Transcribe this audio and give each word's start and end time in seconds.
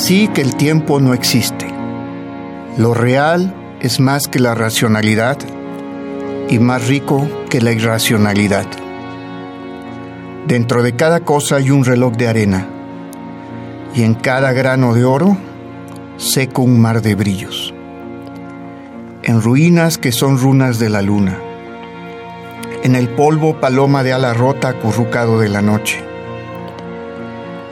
Así 0.00 0.28
que 0.28 0.42
el 0.42 0.54
tiempo 0.54 1.00
no 1.00 1.12
existe. 1.12 1.66
Lo 2.76 2.94
real 2.94 3.52
es 3.80 3.98
más 3.98 4.28
que 4.28 4.38
la 4.38 4.54
racionalidad 4.54 5.36
y 6.48 6.60
más 6.60 6.86
rico 6.86 7.28
que 7.50 7.60
la 7.60 7.72
irracionalidad. 7.72 8.66
Dentro 10.46 10.84
de 10.84 10.94
cada 10.94 11.18
cosa 11.18 11.56
hay 11.56 11.72
un 11.72 11.84
reloj 11.84 12.12
de 12.12 12.28
arena 12.28 12.68
y 13.92 14.04
en 14.04 14.14
cada 14.14 14.52
grano 14.52 14.94
de 14.94 15.04
oro 15.04 15.36
seco 16.16 16.62
un 16.62 16.80
mar 16.80 17.02
de 17.02 17.16
brillos. 17.16 17.74
En 19.24 19.42
ruinas 19.42 19.98
que 19.98 20.12
son 20.12 20.38
runas 20.38 20.78
de 20.78 20.90
la 20.90 21.02
luna. 21.02 21.36
En 22.84 22.94
el 22.94 23.08
polvo 23.08 23.58
paloma 23.58 24.04
de 24.04 24.12
ala 24.12 24.32
rota 24.32 24.68
acurrucado 24.68 25.40
de 25.40 25.48
la 25.48 25.60
noche 25.60 26.07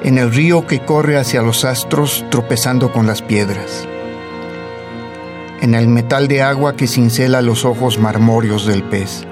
en 0.06 0.18
el 0.18 0.32
río 0.32 0.68
que 0.68 0.84
corre 0.84 1.18
hacia 1.18 1.42
los 1.42 1.64
astros 1.64 2.24
tropezando 2.30 2.92
con 2.92 3.08
las 3.08 3.22
piedras, 3.22 3.88
en 5.60 5.74
el 5.74 5.88
metal 5.88 6.28
de 6.28 6.42
agua 6.42 6.76
que 6.76 6.86
cincela 6.86 7.42
los 7.42 7.64
ojos 7.64 7.98
marmóreos 7.98 8.66
del 8.66 8.84
pez, 8.84 9.26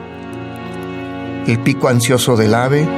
el 1.47 1.61
pico 1.61 1.86
ansioso 1.86 2.36
del 2.36 2.56
ave 2.56 2.89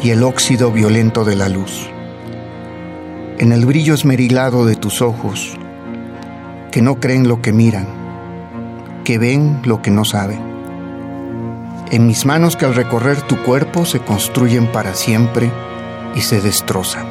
y 0.00 0.10
el 0.10 0.22
óxido 0.22 0.70
violento 0.70 1.24
de 1.24 1.34
la 1.34 1.48
luz, 1.48 1.90
en 3.38 3.50
el 3.50 3.66
brillo 3.66 3.94
esmerilado 3.94 4.64
de 4.64 4.76
tus 4.76 5.02
ojos, 5.02 5.58
que 6.70 6.82
no 6.82 7.00
creen 7.00 7.26
lo 7.26 7.42
que 7.42 7.52
miran, 7.52 7.88
que 9.02 9.18
ven 9.18 9.60
lo 9.64 9.82
que 9.82 9.90
no 9.90 10.04
saben, 10.04 10.40
en 11.90 12.06
mis 12.06 12.26
manos 12.26 12.56
que 12.56 12.64
al 12.64 12.76
recorrer 12.76 13.22
tu 13.22 13.42
cuerpo 13.42 13.86
se 13.86 13.98
construyen 13.98 14.70
para 14.70 14.94
siempre, 14.94 15.50
y 16.14 16.20
se 16.20 16.40
destroza 16.40 17.04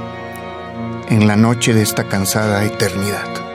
en 1.10 1.28
la 1.28 1.36
noche 1.36 1.74
de 1.74 1.82
esta 1.82 2.06
cansada 2.06 2.64
eternidad. 2.64 3.51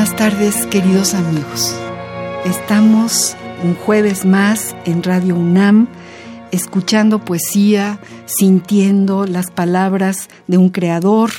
Buenas 0.00 0.16
tardes, 0.16 0.66
queridos 0.68 1.12
amigos. 1.12 1.76
Estamos 2.46 3.36
un 3.62 3.74
jueves 3.74 4.24
más 4.24 4.74
en 4.86 5.02
Radio 5.02 5.36
UNAM, 5.36 5.88
escuchando 6.52 7.22
poesía, 7.22 8.00
sintiendo 8.24 9.26
las 9.26 9.50
palabras 9.50 10.30
de 10.46 10.56
un 10.56 10.70
creador, 10.70 11.30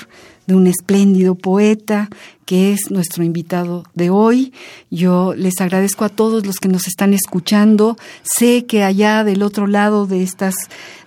de 0.45 0.53
un 0.53 0.67
espléndido 0.67 1.33
poeta 1.33 2.09
que 2.51 2.73
es 2.73 2.91
nuestro 2.91 3.23
invitado 3.23 3.85
de 3.93 4.09
hoy. 4.09 4.51
Yo 4.89 5.33
les 5.35 5.61
agradezco 5.61 6.03
a 6.03 6.09
todos 6.09 6.45
los 6.45 6.57
que 6.57 6.67
nos 6.67 6.85
están 6.85 7.13
escuchando. 7.13 7.95
Sé 8.23 8.65
que 8.65 8.83
allá 8.83 9.23
del 9.23 9.41
otro 9.41 9.67
lado 9.67 10.05
de 10.05 10.21
estas 10.21 10.55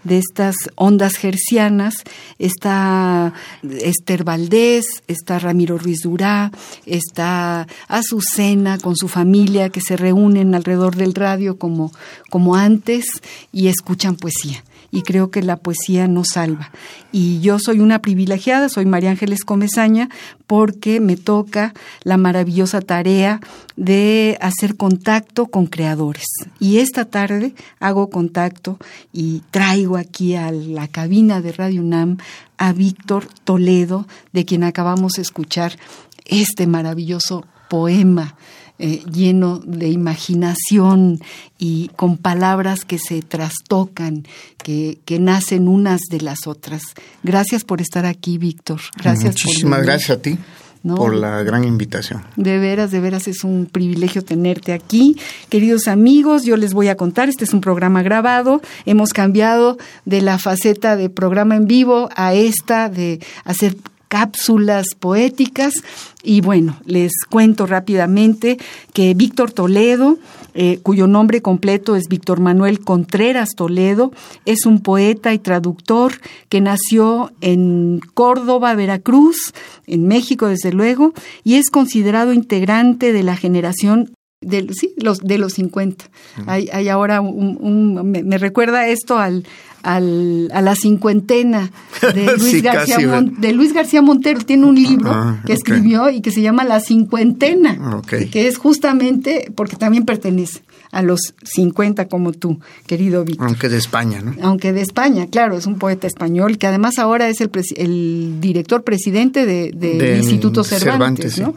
de 0.05 0.16
estas 0.16 0.55
ondas 0.75 1.16
gercianas 1.16 1.97
está 2.38 3.34
Esther 3.62 4.25
Valdés, 4.25 4.87
está 5.06 5.38
Ramiro 5.38 5.77
Ruiz 5.77 6.00
Durá, 6.03 6.50
está 6.87 7.66
Azucena 7.88 8.78
con 8.78 8.97
su 8.97 9.09
familia 9.09 9.69
que 9.69 9.82
se 9.82 9.99
reúnen 9.99 10.55
alrededor 10.55 10.97
del 10.97 11.12
radio 11.12 11.59
como, 11.59 11.93
como 12.31 12.55
antes 12.55 13.05
y 13.53 13.69
escuchan 13.69 14.16
poesía 14.16 14.65
y 14.94 15.03
creo 15.03 15.32
que 15.32 15.43
la 15.43 15.56
poesía 15.56 16.06
nos 16.06 16.28
salva. 16.28 16.71
Y 17.10 17.41
yo 17.41 17.59
soy 17.59 17.81
una 17.81 18.00
privilegiada, 18.00 18.69
soy 18.69 18.87
María 18.87 19.10
Ángeles 19.10 19.44
Comezaña, 19.44 20.09
porque 20.47 21.00
me 21.00 21.16
toca 21.16 21.75
la 22.05 22.16
maravillosa 22.16 22.81
tarea 22.81 23.41
de 23.75 24.38
hacer 24.41 24.77
contacto 24.77 25.47
con 25.47 25.66
creadores. 25.66 26.27
Y 26.60 26.78
esta 26.78 27.06
tarde 27.06 27.55
hago 27.81 28.09
contacto 28.09 28.78
y 29.12 29.43
traigo 29.50 29.97
aquí 29.97 30.37
a 30.37 30.53
la 30.53 30.87
cabina 30.87 31.41
de 31.41 31.50
Radio 31.50 31.82
UNAM 31.82 32.19
a 32.56 32.72
Víctor 32.72 33.26
Toledo, 33.43 34.06
de 34.32 34.44
quien 34.44 34.62
acabamos 34.62 35.15
de 35.15 35.22
escuchar 35.22 35.76
este 36.25 36.69
maravilloso 36.69 37.44
poema 37.69 38.37
eh, 38.79 39.05
lleno 39.11 39.61
de 39.61 39.89
imaginación 39.89 41.21
y 41.59 41.93
con 41.95 42.17
palabras 42.17 42.85
que 42.85 42.99
se 42.99 43.23
trastocan, 43.23 44.25
que, 44.59 44.99
que, 45.05 45.21
nacen 45.21 45.69
unas 45.69 46.01
de 46.11 46.21
las 46.21 46.49
otras. 46.49 46.83
Gracias 47.23 47.62
por 47.62 47.81
estar 47.81 48.05
aquí, 48.05 48.37
Víctor. 48.37 48.81
Gracias 48.97 49.37
Muchísimas 49.45 49.83
gracias 49.83 50.19
a 50.19 50.21
ti. 50.21 50.39
por 50.83 51.15
la 51.15 51.45
gran 51.45 51.62
invitación. 51.62 52.25
De 52.35 52.59
veras, 52.59 52.91
de 52.91 52.99
veras 52.99 53.29
es 53.29 53.45
un 53.45 53.67
privilegio 53.71 54.25
tenerte 54.25 54.73
aquí. 54.73 55.17
Queridos 55.51 55.87
amigos, 55.87 56.43
yo 56.43 56.56
les 56.56 56.75
voy 56.75 56.89
a 56.89 56.97
contar, 56.97 57.29
este 57.29 57.45
es 57.45 57.55
un 57.55 57.61
programa 57.61 58.03
grabado, 58.03 58.61
hemos 58.87 59.12
cambiado 59.12 59.79
de 60.05 60.21
la 60.21 60.37
faceta 60.39 60.97
de 60.97 61.11
programa 61.11 61.55
en 61.55 61.67
vivo 61.67 62.09
a 62.17 62.35
esta 62.35 62.89
de 62.89 63.21
hacer 63.45 63.77
cápsulas 64.15 64.87
poéticas. 64.97 65.75
Y 66.23 66.41
bueno, 66.41 66.77
les 66.87 67.11
cuento 67.29 67.67
rápidamente 67.67 68.59
que 68.93 69.13
Víctor 69.13 69.51
Toledo, 69.51 70.19
eh, 70.55 70.79
cuyo 70.85 71.09
nombre 71.09 71.43
completo 71.43 71.97
es 71.97 72.05
Víctor 72.09 72.39
Manuel 72.39 72.79
Contreras 72.79 73.57
Toledo, 73.57 74.13
es 74.45 74.67
un 74.67 74.83
poeta 74.83 75.35
y 75.35 75.41
traductor 75.41 76.13
que 76.49 76.61
nació 76.61 77.33
en 77.41 78.01
Córdoba, 78.15 78.77
Veracruz, 78.77 79.53
en 79.89 80.07
México 80.07 80.47
desde 80.47 80.71
luego, 80.71 81.13
y 81.43 81.55
es 81.55 81.69
considerado 81.71 82.33
integrante 82.33 83.13
de 83.13 83.25
la 83.25 83.35
generación 83.37 84.13
de, 84.41 84.73
sí, 84.75 84.95
los, 84.97 85.19
de 85.19 85.39
los 85.39 85.55
50. 85.55 86.05
hay, 86.47 86.69
hay, 86.73 86.89
ahora 86.89 87.21
un, 87.21 88.13
me, 88.13 88.39
recuerda 88.39 88.87
esto 88.87 89.19
al, 89.19 89.45
al, 89.84 90.50
a 90.53 90.62
la 90.62 90.75
cincuentena 90.75 91.71
de 92.00 92.37
Luis, 92.39 92.62
García 92.62 92.97
de 93.22 93.53
Luis 93.53 93.72
García 93.72 94.03
Montero. 94.03 94.41
Tiene 94.41 94.64
un 94.67 94.75
libro 94.75 95.11
ah, 95.12 95.43
que 95.47 95.53
escribió 95.53 96.11
y 96.11 96.20
que 96.20 96.31
se 96.31 96.41
llama 96.41 96.64
La 96.64 96.81
cincuentena, 96.81 98.03
que 98.09 98.49
es 98.49 98.59
justamente 98.59 99.53
porque 99.55 99.76
también 99.76 100.05
pertenece 100.05 100.62
a 100.91 101.03
los 101.03 101.35
50 101.43 102.09
como 102.09 102.32
tú, 102.32 102.61
querido 102.87 103.25
Víctor. 103.25 103.49
Aunque 103.49 103.69
de 103.69 103.79
España, 103.79 104.23
¿no? 104.23 104.35
Aunque 104.43 104.73
de 104.73 104.81
España, 104.81 105.26
claro, 105.26 105.56
es 105.56 105.67
un 105.67 105.79
poeta 105.79 106.06
español 106.06 106.56
que 106.56 106.67
además 106.67 106.99
ahora 106.99 107.29
es 107.29 107.41
el, 107.41 107.50
el 107.76 108.41
director 108.41 108.85
presidente 108.85 109.44
del 109.44 109.79
de, 109.79 110.17
Instituto 110.17 110.64
Cervantes, 110.64 111.38
¿no? 111.38 111.55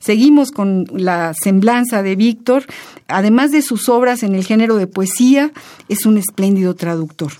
Seguimos 0.00 0.52
con 0.52 0.86
la 0.92 1.34
semblanza 1.34 2.02
de 2.02 2.14
Víctor. 2.14 2.64
Además 3.08 3.50
de 3.50 3.62
sus 3.62 3.88
obras 3.88 4.22
en 4.22 4.34
el 4.36 4.44
género 4.44 4.76
de 4.76 4.86
poesía, 4.86 5.50
es 5.88 6.06
un 6.06 6.18
espléndido 6.18 6.74
traductor 6.74 7.32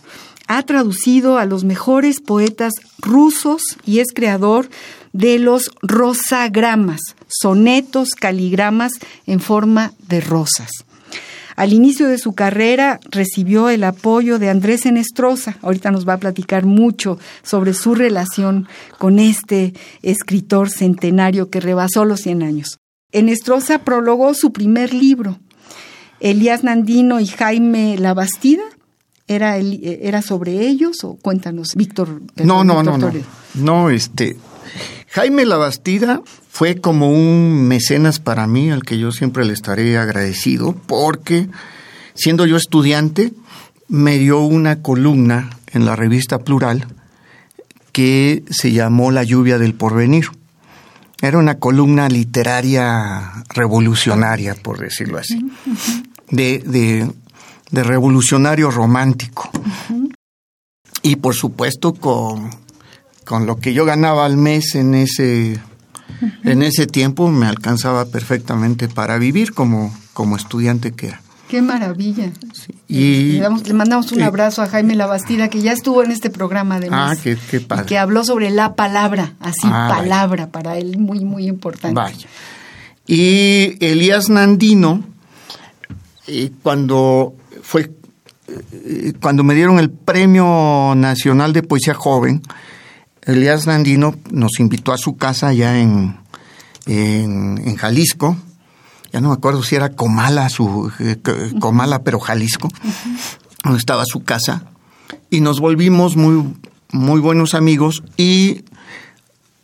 ha 0.49 0.63
traducido 0.63 1.39
a 1.39 1.45
los 1.45 1.63
mejores 1.65 2.21
poetas 2.21 2.73
rusos 3.01 3.63
y 3.87 4.01
es 4.01 4.09
creador 4.13 4.69
de 5.13 5.39
los 5.39 5.71
rosagramas, 5.83 7.01
sonetos, 7.29 8.11
caligramas 8.11 8.93
en 9.27 9.41
forma 9.41 9.93
de 10.09 10.21
rosas. 10.21 10.71
Al 11.55 11.73
inicio 11.73 12.07
de 12.09 12.19
su 12.19 12.35
carrera 12.35 13.01
recibió 13.11 13.69
el 13.69 13.83
apoyo 13.83 14.39
de 14.39 14.49
Andrés 14.49 14.87
Enestrosa. 14.87 15.59
Ahorita 15.61 15.91
nos 15.91 16.09
va 16.09 16.13
a 16.13 16.19
platicar 16.19 16.65
mucho 16.65 17.19
sobre 17.43 17.75
su 17.75 17.97
relación 17.97 18.69
con 18.97 19.19
este 19.19 19.75
escritor 20.03 20.71
centenario 20.71 21.51
que 21.51 21.59
rebasó 21.59 22.05
los 22.05 22.21
100 22.21 22.43
años. 22.45 22.79
Enestrosa 23.11 23.81
prologó 23.81 24.35
su 24.35 24.53
primer 24.53 24.95
libro, 24.95 25.41
Elías 26.21 26.63
Nandino 26.63 27.19
y 27.19 27.27
Jaime 27.27 27.99
Labastida. 27.99 28.63
¿Era, 29.29 29.59
¿Era 29.59 30.23
sobre 30.23 30.67
ellos 30.67 31.05
o 31.05 31.17
cuéntanos, 31.17 31.75
Víctor? 31.75 32.23
no, 32.37 32.65
no, 32.65 32.83
no, 32.83 32.99
no. 32.99 33.13
No, 33.55 33.91
este. 33.91 34.37
Jaime 35.11 35.47
Labastida 35.47 36.23
fue 36.51 36.81
como 36.81 37.11
un 37.11 37.67
mecenas 37.69 38.19
para 38.19 38.47
mí, 38.47 38.71
al 38.71 38.83
que 38.83 38.99
yo 38.99 39.13
siempre 39.13 39.45
le 39.45 39.53
estaré 39.53 39.97
agradecido, 39.97 40.75
porque 40.87 41.49
siendo 42.15 42.47
yo 42.47 42.57
estudiante, 42.57 43.33
me 43.89 44.19
dio 44.19 44.41
una 44.41 44.83
columna 44.83 45.51
en 45.73 45.85
la 45.85 45.97
revista 45.97 46.39
Plural 46.39 46.87
que 47.93 48.45
se 48.51 48.73
llamó 48.73 49.11
La 49.11 49.25
lluvia 49.25 49.59
del 49.59 49.75
porvenir. 49.75 50.27
Era 51.21 51.39
una 51.39 51.59
columna 51.59 52.09
literaria 52.09 53.45
revolucionaria, 53.49 54.55
por 54.55 54.79
decirlo 54.79 55.19
así, 55.19 55.51
de, 56.31 56.63
de, 56.65 57.11
revolucionario 57.71 58.71
romántico. 58.71 59.51
Y 61.03 61.17
por 61.17 61.35
supuesto 61.35 61.95
con, 61.95 62.51
con 63.25 63.47
lo 63.47 63.57
que 63.57 63.73
yo 63.73 63.85
ganaba 63.85 64.25
al 64.25 64.37
mes 64.37 64.75
en 64.75 64.95
ese, 64.95 65.61
en 66.45 66.63
ese 66.63 66.87
tiempo 66.87 67.31
me 67.31 67.47
alcanzaba 67.47 68.07
perfectamente 68.07 68.89
para 68.89 69.19
vivir 69.19 69.53
como, 69.53 69.97
como 70.13 70.37
estudiante 70.37 70.93
que 70.93 71.09
era. 71.09 71.23
Qué 71.49 71.63
maravilla. 71.63 72.31
Y, 72.89 73.41
le, 73.41 73.73
mandamos 73.73 74.13
un 74.13 74.23
abrazo 74.23 74.61
a 74.61 74.67
Jaime 74.67 74.95
Labastida, 74.95 75.49
que 75.49 75.63
ya 75.63 75.73
estuvo 75.73 76.05
en 76.05 76.11
este 76.11 76.29
programa 76.29 76.79
de 76.79 76.91
Ah, 76.93 77.17
qué, 77.23 77.37
padre. 77.61 77.87
que 77.87 77.97
habló 77.97 78.23
sobre 78.23 78.51
la 78.51 78.75
palabra, 78.75 79.33
así, 79.41 79.63
ah, 79.65 79.89
palabra, 79.91 80.49
para 80.49 80.77
él 80.77 80.99
muy, 80.99 81.25
muy 81.25 81.47
importante. 81.47 81.95
Vaya. 81.95 82.29
Y 83.07 83.83
Elías 83.83 84.29
Nandino, 84.29 85.03
eh, 86.27 86.51
cuando 86.63 87.35
fue 87.69 87.91
eh, 88.47 89.13
cuando 89.21 89.45
me 89.45 89.55
dieron 89.55 89.79
el 89.79 89.91
Premio 89.91 90.95
Nacional 90.97 91.53
de 91.53 91.63
Poesía 91.63 91.93
Joven, 91.93 92.41
Elías 93.21 93.67
Nandino 93.67 94.15
nos 94.31 94.59
invitó 94.59 94.95
a 94.95 94.97
su 94.97 95.19
casa 95.19 95.49
allá 95.49 95.79
en, 95.79 96.17
en 96.87 97.77
Jalisco, 97.77 98.39
ya 99.13 99.21
no 99.21 99.29
me 99.29 99.35
acuerdo 99.35 99.63
si 99.63 99.77
era 99.77 99.91
Comala, 99.91 100.49
su, 100.49 100.91
eh, 100.99 101.19
Comala, 101.61 102.05
pero 102.05 102.21
Jalisco, 102.21 102.71
donde 103.63 103.79
estaba 103.79 104.07
su 104.07 104.25
casa, 104.25 104.65
y 105.29 105.43
nos 105.43 105.61
volvimos 105.61 106.17
muy, 106.17 106.55
muy 106.91 107.21
buenos 107.21 107.53
amigos 107.53 108.03
y 108.17 108.65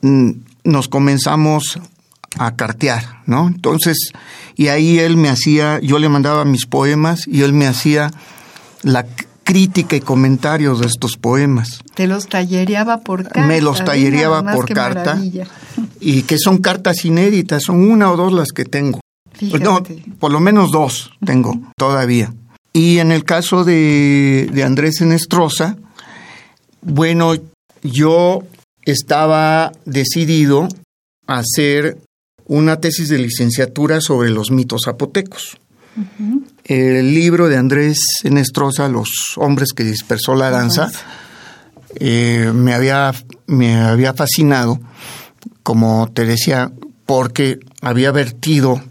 mm, 0.03 0.31
nos 0.65 0.89
comenzamos 0.89 1.79
a 2.39 2.57
cartear, 2.57 3.23
¿no? 3.27 3.47
Entonces, 3.47 4.11
y 4.57 4.69
ahí 4.69 4.99
él 4.99 5.17
me 5.17 5.29
hacía, 5.29 5.81
yo 5.81 5.99
le 5.99 6.09
mandaba 6.09 6.45
mis 6.45 6.67
poemas 6.67 7.27
y 7.27 7.43
él 7.43 7.53
me 7.53 7.67
hacía 7.67 8.11
la 8.83 9.07
crítica 9.45 9.95
y 9.97 10.01
comentarios 10.01 10.81
de 10.81 10.87
estos 10.87 11.17
poemas. 11.17 11.81
¿Te 11.95 12.07
los 12.07 12.29
tallereaba 12.29 13.01
por 13.01 13.25
carta? 13.25 13.47
Me 13.47 13.61
los 13.61 13.85
tallereaba 13.85 14.53
por 14.53 14.73
carta. 14.73 15.21
Y 16.01 16.23
que 16.23 16.39
son 16.39 16.59
cartas 16.59 17.05
inéditas, 17.05 17.63
son 17.63 17.89
una 17.91 18.11
o 18.11 18.17
dos 18.17 18.33
las 18.33 18.53
que 18.53 18.65
tengo. 18.65 19.01
No, 19.61 19.83
por 20.19 20.33
lo 20.33 20.41
menos 20.41 20.71
dos 20.71 21.11
tengo 21.25 21.59
todavía. 21.77 22.33
Y 22.73 22.99
en 22.99 23.13
el 23.13 23.25
caso 23.25 23.65
de, 23.65 24.49
de 24.53 24.65
Andrés 24.65 25.01
Enestrosa, 25.01 25.77
bueno, 26.83 27.35
yo 27.83 28.43
estaba 28.85 29.73
decidido 29.85 30.69
a 31.27 31.39
hacer 31.39 31.99
una 32.47 32.81
tesis 32.81 33.09
de 33.09 33.19
licenciatura 33.19 34.01
sobre 34.01 34.31
los 34.31 34.51
mitos 34.51 34.83
zapotecos. 34.85 35.59
El 36.65 37.15
libro 37.15 37.49
de 37.49 37.57
Andrés 37.57 37.99
Enestrosa, 38.25 38.89
Los 38.89 39.09
hombres 39.37 39.73
que 39.73 39.85
dispersó 39.85 40.35
la 40.35 40.51
danza, 40.51 40.91
eh, 41.97 42.51
me, 42.53 42.75
había, 42.75 43.13
me 43.47 43.77
había 43.77 44.13
fascinado, 44.15 44.81
como 45.63 46.11
te 46.13 46.25
decía, 46.25 46.73
porque 47.07 47.61
había 47.81 48.11
vertido 48.11 48.83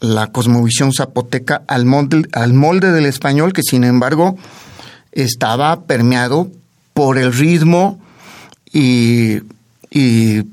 la 0.00 0.28
cosmovisión 0.28 0.92
zapoteca 0.92 1.62
al 1.66 1.84
molde, 1.84 2.28
al 2.32 2.54
molde 2.54 2.92
del 2.92 3.06
español, 3.06 3.52
que 3.52 3.62
sin 3.62 3.84
embargo 3.84 4.36
estaba 5.12 5.84
permeado 5.84 6.50
por 6.94 7.18
el 7.18 7.32
ritmo 7.32 8.00
y, 8.72 9.40
y 9.90 10.44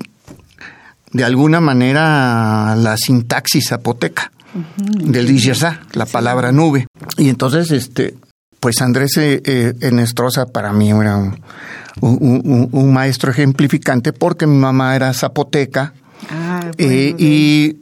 de 1.11 1.23
alguna 1.23 1.59
manera 1.59 2.75
la 2.75 2.97
sintaxis 2.97 3.69
zapoteca. 3.69 4.31
Del 4.77 5.27
Diyezá, 5.27 5.81
la 5.93 6.07
palabra 6.07 6.51
nube. 6.51 6.87
Y 7.17 7.29
entonces, 7.29 7.69
este, 7.71 8.15
pues 8.59 8.81
Andrés 8.81 9.15
eh, 9.17 9.41
eh, 9.45 9.73
Enestrosa 9.81 10.47
para 10.47 10.73
mí 10.73 10.89
era 10.89 11.17
un, 11.17 12.69
un, 12.71 12.93
maestro 12.93 13.31
ejemplificante 13.31 14.11
porque 14.11 14.47
mi 14.47 14.57
mamá 14.57 14.95
era 14.95 15.13
zapoteca. 15.13 15.93
Ah, 16.31 16.71
eh, 16.77 17.15
y 17.17 17.77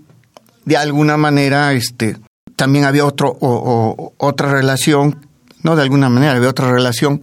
de 0.65 0.77
alguna 0.77 1.15
manera, 1.15 1.71
este, 1.73 2.18
también 2.56 2.85
había 2.85 3.06
otro, 3.06 3.35
o, 3.39 4.13
otra 4.18 4.51
relación, 4.51 5.25
no 5.63 5.75
de 5.75 5.83
alguna 5.83 6.09
manera, 6.09 6.33
había 6.33 6.50
otra 6.50 6.69
relación. 6.69 7.21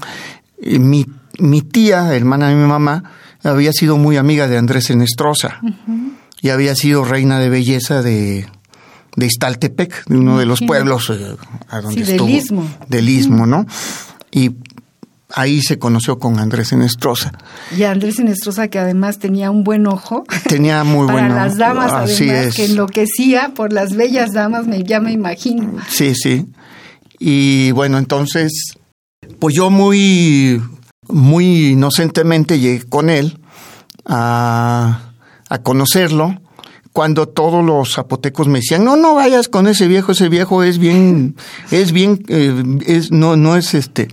Mi, 0.58 1.06
mi 1.38 1.60
tía, 1.60 2.14
hermana 2.14 2.48
de 2.48 2.54
mi 2.54 2.66
mamá, 2.66 3.04
había 3.44 3.73
sido 3.73 3.96
muy 3.96 4.17
amiga 4.17 4.49
de 4.49 4.58
Andrés 4.58 4.91
Enestrosa 4.91 5.61
y 6.41 6.50
había 6.50 6.75
sido 6.75 7.05
reina 7.05 7.38
de 7.38 7.49
belleza 7.49 8.02
de, 8.02 8.46
de 9.17 9.26
Iztaltepec, 9.26 10.06
de 10.06 10.17
uno 10.17 10.38
de 10.38 10.46
los 10.46 10.61
pueblos 10.61 11.11
eh, 11.11 11.37
a 11.69 11.81
donde 11.81 12.02
estuvo. 12.02 12.26
Del 12.26 12.37
Istmo. 12.37 12.70
Del 12.88 13.08
Istmo, 13.08 13.46
¿no? 13.46 13.67
Y 14.31 14.52
ahí 15.35 15.62
se 15.62 15.79
conoció 15.79 16.19
con 16.19 16.38
Andrés 16.38 16.73
Enestrosa. 16.73 17.32
Y 17.76 17.85
Andrés 17.85 18.19
Enestrosa 18.19 18.69
que 18.69 18.79
además 18.79 19.19
tenía 19.19 19.50
un 19.50 19.64
buen 19.64 19.87
ojo. 19.87 20.25
Tenía 20.49 20.85
muy 20.85 21.06
para 21.06 21.20
buen 21.20 21.32
ojo. 21.32 21.41
las 21.41 21.56
damas 21.56 21.93
Así 21.93 22.29
además, 22.29 22.46
es. 22.46 22.55
que 22.55 22.64
enloquecía 22.67 23.52
por 23.55 23.73
las 23.73 23.94
bellas 23.94 24.32
damas, 24.32 24.67
me, 24.67 24.82
ya 24.82 25.00
me 25.00 25.12
imagino. 25.12 25.79
Sí, 25.88 26.14
sí. 26.14 26.46
Y 27.19 27.70
bueno, 27.73 27.99
entonces, 27.99 28.75
pues 29.38 29.55
yo 29.55 29.70
muy, 29.70 30.61
muy 31.08 31.72
inocentemente 31.72 32.58
llegué 32.58 32.84
con 32.84 33.10
él 33.10 33.38
a, 34.04 35.12
a 35.48 35.58
conocerlo 35.62 36.40
cuando 36.94 37.26
todos 37.26 37.64
los 37.64 37.94
zapotecos 37.94 38.46
me 38.46 38.60
decían, 38.60 38.84
no, 38.84 38.94
no 38.94 39.17
vayas 39.17 39.48
con 39.48 39.67
ese 39.67 39.88
viejo, 39.88 40.12
ese 40.12 40.29
viejo 40.29 40.62
es 40.62 40.79
bien, 40.79 41.34
es 41.72 41.90
bien, 41.90 42.24
eh, 42.29 42.62
es, 42.86 43.10
no, 43.10 43.36
no 43.36 43.56
es 43.56 43.74
este, 43.74 44.08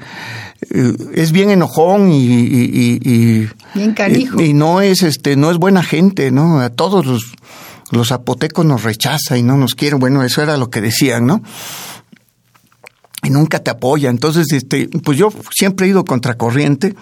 eh, 0.74 0.94
es 1.13 1.32
bien 1.32 1.51
enojón 1.51 2.12
y, 2.12 2.24
y, 2.24 3.50
bien 3.75 3.94
canijo. 3.94 4.42
Y, 4.42 4.54
no 4.54 4.82
es 4.82 5.04
este, 5.04 5.36
no 5.36 5.51
es 5.51 5.58
buena 5.58 5.84
gente, 5.84 6.32
¿no? 6.32 6.60
A 6.60 6.72
todos 6.72 7.06
los, 7.06 7.34
los 7.92 8.08
zapotecos 8.08 8.66
nos 8.66 8.82
rechaza 8.82 9.38
y 9.38 9.44
no 9.44 9.58
nos 9.58 9.75
quieren. 9.75 10.00
Bueno, 10.00 10.24
eso 10.24 10.42
era 10.42 10.58
lo 10.58 10.72
que 10.72 10.82
decían, 10.82 11.27
¿no? 11.27 11.44
Y 13.24 13.30
nunca 13.30 13.60
te 13.60 13.72
apoya. 13.72 14.10
Entonces, 14.10 14.51
este, 14.51 14.88
pues 15.04 15.18
yo 15.18 15.32
siempre 15.51 15.86
he 15.86 15.90
ido 15.90 16.04
contracorriente 16.06 16.96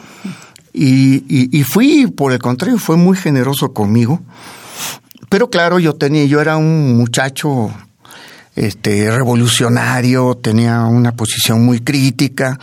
y, 0.73 1.23
y 1.57 1.63
fui, 1.63 2.07
por 2.07 2.31
el 2.33 2.39
contrario, 2.39 2.77
fue 2.77 2.97
muy 2.97 3.17
generoso 3.17 3.73
conmigo. 3.73 4.21
Pero 5.29 5.49
claro, 5.49 5.79
yo 5.79 5.93
tenía, 5.93 6.25
yo 6.25 6.41
era 6.41 6.57
un 6.57 6.97
muchacho 6.97 7.71
este, 8.59 9.09
revolucionario, 9.09 10.35
tenía 10.35 10.83
una 10.83 11.15
posición 11.15 11.63
muy 11.63 11.79
crítica 11.79 12.59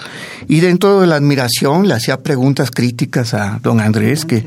y 0.47 0.61
dentro 0.61 1.01
de 1.01 1.07
la 1.07 1.17
admiración 1.17 1.89
le 1.89 1.95
hacía 1.95 2.23
preguntas 2.23 2.71
críticas 2.71 3.33
a 3.33 3.61
don 3.63 3.81
Andrés 3.81 4.27
que, 4.27 4.45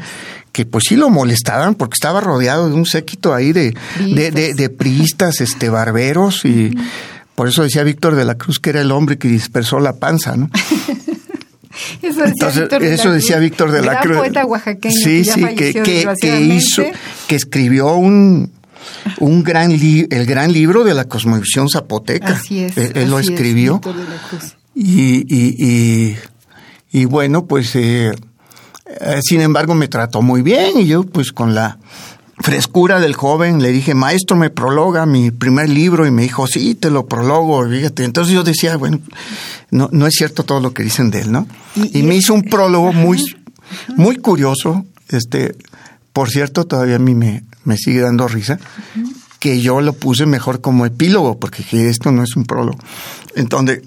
que 0.52 0.66
pues 0.66 0.84
sí 0.88 0.96
lo 0.96 1.10
molestaban 1.10 1.76
porque 1.76 1.96
estaba 1.96 2.22
rodeado 2.22 2.68
de 2.68 2.76
un 2.76 2.86
séquito 2.86 3.34
ahí 3.34 3.52
de, 3.52 3.74
de, 4.00 4.54
de, 4.54 4.70
priistas, 4.70 5.42
este, 5.42 5.70
barberos 5.70 6.46
y 6.46 6.78
por 7.40 7.48
eso 7.48 7.64
decía 7.64 7.84
Víctor 7.84 8.16
de 8.16 8.26
la 8.26 8.36
Cruz 8.36 8.60
que 8.60 8.70
era 8.72 8.82
el 8.82 8.92
hombre 8.92 9.18
que 9.18 9.30
dispersó 9.30 9.80
la 9.80 9.96
panza, 9.96 10.36
¿no? 10.36 10.50
Eso 12.02 12.20
decía, 12.20 12.26
Entonces, 12.26 12.62
Víctor, 12.64 12.82
de 12.82 12.94
eso 12.94 13.12
decía 13.14 13.40
Víctor 13.40 13.72
de 13.72 13.82
la 13.82 14.02
Cruz. 14.02 14.18
poeta 14.18 14.46
oaxaqueño. 14.46 14.94
Sí, 14.94 15.24
sí, 15.24 15.46
que, 15.56 15.72
que, 15.82 16.42
hizo, 16.42 16.84
que 17.30 17.36
escribió 17.36 17.96
un, 17.96 18.52
un 19.20 19.44
gran 19.44 19.72
el 19.72 20.26
gran 20.26 20.52
libro 20.52 20.84
de 20.84 20.94
la 20.94 21.06
cosmovisión 21.06 21.70
zapoteca. 21.70 22.34
Así 22.34 22.66
es. 22.66 22.76
Él, 22.76 23.10
lo 23.10 23.20
escribió. 23.20 23.80
y, 24.76 25.24
y, 25.34 25.56
y, 25.58 26.18
y, 26.92 27.06
bueno, 27.06 27.46
pues 27.46 27.74
eh, 27.78 28.12
eh, 29.00 29.20
sin 29.24 29.40
embargo 29.40 29.76
me 29.76 29.88
trató 29.88 30.22
muy 30.22 30.42
bien 30.42 30.78
y 30.78 30.88
yo 30.88 31.06
pues 31.06 31.32
con 31.32 31.56
la 31.56 31.80
frescura 32.40 33.00
del 33.00 33.16
joven, 33.16 33.62
le 33.62 33.72
dije, 33.72 33.94
maestro, 33.94 34.38
me 34.38 34.50
prologa 34.50 35.06
mi 35.06 35.32
primer 35.32 35.70
libro 35.70 36.08
y 36.08 36.12
me 36.12 36.24
dijo, 36.24 36.48
sí, 36.48 36.76
te 36.76 36.90
lo 36.90 37.06
prologo, 37.06 37.68
fíjate. 37.68 38.06
Entonces 38.06 38.34
yo 38.34 38.44
decía, 38.44 38.78
bueno, 38.78 39.00
no, 39.72 39.90
no 39.92 40.08
es 40.08 40.14
cierto 40.16 40.44
todo 40.44 40.62
lo 40.62 40.74
que 40.74 40.84
dicen 40.84 41.12
de 41.12 41.22
él, 41.22 41.32
¿no? 41.32 41.48
Y, 41.76 42.04
me 42.04 42.16
hizo 42.16 42.34
un 42.34 42.44
prólogo 42.44 42.94
muy, 42.94 43.24
muy 43.96 44.16
curioso, 44.18 44.86
este, 45.10 45.56
por 46.14 46.30
cierto, 46.30 46.66
todavía 46.66 46.96
a 46.96 47.00
mí 47.00 47.14
me, 47.14 47.44
me 47.66 47.78
sigue 47.78 48.00
dando 48.00 48.28
risa, 48.28 48.60
que 49.40 49.62
yo 49.62 49.82
lo 49.82 49.94
puse 49.94 50.26
mejor 50.26 50.62
como 50.62 50.86
epílogo, 50.86 51.40
porque 51.40 51.64
esto 51.90 52.12
no 52.12 52.24
es 52.24 52.36
un 52.36 52.46
prólogo. 52.46 52.78
Entonces, 53.36 53.82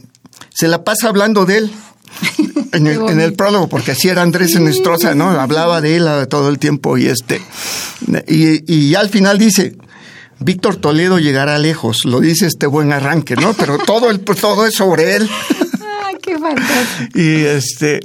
se 0.51 0.69
la 0.69 0.85
pasa 0.85 1.09
hablando 1.09 1.45
de 1.45 1.59
él. 1.59 1.73
En 2.73 2.87
el, 2.87 3.35
prólogo, 3.35 3.69
porque 3.69 3.91
así 3.91 4.09
era 4.09 4.23
Andrés 4.23 4.55
Enestrosa, 4.55 5.15
¿no? 5.15 5.29
Hablaba 5.29 5.83
de 5.83 5.97
él 5.97 6.09
todo 6.31 6.49
el 6.49 6.59
tiempo 6.59 6.97
y 6.97 7.07
este. 7.07 7.43
Y, 8.27 8.73
y 8.73 8.95
al 8.95 9.11
final 9.11 9.39
dice, 9.39 9.77
Víctor 10.43 10.77
Toledo 10.77 11.19
llegará 11.19 11.59
lejos, 11.59 12.05
lo 12.05 12.21
dice 12.21 12.47
este 12.47 12.67
buen 12.67 12.93
arranque, 12.93 13.37
¿no? 13.37 13.55
Pero 13.55 13.79
todo, 13.79 14.11
el, 14.11 14.21
todo 14.21 14.67
es 14.67 14.75
sobre 14.75 15.17
él. 15.17 15.29
¡Ay, 16.05 16.17
qué 16.21 16.39
fantástico! 16.39 17.19
Y 17.19 17.45
este, 17.45 18.01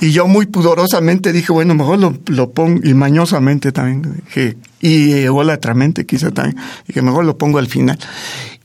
y 0.00 0.10
yo 0.10 0.26
muy 0.26 0.46
pudorosamente 0.46 1.32
dije, 1.32 1.52
bueno, 1.52 1.74
mejor 1.74 1.98
lo, 1.98 2.18
lo 2.26 2.50
pongo, 2.50 2.80
y 2.82 2.94
mañosamente 2.94 3.72
también, 3.72 4.22
dije, 4.26 4.56
y 4.80 5.12
ególatramente 5.12 6.06
quizá 6.06 6.30
también, 6.30 6.56
dije, 6.86 7.02
mejor 7.02 7.24
lo 7.24 7.38
pongo 7.38 7.58
al 7.58 7.68
final. 7.68 7.98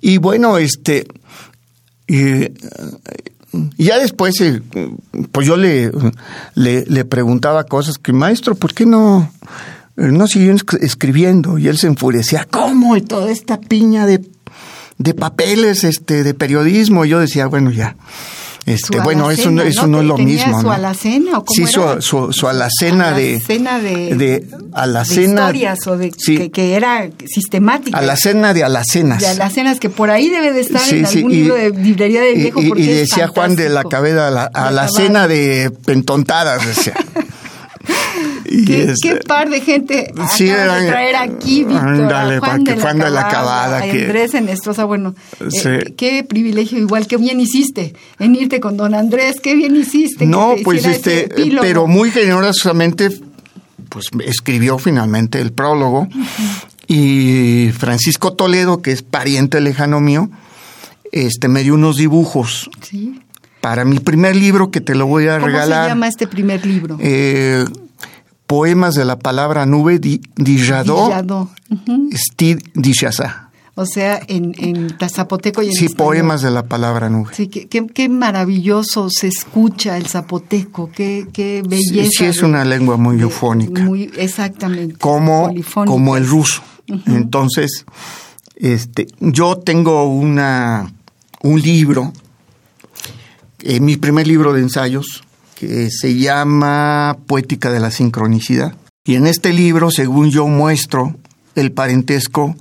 Y 0.02 0.18
bueno, 0.18 0.58
este, 0.58 1.06
y, 2.08 2.50
ya 3.78 4.00
después, 4.00 4.40
eh, 4.42 4.62
pues 5.32 5.48
yo 5.48 5.58
le, 5.58 5.92
le, 6.56 6.86
le, 6.86 7.06
preguntaba 7.06 7.66
cosas 7.66 7.98
que, 7.98 8.12
maestro, 8.12 8.56
¿por 8.56 8.74
qué 8.74 8.86
no, 8.86 9.32
no 9.96 10.28
siguió 10.28 10.56
escribiendo? 10.82 11.58
Y 11.58 11.68
él 11.68 11.78
se 11.78 11.88
enfurecía, 11.88 12.48
¿cómo? 12.50 12.98
Y 12.98 13.02
toda 13.02 13.32
esta 13.32 13.60
piña 13.60 14.06
de, 14.06 14.22
de 14.98 15.14
papeles, 15.14 15.84
este, 15.84 16.24
de 16.24 16.34
periodismo. 16.34 17.06
Y 17.06 17.10
yo 17.10 17.20
decía, 17.20 17.48
bueno, 17.48 17.72
ya. 17.72 17.96
Este, 18.66 19.00
bueno, 19.02 19.30
eso 19.30 19.52
no, 19.52 19.62
eso 19.62 19.88
no, 19.88 20.00
es 20.00 20.06
lo 20.06 20.18
mismo. 20.18 20.62
¿Su 20.62 20.72
alacena 20.72 21.40
o 21.40 21.46
cómo 21.46 21.54
Sí, 21.54 21.66
Su, 21.68 22.02
su, 22.02 22.32
su, 22.32 22.48
alacena, 22.48 23.12
de, 23.12 23.36
alacena 23.36 23.80
de, 23.80 24.16
de, 24.16 24.48
alacena, 24.72 25.52
de 25.52 25.58
historias 25.58 25.88
o 25.88 25.98
de 25.98 26.12
que, 26.12 26.50
que, 26.50 26.76
era 26.76 27.10
sistemática. 27.26 27.98
Alacena 27.98 28.54
de 28.54 28.64
alacenas. 28.64 29.20
De 29.20 29.28
alacenas, 29.28 29.80
que 29.82 29.90
por 29.90 30.10
ahí 30.12 30.30
debe 30.30 30.54
de 30.54 30.62
estar 30.62 30.82
en 30.94 31.06
algún 31.06 31.32
libro 31.32 31.56
de 31.56 31.72
librería 31.72 32.22
de 32.22 32.36
viejo. 32.36 32.62
Y, 32.62 32.70
porque 32.70 32.84
y 32.84 32.88
decía 32.88 33.28
Juan 33.28 33.58
de 33.58 33.68
la 33.68 33.84
Cabeda, 33.84 34.32
la, 34.32 34.46
alacena 34.46 35.28
de 35.28 35.70
pentontadas, 35.86 36.66
decía. 36.66 36.94
¿Qué, 38.66 38.84
este, 38.84 39.10
¿Qué, 39.10 39.16
par 39.16 39.50
de 39.50 39.62
gente 39.62 40.14
sí, 40.30 40.48
era, 40.48 40.76
de 40.76 40.88
traer 40.88 41.16
aquí, 41.16 41.64
Víctor? 41.64 41.88
Ándale, 41.88 42.40
Juan, 42.40 42.64
de, 42.64 42.78
Juan 42.80 43.00
de 43.00 43.10
la 43.10 43.28
Cabada. 43.28 43.82
Que, 43.82 44.06
Andrés 44.06 44.34
Enestrosa, 44.36 44.86
bueno, 44.86 45.16
sí. 45.50 45.70
eh, 45.70 45.94
qué 45.98 46.24
privilegio, 46.24 46.78
igual, 46.78 47.08
qué 47.08 47.18
bien 47.18 47.40
hiciste 47.40 47.96
en 48.20 48.36
irte 48.36 48.60
con 48.60 48.78
don 48.78 48.94
Andrés, 48.94 49.38
qué 49.42 49.56
bien 49.56 49.76
hiciste. 49.76 50.26
No, 50.26 50.54
pues 50.64 50.86
este, 50.86 51.30
pero 51.62 51.88
muy 51.88 52.12
generosamente, 52.12 53.10
pues 53.90 54.10
escribió 54.26 54.78
finalmente 54.78 55.42
el 55.42 55.52
prólogo. 55.52 56.02
Uh 56.02 56.08
-huh. 56.08 56.68
Y 56.88 57.72
Francisco 57.72 58.34
Toledo, 58.34 58.82
que 58.82 58.92
es 58.92 59.02
pariente 59.02 59.62
lejano 59.62 60.00
mío, 60.00 60.30
este, 61.12 61.48
me 61.48 61.64
dio 61.64 61.74
unos 61.74 61.98
dibujos. 61.98 62.70
Sí. 62.82 63.20
Para 63.62 63.86
mi 63.86 64.00
primer 64.00 64.36
libro, 64.36 64.70
que 64.72 64.82
te 64.82 64.94
lo 64.94 65.08
voy 65.08 65.28
a 65.28 65.36
¿Cómo 65.36 65.48
regalar. 65.48 65.70
¿Cómo 65.70 65.84
se 65.84 65.90
llama 65.90 66.08
este 66.10 66.28
primer 66.28 66.66
libro? 66.66 66.98
Eh, 67.00 67.64
Poemas 68.48 68.96
de 68.96 69.06
la 69.06 69.18
palabra 69.18 69.66
nube 69.66 70.00
di, 70.00 70.22
di 70.36 70.58
Jadot, 70.58 71.12
uh 71.12 71.48
-huh. 71.70 72.16
Stid 72.16 72.60
di 72.76 72.94
Chaza. 72.94 73.50
O 73.76 73.86
sea, 73.88 74.22
en, 74.28 74.54
en 74.60 74.96
zapoteco 75.10 75.64
y 75.64 75.68
en 75.68 75.74
Sí, 75.74 75.86
español. 75.86 76.08
poemas 76.08 76.42
de 76.44 76.52
la 76.52 76.64
palabra 76.68 77.10
nube. 77.10 77.32
Sí, 77.34 77.48
qué, 77.48 77.68
qué, 77.68 77.88
qué, 77.88 78.08
maravilloso 78.08 79.10
se 79.10 79.28
escucha 79.28 79.98
el 79.98 80.06
zapoteco, 80.06 80.92
qué, 80.92 81.26
qué 81.34 81.64
belleza. 81.68 82.10
Sí, 82.12 82.18
sí 82.18 82.26
es 82.26 82.44
una 82.44 82.64
lengua 82.66 82.98
muy 82.98 83.16
de, 83.16 83.24
eufónica. 83.24 83.82
Muy, 83.82 84.12
exactamente. 84.16 84.96
Como, 85.00 85.52
como 85.88 86.16
el 86.18 86.28
ruso. 86.28 86.62
Uh 86.88 86.94
-huh. 86.98 87.16
Entonces, 87.16 87.86
este, 88.58 89.08
yo 89.20 89.58
tengo 89.58 90.08
una, 90.08 90.94
un 91.42 91.60
libro, 91.60 92.14
eh, 93.64 93.80
mi 93.80 93.98
primer 93.98 94.28
libro 94.28 94.54
de 94.54 94.62
ensayos, 94.62 95.24
que 95.56 95.90
se 95.92 96.16
llama 96.16 97.18
Poética 97.28 97.72
de 97.72 97.80
la 97.80 97.92
Sincronicidad. 97.92 98.76
Y 99.06 99.16
en 99.16 99.28
este 99.28 99.54
libro, 99.54 99.92
según 99.92 100.30
yo 100.32 100.48
muestro 100.48 101.16
el 101.56 101.72
parentesco 101.72 102.56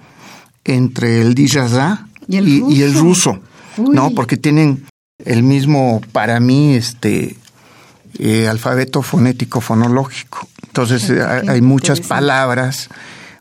entre 0.64 1.20
el 1.20 1.34
Dijaza 1.34 2.06
y 2.28 2.36
el 2.36 2.48
y, 2.48 2.60
ruso, 2.60 2.72
y 2.74 2.82
el 2.82 2.94
ruso 2.94 3.40
¿no? 3.76 4.10
Porque 4.10 4.36
tienen 4.36 4.84
el 5.24 5.42
mismo, 5.42 6.00
para 6.12 6.40
mí, 6.40 6.74
este 6.74 7.36
eh, 8.18 8.48
alfabeto 8.48 9.02
fonético 9.02 9.60
fonológico. 9.60 10.46
Entonces 10.66 11.04
Qué 11.06 11.22
hay, 11.22 11.48
hay 11.48 11.60
muchas 11.62 12.00
palabras 12.00 12.88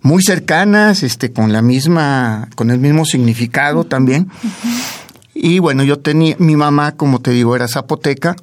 muy 0.01 0.23
cercanas, 0.23 1.03
este, 1.03 1.31
con 1.31 1.53
la 1.53 1.61
misma, 1.61 2.49
con 2.55 2.71
el 2.71 2.79
mismo 2.79 3.05
significado 3.05 3.81
uh 3.81 3.83
-huh. 3.83 3.89
también. 3.89 4.29
Uh 4.43 4.47
-huh. 4.47 4.81
Y 5.33 5.59
bueno, 5.59 5.83
yo 5.83 5.99
tenía, 5.99 6.35
mi 6.39 6.55
mamá, 6.55 6.93
como 6.93 7.19
te 7.19 7.31
digo, 7.31 7.55
era 7.55 7.67
zapoteca, 7.67 8.35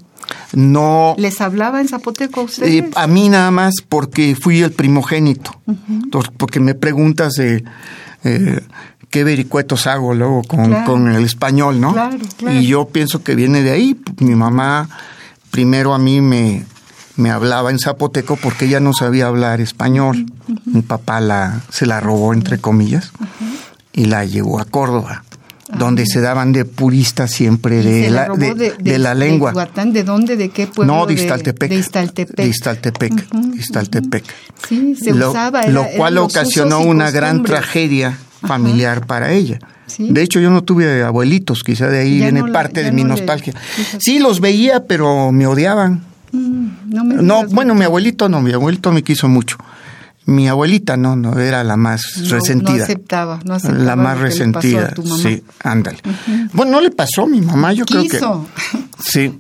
no... 0.55 1.15
¿Les 1.19 1.41
hablaba 1.41 1.81
en 1.81 1.89
zapoteco 1.89 2.41
a 2.41 2.45
ustedes? 2.45 2.85
Eh, 2.85 2.91
a 2.95 3.07
mí 3.07 3.29
nada 3.29 3.51
más 3.51 3.75
porque 3.89 4.35
fui 4.35 4.63
el 4.63 4.73
primogénito. 4.73 5.61
Uh 5.67 5.75
-huh. 5.75 6.31
Porque 6.37 6.61
me 6.61 6.75
preguntas 6.75 7.39
eh, 7.39 7.65
eh, 8.25 8.61
qué 9.11 9.25
vericuetos 9.25 9.87
hago 9.87 10.15
luego 10.15 10.43
con, 10.43 10.67
claro. 10.67 10.87
con 10.87 11.09
el 11.09 11.25
español, 11.25 11.81
¿no? 11.81 11.93
Claro, 11.93 12.19
claro. 12.37 12.59
Y 12.59 12.67
yo 12.67 12.89
pienso 12.89 13.23
que 13.23 13.35
viene 13.35 13.63
de 13.63 13.71
ahí. 13.71 14.01
Mi 14.21 14.35
mamá 14.35 14.89
primero 15.51 15.95
a 15.95 15.99
mí 15.99 16.21
me, 16.21 16.65
me 17.17 17.31
hablaba 17.31 17.71
en 17.71 17.79
zapoteco 17.79 18.37
porque 18.37 18.67
ella 18.67 18.81
no 18.81 18.93
sabía 18.93 19.27
hablar 19.27 19.61
español. 19.61 20.27
Uh 20.49 20.53
-huh. 20.53 20.61
Mi 20.65 20.83
papá 20.83 21.21
la, 21.21 21.61
se 21.71 21.87
la 21.87 22.01
robó, 22.01 22.33
entre 22.33 22.59
comillas, 22.59 23.13
y 23.93 24.07
la 24.07 24.25
llevó 24.25 24.61
a 24.61 24.65
Córdoba 24.65 25.25
donde 25.77 26.07
se 26.07 26.21
daban 26.21 26.53
de 26.53 26.65
puristas 26.65 27.31
siempre 27.31 27.83
de 27.83 28.11
la, 28.11 28.29
de, 28.29 28.55
de, 28.55 28.75
de, 28.79 28.99
la 28.99 29.15
lengua. 29.15 29.53
De, 29.53 29.85
¿De 29.93 30.05
dónde? 30.05 30.37
¿De 30.37 30.49
qué 30.49 30.67
pueblo? 30.67 30.95
No, 30.95 31.07
de 31.07 31.15
Iztaltepec. 31.15 31.71
De 31.71 31.77
Iztaltepec. 31.77 32.37
De 32.37 32.47
Iztaltepec. 32.47 33.13
Uh 33.13 33.39
-huh. 33.39 33.59
Iztaltepec. 33.59 34.25
Sí, 34.67 34.95
se 34.95 35.13
lo, 35.13 35.31
usaba. 35.31 35.63
Era, 35.63 35.73
lo 35.73 35.87
cual 35.97 36.19
ocasionó 36.19 36.81
una 36.81 37.11
gran 37.11 37.43
tragedia 37.43 38.19
familiar 38.41 39.07
para 39.07 39.33
ella. 39.33 39.59
¿Sí? 39.87 40.09
De 40.11 40.23
hecho, 40.23 40.41
yo 40.41 40.51
no 40.51 40.63
tuve 40.63 41.03
abuelitos, 41.03 41.65
quizá 41.65 41.89
de 41.89 42.01
ahí 42.01 42.19
ya 42.19 42.27
viene 42.27 42.41
no 42.41 42.53
parte 42.53 42.83
la, 42.83 42.87
de 42.87 42.93
mi 42.93 43.03
no 43.03 43.11
nostalgia. 43.11 43.55
Le... 43.55 44.01
Sí, 44.01 44.19
los 44.19 44.41
veía, 44.41 44.85
pero 44.85 45.33
me 45.33 45.47
odiaban. 45.47 46.03
Mm, 46.33 46.67
no, 46.87 47.05
me 47.05 47.15
no 47.15 47.47
bueno, 47.47 47.75
mi 47.75 47.85
abuelito 47.85 48.29
no, 48.29 48.43
mi 48.43 48.53
abuelito 48.53 48.93
me 48.93 49.03
quiso 49.03 49.29
mucho 49.29 49.57
mi 50.29 50.47
abuelita 50.47 50.99
no, 50.99 51.17
no 51.17 51.39
era 51.39 51.65
la 51.65 51.79
más 51.79 52.03
no, 52.19 52.29
resentida. 52.33 52.77
No 52.77 52.85
aceptaba, 52.85 53.41
no 53.45 53.55
aceptaba. 53.55 53.83
La 53.83 53.97
más 53.97 54.19
resentida. 54.19 54.93
Sí, 55.23 55.43
ándale. 55.65 55.99
Uh 56.05 56.09
-huh. 56.11 56.51
Bueno, 56.53 56.73
no 56.73 56.81
le 56.83 56.91
pasó 56.91 57.23
a 57.23 57.27
mi 57.27 57.41
mamá, 57.41 57.73
yo 57.73 57.87
Quiso. 57.87 58.09
creo 58.09 58.47
que. 58.73 59.03
Sí. 59.03 59.39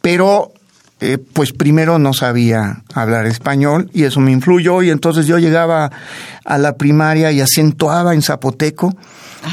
Pero, 0.00 0.52
eh, 1.00 1.18
pues 1.18 1.52
primero 1.52 1.98
no 1.98 2.12
sabía 2.12 2.84
hablar 2.94 3.26
español 3.26 3.90
y 3.92 4.04
eso 4.04 4.20
me 4.20 4.30
influyó. 4.30 4.80
Y 4.84 4.90
entonces 4.90 5.26
yo 5.26 5.38
llegaba 5.38 5.90
a 6.44 6.58
la 6.58 6.76
primaria 6.76 7.32
y 7.32 7.40
acentuaba 7.40 8.14
en 8.14 8.22
zapoteco 8.22 8.94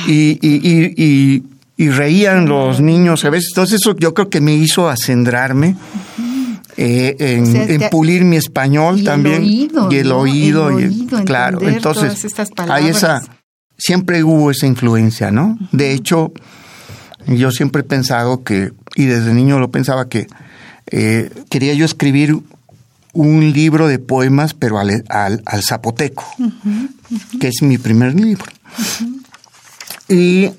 y, 0.08 0.38
y, 0.40 0.62
y, 0.62 0.94
y, 1.04 1.44
y 1.78 1.90
reían 1.90 2.46
los 2.46 2.80
niños 2.80 3.26
a 3.26 3.32
veces. 3.32 3.50
Entonces, 3.54 3.82
eso 3.82 3.96
yo 3.98 4.14
creo 4.14 4.30
que 4.30 4.40
me 4.40 4.54
hizo 4.54 4.88
acendrarme. 4.88 5.70
Uh 5.70 6.22
-huh 6.22 6.31
eh, 6.78 7.16
en, 7.20 7.44
o 7.44 7.46
sea, 7.46 7.64
en, 7.66 7.90
pulir 7.90 8.24
mi 8.24 8.38
español 8.38 9.00
y 9.00 9.04
también 9.04 9.44
el 9.44 9.44
oído, 9.44 9.92
y 9.92 9.96
el 9.98 10.10
¿no? 10.10 10.18
oído, 10.20 10.70
el 10.70 10.80
y, 10.80 10.88
oído 10.88 11.24
claro 11.26 11.68
entonces 11.68 12.26
hay 12.70 12.88
esa 12.88 13.22
siempre 13.78 14.24
hubo 14.24 14.52
esa 14.52 14.68
influencia 14.68 15.32
no 15.32 15.48
uh 15.48 15.58
-huh. 15.58 15.70
de 15.72 15.94
hecho 15.94 16.32
yo 17.28 17.52
siempre 17.52 17.82
he 17.82 17.84
pensado 17.84 18.44
que 18.44 18.72
y 18.96 19.06
desde 19.06 19.34
niño 19.34 19.60
lo 19.60 19.70
pensaba 19.70 20.08
que 20.08 20.28
eh, 20.92 21.30
quería 21.50 21.74
yo 21.74 21.86
escribir 21.86 22.38
un 23.14 23.52
libro 23.52 23.88
de 23.88 24.00
poemas 24.00 24.54
pero 24.54 24.80
al, 24.80 25.04
al, 25.10 25.42
al 25.46 25.64
zapoteco 25.64 26.26
uh 26.38 26.44
-huh. 26.44 26.54
Uh 26.64 27.18
-huh. 27.18 27.40
que 27.40 27.48
es 27.50 27.62
mi 27.62 27.78
primer 27.78 28.16
libro 28.16 28.46
y 30.08 30.52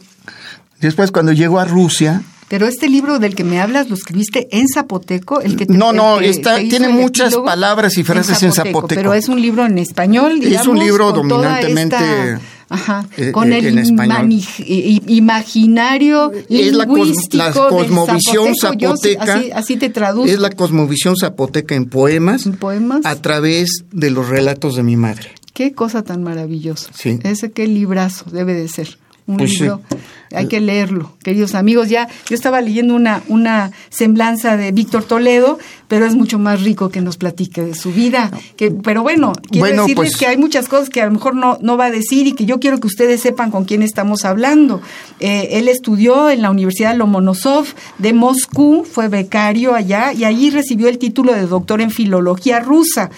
después 0.80 1.10
cuando 1.10 1.32
llego 1.32 1.58
a 1.58 1.64
Rusia 1.64 2.22
pero 2.52 2.66
este 2.66 2.86
libro 2.86 3.18
del 3.18 3.34
que 3.34 3.44
me 3.44 3.62
hablas 3.62 3.88
lo 3.88 3.94
escribiste 3.94 4.46
en 4.50 4.68
zapoteco, 4.68 5.40
el 5.40 5.56
que 5.56 5.64
te, 5.64 5.72
no 5.72 5.94
no 5.94 6.18
que 6.18 6.28
está 6.28 6.58
tiene 6.58 6.90
muchas 6.90 7.34
palabras 7.34 7.96
y 7.96 8.04
frases 8.04 8.42
en 8.42 8.52
zapoteco, 8.52 8.66
en 8.66 8.72
zapoteco, 8.74 9.00
pero 9.00 9.14
es 9.14 9.30
un 9.30 9.40
libro 9.40 9.64
en 9.64 9.78
español. 9.78 10.38
Digamos, 10.38 10.60
es 10.60 10.66
un 10.66 10.78
libro 10.78 11.12
dominantemente 11.12 11.96
esta, 11.96 12.40
ajá, 12.68 13.08
eh, 13.16 13.32
con 13.32 13.54
el 13.54 13.78
imaginario 15.08 16.30
es 16.50 16.74
la, 16.74 16.86
cos, 16.86 17.32
la 17.32 17.52
cosmovisión 17.52 18.54
zapoteco, 18.54 18.98
zapoteca. 18.98 19.34
Así, 19.34 19.50
así, 19.52 19.76
te 19.78 19.88
traduzco. 19.88 20.30
Es 20.30 20.38
la 20.38 20.50
cosmovisión 20.50 21.16
zapoteca 21.16 21.74
en 21.74 21.86
poemas, 21.86 22.44
en 22.44 22.58
poemas 22.58 23.00
a 23.06 23.16
través 23.16 23.86
de 23.92 24.10
los 24.10 24.28
relatos 24.28 24.76
de 24.76 24.82
mi 24.82 24.96
madre. 24.96 25.30
Qué 25.54 25.72
cosa 25.72 26.02
tan 26.02 26.22
maravillosa. 26.22 26.90
Sí. 26.94 27.18
Ese 27.22 27.50
qué 27.50 27.66
librazo 27.66 28.26
debe 28.30 28.52
de 28.52 28.68
ser. 28.68 28.98
Un 29.26 29.38
Pues 29.38 29.56
sí. 29.56 29.64
Hay 30.34 30.48
que 30.48 30.60
leerlo, 30.60 31.12
queridos 31.22 31.54
amigos. 31.54 31.88
Ya 31.88 32.08
yo 32.28 32.34
estaba 32.34 32.60
leyendo 32.60 32.94
una, 32.94 33.22
una 33.28 33.70
semblanza 33.90 34.56
de 34.56 34.72
Víctor 34.72 35.04
Toledo, 35.04 35.58
pero 35.88 36.06
es 36.06 36.14
mucho 36.14 36.38
más 36.38 36.62
rico 36.62 36.88
que 36.90 37.00
nos 37.00 37.16
platique 37.16 37.62
de 37.62 37.74
su 37.74 37.92
vida. 37.92 38.30
Que, 38.56 38.70
pero 38.70 39.02
bueno, 39.02 39.32
quiero 39.50 39.66
Bueno, 39.66 39.82
decirles 39.82 40.10
pues- 40.12 40.16
que 40.18 40.26
hay 40.26 40.36
muchas 40.36 40.68
cosas 40.68 40.88
que 40.90 41.00
a 41.02 41.06
lo 41.06 41.12
mejor 41.12 41.34
no, 41.34 41.58
no 41.60 41.76
va 41.76 41.86
a 41.86 41.90
decir 41.90 42.26
y 42.26 42.32
que 42.32 42.44
yo 42.46 42.60
quiero 42.60 42.80
que 42.80 42.86
ustedes 42.86 43.20
sepan 43.20 43.50
con 43.50 43.64
quién 43.64 43.82
estamos 43.82 44.24
hablando. 44.24 44.80
Eh, 45.20 45.48
él 45.52 45.68
estudió 45.68 46.30
en 46.30 46.42
la 46.42 46.50
Universidad 46.50 46.96
Lomonosov 46.96 47.66
de 47.98 48.12
Moscú, 48.12 48.84
fue 48.90 49.08
becario 49.08 49.74
allá 49.74 50.12
y 50.12 50.24
allí 50.24 50.50
recibió 50.50 50.88
el 50.88 50.98
título 50.98 51.32
de 51.34 51.46
doctor 51.46 51.80
en 51.80 51.90
filología 51.90 52.60
rusa 52.60 53.10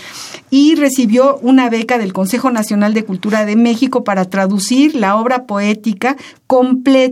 y 0.50 0.74
recibió 0.76 1.38
una 1.42 1.68
beca 1.70 1.98
del 1.98 2.12
Consejo 2.12 2.50
Nacional 2.50 2.94
de 2.94 3.04
Cultura 3.04 3.44
de 3.44 3.56
México 3.56 4.04
para 4.04 4.24
traducir 4.26 4.94
la 4.94 5.16
obra 5.16 5.44
poética 5.46 6.16
completa 6.46 7.03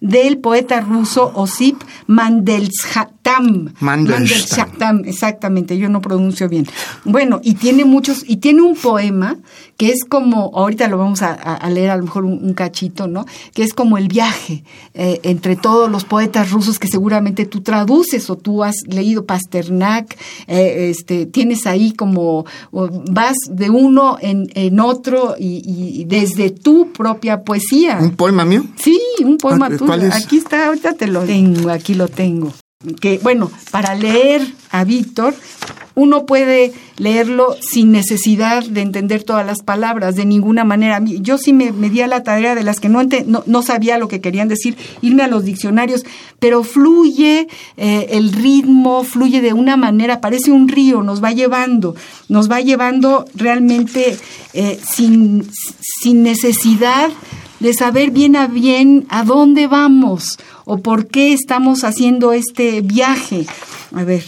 del 0.00 0.38
poeta 0.38 0.80
ruso 0.80 1.32
Osip 1.34 1.82
Mandelstam. 2.06 3.72
Mandelstam. 3.80 5.02
exactamente, 5.04 5.78
yo 5.78 5.88
no 5.88 6.00
pronuncio 6.00 6.48
bien. 6.48 6.66
Bueno, 7.04 7.40
y 7.42 7.54
tiene 7.54 7.84
muchos, 7.84 8.24
y 8.26 8.36
tiene 8.36 8.62
un 8.62 8.76
poema 8.76 9.36
que 9.76 9.90
es 9.90 10.04
como, 10.04 10.50
ahorita 10.54 10.88
lo 10.88 10.98
vamos 10.98 11.22
a, 11.22 11.68
leer 11.70 11.90
a 11.90 11.96
lo 11.96 12.04
mejor 12.04 12.24
un, 12.24 12.44
un 12.44 12.54
cachito, 12.54 13.06
¿no? 13.08 13.24
Que 13.54 13.62
es 13.62 13.74
como 13.74 13.98
el 13.98 14.08
viaje 14.08 14.64
eh, 14.94 15.20
entre 15.22 15.56
todos 15.56 15.90
los 15.90 16.04
poetas 16.04 16.50
rusos 16.50 16.78
que 16.78 16.88
seguramente 16.88 17.46
tú 17.46 17.62
traduces 17.62 18.28
o 18.30 18.36
tú 18.36 18.62
has 18.62 18.76
leído 18.86 19.24
Pasternak, 19.24 20.16
eh, 20.46 20.90
este, 20.90 21.26
tienes 21.26 21.66
ahí 21.66 21.92
como, 21.92 22.44
vas 22.70 23.36
de 23.50 23.70
uno 23.70 24.18
en, 24.20 24.50
en 24.54 24.80
otro 24.80 25.34
y, 25.38 25.62
y 25.64 26.04
desde 26.04 26.50
tu 26.50 26.92
propia 26.92 27.42
poesía. 27.42 27.98
¿Un 28.00 28.16
poema 28.16 28.44
mío? 28.44 28.64
Sí, 28.76 29.00
un 29.24 29.31
poema 29.38 29.66
Ah, 29.66 29.76
tuyo. 29.76 29.86
Aquí 30.16 30.36
está, 30.38 30.66
ahorita 30.66 30.94
te 30.94 31.06
lo 31.06 31.22
tengo, 31.22 31.70
aquí 31.70 31.94
lo 31.94 32.08
tengo. 32.08 32.52
Que 33.00 33.20
bueno, 33.22 33.48
para 33.70 33.94
leer 33.94 34.42
a 34.72 34.82
Víctor, 34.82 35.34
uno 35.94 36.26
puede 36.26 36.72
leerlo 36.96 37.54
sin 37.60 37.92
necesidad 37.92 38.64
de 38.64 38.80
entender 38.80 39.22
todas 39.22 39.46
las 39.46 39.62
palabras, 39.62 40.16
de 40.16 40.24
ninguna 40.24 40.64
manera. 40.64 41.00
Yo 41.04 41.38
sí 41.38 41.52
me, 41.52 41.70
me 41.70 41.90
di 41.90 42.00
a 42.00 42.08
la 42.08 42.24
tarea 42.24 42.56
de 42.56 42.64
las 42.64 42.80
que 42.80 42.88
no, 42.88 43.00
ente- 43.00 43.24
no, 43.24 43.44
no 43.46 43.62
sabía 43.62 43.98
lo 43.98 44.08
que 44.08 44.20
querían 44.20 44.48
decir, 44.48 44.76
irme 45.00 45.22
a 45.22 45.28
los 45.28 45.44
diccionarios, 45.44 46.04
pero 46.40 46.64
fluye 46.64 47.46
eh, 47.76 48.06
el 48.10 48.32
ritmo, 48.32 49.04
fluye 49.04 49.40
de 49.42 49.52
una 49.52 49.76
manera, 49.76 50.20
parece 50.20 50.50
un 50.50 50.66
río, 50.66 51.02
nos 51.04 51.22
va 51.22 51.30
llevando, 51.30 51.94
nos 52.28 52.50
va 52.50 52.60
llevando 52.62 53.26
realmente 53.36 54.16
eh, 54.54 54.80
sin, 54.92 55.46
sin 56.02 56.24
necesidad 56.24 57.10
de 57.62 57.72
saber 57.74 58.10
bien 58.10 58.36
a 58.36 58.46
bien 58.48 59.06
a 59.08 59.24
dónde 59.24 59.66
vamos 59.66 60.38
o 60.64 60.78
por 60.78 61.06
qué 61.06 61.32
estamos 61.32 61.84
haciendo 61.84 62.32
este 62.32 62.80
viaje. 62.82 63.46
A 63.94 64.04
ver, 64.04 64.24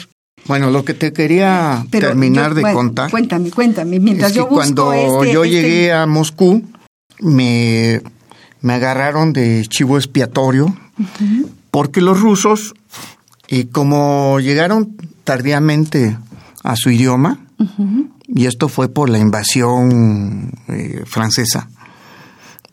Bueno, 0.46 0.70
lo 0.70 0.84
que 0.84 0.94
te 0.94 1.12
quería 1.12 1.84
pero 1.90 2.08
terminar 2.08 2.50
yo- 2.50 2.54
de 2.56 2.60
bueno, 2.62 2.76
contar 2.76 3.10
Cuéntame, 3.10 3.50
cuéntame. 3.50 3.98
Mientras 4.00 4.30
es 4.30 4.32
que 4.34 4.38
yo 4.38 4.44
busco 4.46 4.56
cuando 4.56 4.92
este- 4.92 5.32
yo 5.32 5.44
este- 5.44 5.62
llegué 5.62 5.92
a 5.92 6.06
Moscú, 6.06 6.62
me, 7.20 8.02
me 8.60 8.72
agarraron 8.74 9.32
de 9.32 9.64
chivo 9.68 9.96
expiatorio, 9.96 10.74
porque 11.70 12.00
los 12.00 12.20
rusos, 12.20 12.74
y 13.48 13.64
como 13.64 14.38
llegaron 14.40 14.96
tardíamente 15.24 16.16
a 16.62 16.76
su 16.76 16.90
idioma, 16.90 17.38
y 18.28 18.46
esto 18.46 18.68
fue 18.68 18.88
por 18.88 19.08
la 19.08 19.18
invasión 19.18 20.50
eh, 20.68 21.02
francesa, 21.06 21.68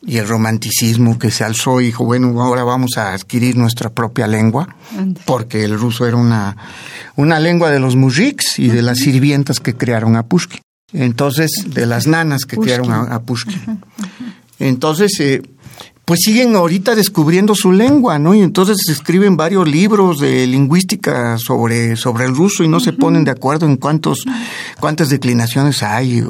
y 0.03 0.17
el 0.17 0.27
romanticismo 0.27 1.19
que 1.19 1.29
se 1.29 1.43
alzó 1.43 1.79
y 1.79 1.85
dijo, 1.85 2.03
bueno, 2.05 2.41
ahora 2.41 2.63
vamos 2.63 2.97
a 2.97 3.13
adquirir 3.13 3.55
nuestra 3.55 3.91
propia 3.91 4.27
lengua, 4.27 4.75
porque 5.25 5.63
el 5.63 5.77
ruso 5.79 6.07
era 6.07 6.17
una, 6.17 6.57
una 7.15 7.39
lengua 7.39 7.69
de 7.69 7.79
los 7.79 7.95
mujiks 7.95 8.57
y 8.57 8.69
de 8.69 8.81
las 8.81 8.99
sirvientas 8.99 9.59
que 9.59 9.75
crearon 9.75 10.15
a 10.15 10.23
Pushkin. 10.23 10.61
Entonces, 10.93 11.51
de 11.67 11.85
las 11.85 12.07
nanas 12.07 12.45
que 12.45 12.55
Pushkin. 12.55 12.75
crearon 12.75 12.91
a, 12.91 13.15
a 13.15 13.21
Pushkin. 13.21 13.79
Entonces, 14.59 15.19
eh, 15.19 15.41
pues 16.05 16.21
siguen 16.25 16.55
ahorita 16.55 16.95
descubriendo 16.95 17.55
su 17.55 17.71
lengua, 17.71 18.19
¿no? 18.19 18.33
Y 18.33 18.41
entonces 18.41 18.89
escriben 18.89 19.37
varios 19.37 19.67
libros 19.67 20.19
de 20.19 20.45
lingüística 20.47 21.37
sobre, 21.37 21.95
sobre 21.95 22.25
el 22.25 22.35
ruso 22.35 22.63
y 22.63 22.67
no 22.67 22.79
se 22.79 22.91
ponen 22.91 23.23
de 23.23 23.31
acuerdo 23.31 23.65
en 23.65 23.77
cuántos, 23.77 24.25
cuántas 24.79 25.09
declinaciones 25.09 25.83
hay 25.83 26.23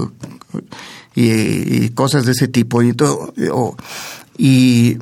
y, 1.27 1.83
y 1.85 1.89
cosas 1.89 2.25
de 2.25 2.31
ese 2.33 2.47
tipo. 2.47 2.81
Y, 2.81 2.93
todo, 2.93 3.33
o- 3.51 3.75
y, 4.37 4.97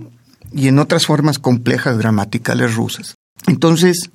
y 0.53 0.67
en 0.67 0.79
otras 0.79 1.05
formas 1.05 1.39
complejas 1.39 1.97
gramaticales 1.97 2.75
rusas. 2.75 3.15
Entonces, 3.47 4.10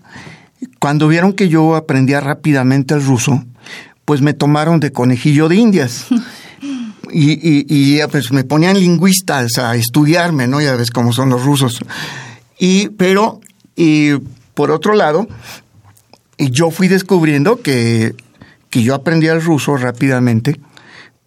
cuando 0.80 1.08
vieron 1.08 1.32
que 1.32 1.48
yo 1.48 1.76
aprendía 1.76 2.20
rápidamente 2.20 2.94
el 2.94 3.04
ruso, 3.04 3.44
pues 4.04 4.20
me 4.20 4.34
tomaron 4.34 4.80
de 4.80 4.92
conejillo 4.92 5.48
de 5.48 5.56
indias. 5.56 6.06
Y, 7.16 7.64
y, 7.68 8.00
pues 8.10 8.32
me 8.32 8.42
ponían 8.42 8.76
lingüistas 8.80 9.58
a 9.58 9.76
estudiarme, 9.76 10.48
¿no? 10.48 10.60
Ya 10.60 10.74
ves 10.74 10.90
cómo 10.90 11.12
son 11.12 11.28
los 11.28 11.44
rusos. 11.44 11.78
Y, 12.58 12.88
pero, 12.88 13.38
y 13.76 14.14
por 14.54 14.72
otro 14.72 14.94
lado, 14.94 15.28
y 16.38 16.50
yo 16.50 16.72
fui 16.72 16.88
descubriendo 16.88 17.60
que, 17.60 18.16
que 18.68 18.82
yo 18.82 18.96
aprendía 18.96 19.32
el 19.32 19.42
ruso 19.44 19.76
rápidamente 19.76 20.58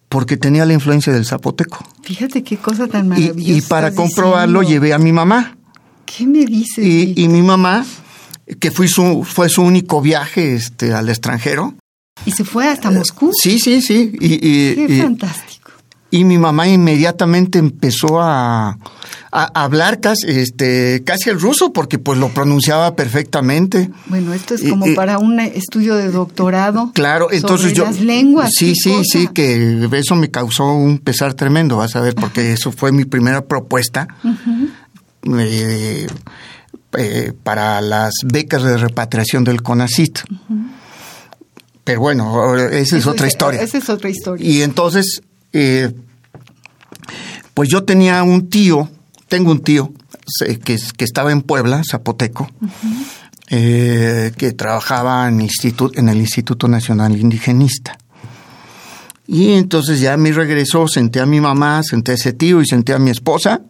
porque 0.08 0.36
tenía 0.36 0.64
la 0.64 0.72
influencia 0.72 1.12
del 1.12 1.26
zapoteco. 1.26 1.86
Fíjate 2.02 2.42
qué 2.42 2.56
cosa 2.56 2.86
tan 2.86 3.08
maravillosa. 3.08 3.40
y 3.58 3.60
para 3.62 3.94
comprobarlo 3.94 4.60
diciendo. 4.60 4.84
llevé 4.86 4.94
a 4.94 4.98
mi 4.98 5.12
mamá. 5.12 5.56
¿Qué 6.06 6.26
me 6.26 6.44
dices? 6.46 6.84
Y, 6.84 7.28
mi 7.28 7.42
mamá, 7.42 7.84
que 8.60 8.70
fue 8.70 8.88
su, 8.88 9.24
fue 9.24 9.48
su 9.50 9.62
único 9.62 10.00
viaje 10.00 10.54
este, 10.54 10.94
al 10.94 11.08
extranjero. 11.10 11.74
¿Y 12.24 12.32
se 12.32 12.44
fue 12.44 12.66
hasta 12.68 12.90
Moscú? 12.90 13.30
Sí, 13.32 13.58
sí, 13.58 13.82
sí. 13.82 14.12
Y, 14.20 14.34
y- 14.34 14.74
Qué 14.74 15.02
fantástico. 15.02 15.57
Y 16.10 16.24
mi 16.24 16.38
mamá 16.38 16.68
inmediatamente 16.68 17.58
empezó 17.58 18.20
a, 18.20 18.78
a 19.30 19.62
hablar 19.62 20.00
casi, 20.00 20.26
este, 20.26 21.02
casi 21.04 21.30
el 21.30 21.40
ruso 21.40 21.72
porque 21.72 21.98
pues 21.98 22.18
lo 22.18 22.30
pronunciaba 22.30 22.96
perfectamente. 22.96 23.90
Bueno, 24.06 24.32
esto 24.32 24.54
es 24.54 24.62
como 24.62 24.86
para 24.94 25.18
un 25.18 25.38
estudio 25.40 25.96
de 25.96 26.10
doctorado. 26.10 26.92
Claro, 26.94 27.30
entonces 27.30 27.74
yo... 27.74 27.84
Las 27.84 28.00
lenguas. 28.00 28.50
Sí, 28.54 28.74
sí, 28.74 28.90
cosa. 28.90 29.04
sí, 29.04 29.28
que 29.28 29.88
eso 29.92 30.14
me 30.14 30.30
causó 30.30 30.72
un 30.72 30.98
pesar 30.98 31.34
tremendo, 31.34 31.76
vas 31.76 31.94
a 31.96 32.00
ver, 32.00 32.14
porque 32.14 32.52
eso 32.52 32.72
fue 32.72 32.90
mi 32.92 33.04
primera 33.04 33.44
propuesta 33.44 34.08
eh, 35.38 36.06
eh, 36.96 37.32
para 37.42 37.80
las 37.82 38.14
becas 38.24 38.62
de 38.62 38.78
repatriación 38.78 39.44
del 39.44 39.62
CONACIT. 39.62 40.20
Pero 41.84 42.00
bueno, 42.00 42.56
esa 42.56 42.96
es 42.96 43.06
otra 43.06 43.26
historia. 43.26 43.62
Esa 43.62 43.78
es 43.78 43.88
otra 43.88 44.10
historia. 44.10 44.46
Y 44.46 44.62
entonces, 44.62 45.22
eh, 45.52 45.92
pues 47.54 47.68
yo 47.68 47.84
tenía 47.84 48.22
un 48.22 48.48
tío, 48.48 48.88
tengo 49.28 49.50
un 49.50 49.60
tío 49.60 49.92
que, 50.64 50.74
es- 50.74 50.92
que 50.92 51.04
estaba 51.04 51.32
en 51.32 51.42
Puebla, 51.42 51.82
zapoteco, 51.88 52.48
eh, 53.50 54.32
que 54.36 54.52
trabajaba 54.52 55.28
en 55.28 55.36
el, 55.36 55.42
Instituto, 55.42 55.98
en 55.98 56.08
el 56.08 56.18
Instituto 56.18 56.68
Nacional 56.68 57.16
Indigenista. 57.16 57.96
Y 59.26 59.52
entonces 59.54 60.00
ya 60.00 60.14
a 60.14 60.16
mi 60.16 60.32
regreso 60.32 60.86
senté 60.88 61.20
a 61.20 61.26
mi 61.26 61.40
mamá, 61.40 61.82
senté 61.82 62.12
a 62.12 62.14
ese 62.14 62.32
tío 62.32 62.62
y 62.62 62.66
senté 62.66 62.92
a 62.94 62.98
mi 62.98 63.10
esposa 63.10 63.60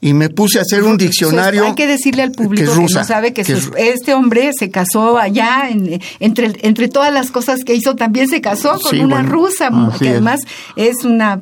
y 0.00 0.12
me 0.12 0.28
puse 0.28 0.58
a 0.58 0.62
hacer 0.62 0.82
un 0.84 0.96
diccionario. 0.98 1.64
Hay 1.66 1.74
que 1.74 1.86
decirle 1.86 2.22
al 2.22 2.32
público 2.32 2.64
que 2.66 2.70
es 2.70 2.76
rusa, 2.76 3.00
no 3.00 3.06
sabe 3.06 3.32
que, 3.32 3.42
que 3.44 3.56
su- 3.60 3.72
es- 3.76 3.94
este 3.94 4.14
hombre 4.14 4.50
se 4.58 4.70
casó 4.70 5.18
allá, 5.18 5.68
en- 5.70 6.00
entre, 6.20 6.52
entre 6.62 6.88
todas 6.88 7.12
las 7.12 7.30
cosas 7.30 7.64
que 7.64 7.74
hizo, 7.74 7.96
también 7.96 8.28
se 8.28 8.40
casó 8.40 8.78
con 8.80 8.90
Sí, 8.92 9.00
una 9.00 9.16
bueno, 9.16 9.30
rusa, 9.30 9.70
que 9.98 10.10
además 10.10 10.40
es 10.76 11.04
una 11.04 11.40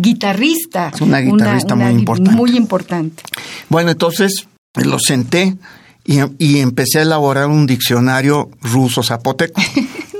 guitarrista. 0.00 0.90
Es 0.94 1.00
una 1.00 1.20
guitarrista 1.20 1.74
muy 1.74 1.86
gui- 1.92 1.98
importante. 1.98 2.30
Muy 2.36 2.56
importante. 2.56 3.22
Bueno, 3.68 3.90
entonces 3.90 4.46
lo 4.74 4.98
senté 4.98 5.56
y, 6.04 6.18
y 6.38 6.58
empecé 6.60 7.00
a 7.00 7.02
elaborar 7.02 7.46
un 7.48 7.66
diccionario 7.66 8.50
ruso 8.62 9.02
zapoteco. 9.02 9.60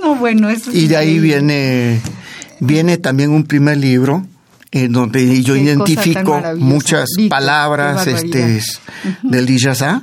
No, 0.02 0.16
bueno, 0.16 0.50
eso 0.50 0.70
es 0.70 0.76
Y 0.76 0.88
de 0.88 0.96
ahí 0.96 1.20
viene, 1.20 2.00
viene 2.58 2.96
también 2.98 3.30
un 3.30 3.44
primer 3.44 3.76
libro 3.76 4.26
en 4.72 4.90
donde 4.92 5.42
yo 5.42 5.54
Qué 5.54 5.60
identifico 5.60 6.42
muchas 6.58 7.08
palabras 7.28 8.06
este, 8.06 8.60
del 9.22 9.50
Iyazá 9.50 10.02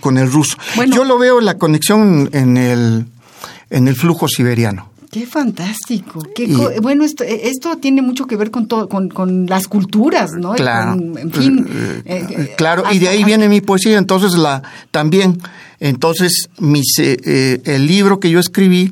con 0.00 0.18
el 0.18 0.30
ruso. 0.30 0.56
Bueno. 0.74 0.94
yo 0.94 1.04
lo 1.04 1.18
veo 1.18 1.40
la 1.40 1.54
conexión 1.56 2.28
en 2.32 2.56
el, 2.56 3.06
en 3.70 3.88
el 3.88 3.94
flujo 3.94 4.26
siberiano. 4.28 4.90
Qué 5.10 5.24
fantástico. 5.24 6.20
Qué 6.34 6.44
Y- 6.44 6.80
bueno, 6.82 7.04
esto, 7.04 7.22
esto 7.24 7.76
tiene 7.78 8.02
mucho 8.02 8.26
que 8.26 8.36
ver 8.36 8.50
con 8.50 8.66
todo, 8.66 8.88
con, 8.88 9.08
con 9.08 9.46
las 9.46 9.68
culturas, 9.68 10.32
¿no? 10.32 10.52
Claro. 10.54 10.90
con, 10.96 11.16
en 11.16 11.30
fin. 11.32 11.66
Eh, 11.70 12.02
eh, 12.04 12.26
eh, 12.28 12.54
claro, 12.58 12.82
y 12.92 12.98
de 12.98 13.08
ahí 13.08 13.18
hasta- 13.18 13.26
viene 13.26 13.48
mi 13.48 13.60
poesía. 13.60 13.96
Entonces, 13.98 14.32
la 14.36 14.62
también, 14.90 15.40
entonces, 15.80 16.48
mis, 16.58 16.98
eh, 16.98 17.16
eh, 17.24 17.60
el 17.64 17.86
libro 17.86 18.18
que 18.20 18.30
yo 18.30 18.40
escribí 18.40 18.90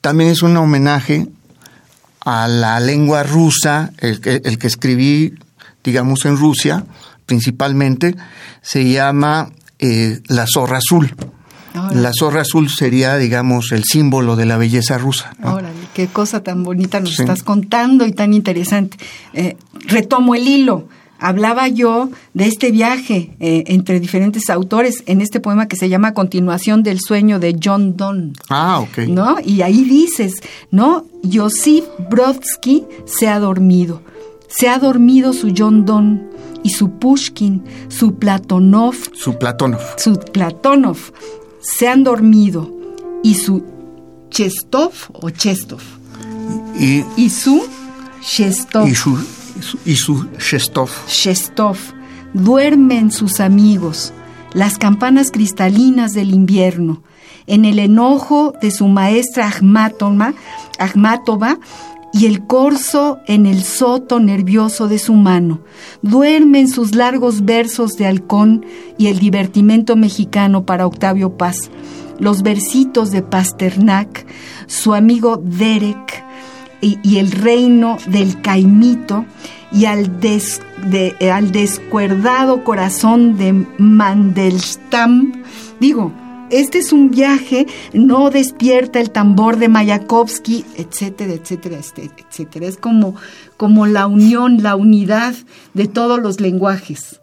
también 0.00 0.30
es 0.30 0.42
un 0.42 0.56
homenaje 0.56 1.26
a 2.24 2.48
la 2.48 2.80
lengua 2.80 3.22
rusa, 3.22 3.92
el 3.98 4.20
que, 4.20 4.40
el 4.44 4.58
que 4.58 4.66
escribí, 4.66 5.34
digamos, 5.82 6.24
en 6.24 6.36
Rusia, 6.36 6.84
principalmente, 7.26 8.16
se 8.62 8.90
llama 8.90 9.50
eh, 9.78 10.20
la 10.28 10.46
zorra 10.46 10.78
azul. 10.78 11.14
La 11.94 12.10
zorra 12.12 12.40
azul 12.40 12.68
sería, 12.68 13.16
digamos, 13.16 13.70
el 13.70 13.84
símbolo 13.84 14.34
de 14.34 14.44
la 14.44 14.56
belleza 14.56 14.98
rusa. 14.98 15.32
Órale, 15.42 15.78
qué 15.94 16.08
cosa 16.08 16.42
tan 16.42 16.64
bonita 16.64 16.98
nos 16.98 17.18
estás 17.18 17.44
contando 17.44 18.06
y 18.06 18.12
tan 18.12 18.34
interesante. 18.34 18.98
Eh, 19.32 19.56
retomo 19.86 20.34
el 20.34 20.48
hilo. 20.48 20.88
Hablaba 21.20 21.68
yo 21.68 22.10
de 22.34 22.46
este 22.46 22.70
viaje 22.70 23.36
eh, 23.40 23.64
entre 23.66 24.00
diferentes 24.00 24.50
autores 24.50 25.02
en 25.06 25.20
este 25.20 25.38
poema 25.38 25.68
que 25.68 25.76
se 25.76 25.88
llama 25.88 26.14
Continuación 26.14 26.82
del 26.82 26.98
sueño 27.00 27.38
de 27.38 27.56
John 27.62 27.96
Donne. 27.96 28.32
Ah, 28.48 28.80
ok. 28.80 29.08
¿No? 29.08 29.36
Y 29.44 29.62
ahí 29.62 29.84
dices, 29.84 30.34
¿no? 30.70 31.04
Josip 31.30 31.84
Brodsky 32.10 32.84
se 33.04 33.28
ha 33.28 33.38
dormido. 33.38 34.02
Se 34.48 34.68
ha 34.68 34.78
dormido 34.78 35.32
su 35.32 35.52
John 35.56 35.84
Donne 35.84 36.22
y 36.62 36.70
su 36.70 36.90
Pushkin, 36.98 37.62
su 37.88 38.14
Platonov. 38.14 38.96
Su 39.12 39.38
Platonov. 39.38 39.80
Su 39.96 40.14
Platonov 40.14 40.98
se 41.60 41.88
han 41.88 42.02
dormido 42.02 42.70
y 43.22 43.34
su 43.34 43.62
Chestov 44.30 44.92
o 45.12 45.30
Chestov 45.30 45.80
y, 46.78 47.04
y 47.16 47.30
su 47.30 47.62
Chestov 48.22 48.86
y 48.86 48.94
su, 48.94 49.18
y 49.84 49.96
su 49.96 50.26
Chestov 50.38 50.90
Chestov 51.06 51.76
duermen 52.34 53.10
sus 53.10 53.40
amigos 53.40 54.12
las 54.52 54.78
campanas 54.78 55.30
cristalinas 55.30 56.12
del 56.12 56.34
invierno. 56.34 57.02
En 57.46 57.64
el 57.64 57.78
enojo 57.78 58.52
de 58.60 58.70
su 58.70 58.88
maestra 58.88 59.48
Akhmatova 59.48 60.34
y 62.12 62.26
el 62.26 62.46
corzo 62.46 63.18
en 63.26 63.46
el 63.46 63.62
soto 63.62 64.20
nervioso 64.20 64.88
de 64.88 64.98
su 64.98 65.14
mano. 65.14 65.60
Duermen 66.02 66.68
sus 66.68 66.94
largos 66.94 67.44
versos 67.44 67.96
de 67.96 68.06
halcón 68.06 68.66
y 68.98 69.06
el 69.06 69.18
divertimento 69.18 69.96
mexicano 69.96 70.66
para 70.66 70.86
Octavio 70.86 71.36
Paz, 71.36 71.70
los 72.18 72.42
versitos 72.42 73.10
de 73.10 73.22
Pasternak, 73.22 74.26
su 74.66 74.94
amigo 74.94 75.40
Derek 75.42 76.24
y, 76.80 77.18
el 77.18 77.30
reino 77.30 77.98
del 78.06 78.40
caimito 78.40 79.26
y 79.72 79.84
al, 79.84 80.10
al 81.32 81.52
descuerdado 81.52 82.64
corazón 82.64 83.36
de 83.36 83.66
Mandelstam. 83.78 85.42
Digo, 85.78 86.12
este 86.50 86.78
es 86.78 86.92
un 86.92 87.10
viaje, 87.10 87.66
no 87.92 88.30
despierta 88.30 89.00
el 89.00 89.10
tambor 89.10 89.56
de 89.56 89.68
Mayakovsky, 89.68 90.64
etcétera, 90.76 91.32
etcétera, 91.34 91.78
este, 91.78 92.10
etcétera. 92.16 92.66
Es 92.66 92.76
como, 92.76 93.14
como 93.56 93.86
la 93.86 94.06
unión, 94.06 94.62
la 94.62 94.74
unidad 94.74 95.34
de 95.74 95.86
todos 95.86 96.20
los 96.20 96.40
lenguajes, 96.40 97.20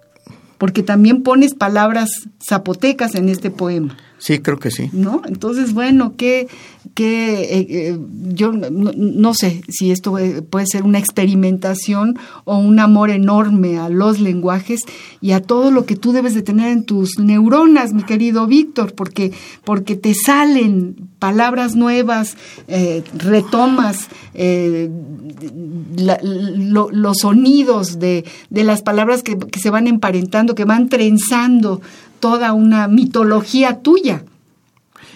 porque 0.57 0.81
también 0.81 1.23
pones 1.23 1.55
palabras 1.55 2.09
zapotecas 2.47 3.15
en 3.15 3.27
este 3.27 3.51
poema. 3.51 3.97
Sí, 4.19 4.39
creo 4.39 4.57
que 4.57 4.71
sí. 4.71 4.89
¿No? 4.93 5.21
Entonces, 5.27 5.73
bueno, 5.73 6.15
qué, 6.17 6.47
que 6.95 7.41
eh, 7.43 7.67
eh, 7.69 7.99
yo 8.33 8.51
no, 8.51 9.33
sé 9.35 9.61
si 9.69 9.91
esto 9.91 10.17
eh, 10.17 10.41
puede 10.41 10.65
ser 10.65 10.83
una 10.83 10.97
experimentación 10.97 12.17
o 12.43 12.57
un 12.57 12.79
amor 12.79 13.11
enorme 13.11 13.77
a 13.77 13.89
los 13.89 14.19
lenguajes 14.19 14.81
y 15.21 15.33
a 15.33 15.41
todo 15.41 15.69
lo 15.69 15.85
que 15.85 15.95
tú 15.95 16.13
debes 16.13 16.33
de 16.33 16.41
tener 16.41 16.71
en 16.71 16.83
tus 16.83 17.19
neuronas, 17.19 17.93
mi 17.93 18.01
querido 18.01 18.47
Víctor, 18.47 18.95
porque, 18.95 19.31
porque 19.63 19.95
te 19.95 20.15
salen 20.15 20.95
palabras 21.19 21.75
nuevas, 21.75 22.37
retomas 23.15 24.07
los 26.91 27.17
sonidos 27.17 27.99
de, 27.99 28.25
de 28.49 28.63
las 28.63 28.81
palabras 28.81 29.21
que, 29.21 29.37
que 29.37 29.59
se 29.59 29.69
van 29.69 29.87
emparentando, 29.87 30.55
que 30.55 30.65
van 30.65 30.89
trenzando 30.89 31.81
toda 32.19 32.53
una 32.53 32.87
mitología 32.87 33.79
tuya 33.81 34.23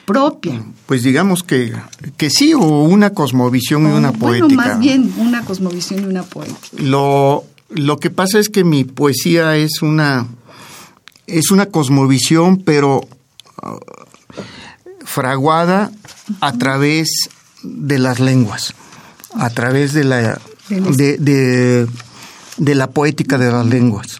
propia. 0.06 0.62
Pues 0.86 1.04
digamos 1.04 1.44
que, 1.44 1.74
que 2.18 2.30
sí, 2.30 2.54
o 2.54 2.84
una 2.84 3.12
cosmovisión 3.12 3.84
y 3.84 3.92
una 3.92 4.12
poética. 4.12 4.48
Bueno, 4.48 4.62
más 4.62 4.80
bien 4.80 5.14
una 5.18 5.46
cosmovisión 5.46 6.02
y 6.02 6.06
una 6.06 6.24
poética. 6.24 6.84
Lo, 6.84 7.46
lo 7.70 7.98
que 7.98 8.10
pasa 8.10 8.40
es 8.40 8.50
que 8.50 8.64
mi 8.64 8.84
poesía 8.84 9.56
es 9.56 9.82
una, 9.82 10.28
es 11.28 11.52
una 11.52 11.68
cosmovisión, 11.68 12.58
pero 12.58 13.02
uh, 13.64 13.80
fraguada 15.06 15.92
a 16.42 16.54
través 16.54 17.30
de 17.64 18.00
las 18.00 18.20
lenguas, 18.20 18.74
a 19.34 19.50
través 19.50 19.94
de 19.94 20.04
la, 20.04 20.42
de, 20.70 21.88
de, 22.58 22.76
la 22.76 22.90
poética 22.90 23.38
de 23.38 23.52
las 23.52 23.66
lenguas. 23.66 24.18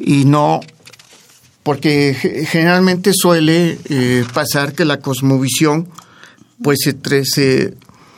Y 0.00 0.24
no 0.24 0.60
porque 1.68 2.14
generalmente 2.48 3.10
suele 3.12 3.78
eh, 3.90 4.24
pasar 4.32 4.72
que 4.72 4.86
la 4.86 5.00
cosmovisión 5.00 5.86
pues 6.62 6.78
se, 6.82 7.74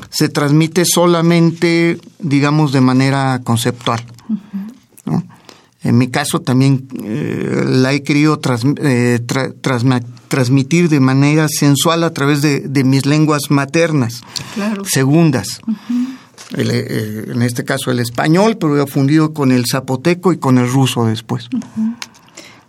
se, 0.08 0.28
transmite 0.28 0.84
solamente, 0.84 1.98
digamos, 2.20 2.70
de 2.70 2.80
manera 2.80 3.40
conceptual. 3.42 4.04
En 5.82 5.98
mi 5.98 6.10
caso 6.12 6.42
también 6.42 6.86
eh, 7.02 7.64
la 7.66 7.92
he 7.92 8.04
querido 8.04 8.40
eh, 8.84 9.18
transmitir 10.28 10.88
de 10.88 11.00
manera 11.00 11.48
sensual 11.48 12.04
a 12.04 12.12
través 12.12 12.42
de, 12.42 12.84
mis 12.84 13.04
lenguas 13.04 13.50
maternas, 13.50 14.22
segundas. 14.84 15.60
en 16.52 17.42
este 17.42 17.64
caso 17.64 17.90
el 17.90 17.98
español, 17.98 18.58
pero 18.58 18.80
he 18.80 18.86
fundido 18.86 19.34
con 19.34 19.50
el 19.50 19.64
zapoteco 19.68 20.32
y 20.32 20.38
con 20.38 20.56
el 20.58 20.70
ruso 20.70 21.06
después. 21.06 21.48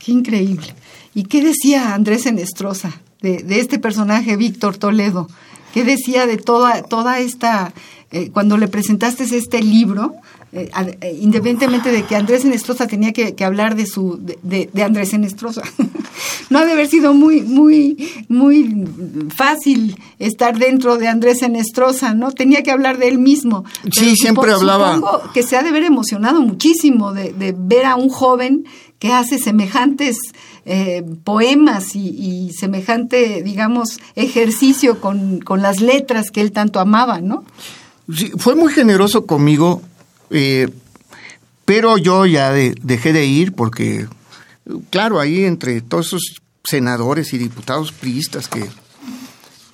Qué 0.03 0.11
increíble. 0.11 0.73
¿Y 1.13 1.23
qué 1.23 1.43
decía 1.43 1.93
Andrés 1.93 2.25
Enestrosa 2.25 3.01
de, 3.21 3.43
de 3.43 3.59
este 3.59 3.77
personaje, 3.77 4.35
Víctor 4.35 4.77
Toledo? 4.77 5.27
¿Qué 5.73 5.83
decía 5.83 6.25
de 6.25 6.37
toda, 6.37 6.81
toda 6.83 7.19
esta, 7.19 7.73
eh, 8.11 8.29
cuando 8.31 8.57
le 8.57 8.67
presentaste 8.67 9.23
este 9.23 9.61
libro, 9.61 10.15
eh, 10.53 10.69
eh, 10.99 11.17
independientemente 11.21 11.91
de 11.91 12.03
que 12.03 12.17
Andrés 12.17 12.43
Enestrosa 12.43 12.87
tenía 12.87 13.13
que, 13.13 13.33
hablar 13.45 13.75
de 13.75 13.85
su 13.85 14.19
de, 14.21 14.69
de, 14.73 14.83
Andrés 14.83 15.13
Enestrosa. 15.13 15.61
no 16.49 16.59
ha 16.59 16.65
de 16.65 16.73
haber 16.73 16.87
sido 16.87 17.13
muy, 17.13 17.41
muy, 17.41 18.25
muy 18.27 18.85
fácil 19.33 19.97
estar 20.19 20.57
dentro 20.57 20.97
de 20.97 21.07
Andrés 21.07 21.41
Enestrosa, 21.41 22.13
¿no? 22.13 22.31
Tenía 22.31 22.63
que 22.63 22.71
hablar 22.71 22.97
de 22.97 23.07
él 23.07 23.17
mismo. 23.17 23.63
sí, 23.93 24.15
siempre 24.17 24.51
hablaba. 24.51 24.95
Supongo 24.95 25.31
que 25.33 25.43
se 25.43 25.55
ha 25.55 25.63
de 25.63 25.69
haber 25.69 25.83
emocionado 25.83 26.41
muchísimo 26.41 27.13
de, 27.13 27.31
de 27.31 27.55
ver 27.57 27.85
a 27.85 27.95
un 27.95 28.09
joven 28.09 28.65
que 29.01 29.11
hace 29.11 29.39
semejantes 29.39 30.15
eh, 30.63 31.03
poemas 31.23 31.95
y, 31.95 32.51
semejante, 32.55 33.41
digamos, 33.41 33.99
ejercicio 34.15 35.01
con, 35.01 35.39
las 35.57 35.81
letras 35.81 36.29
que 36.29 36.39
él 36.39 36.51
tanto 36.51 36.79
amaba, 36.79 37.19
¿no? 37.19 37.43
Sí, 38.15 38.31
fue 38.37 38.53
muy 38.53 38.71
generoso 38.71 39.25
conmigo, 39.25 39.81
eh, 40.29 40.69
pero 41.65 41.97
yo 41.97 42.27
ya 42.27 42.51
dejé 42.51 43.11
de 43.11 43.25
ir 43.25 43.53
porque, 43.53 44.07
claro, 44.91 45.19
ahí 45.19 45.45
entre 45.45 45.81
todos 45.81 46.07
esos 46.09 46.35
senadores 46.63 47.33
y 47.33 47.39
diputados 47.39 47.91
priistas 47.91 48.47
que, 48.47 48.69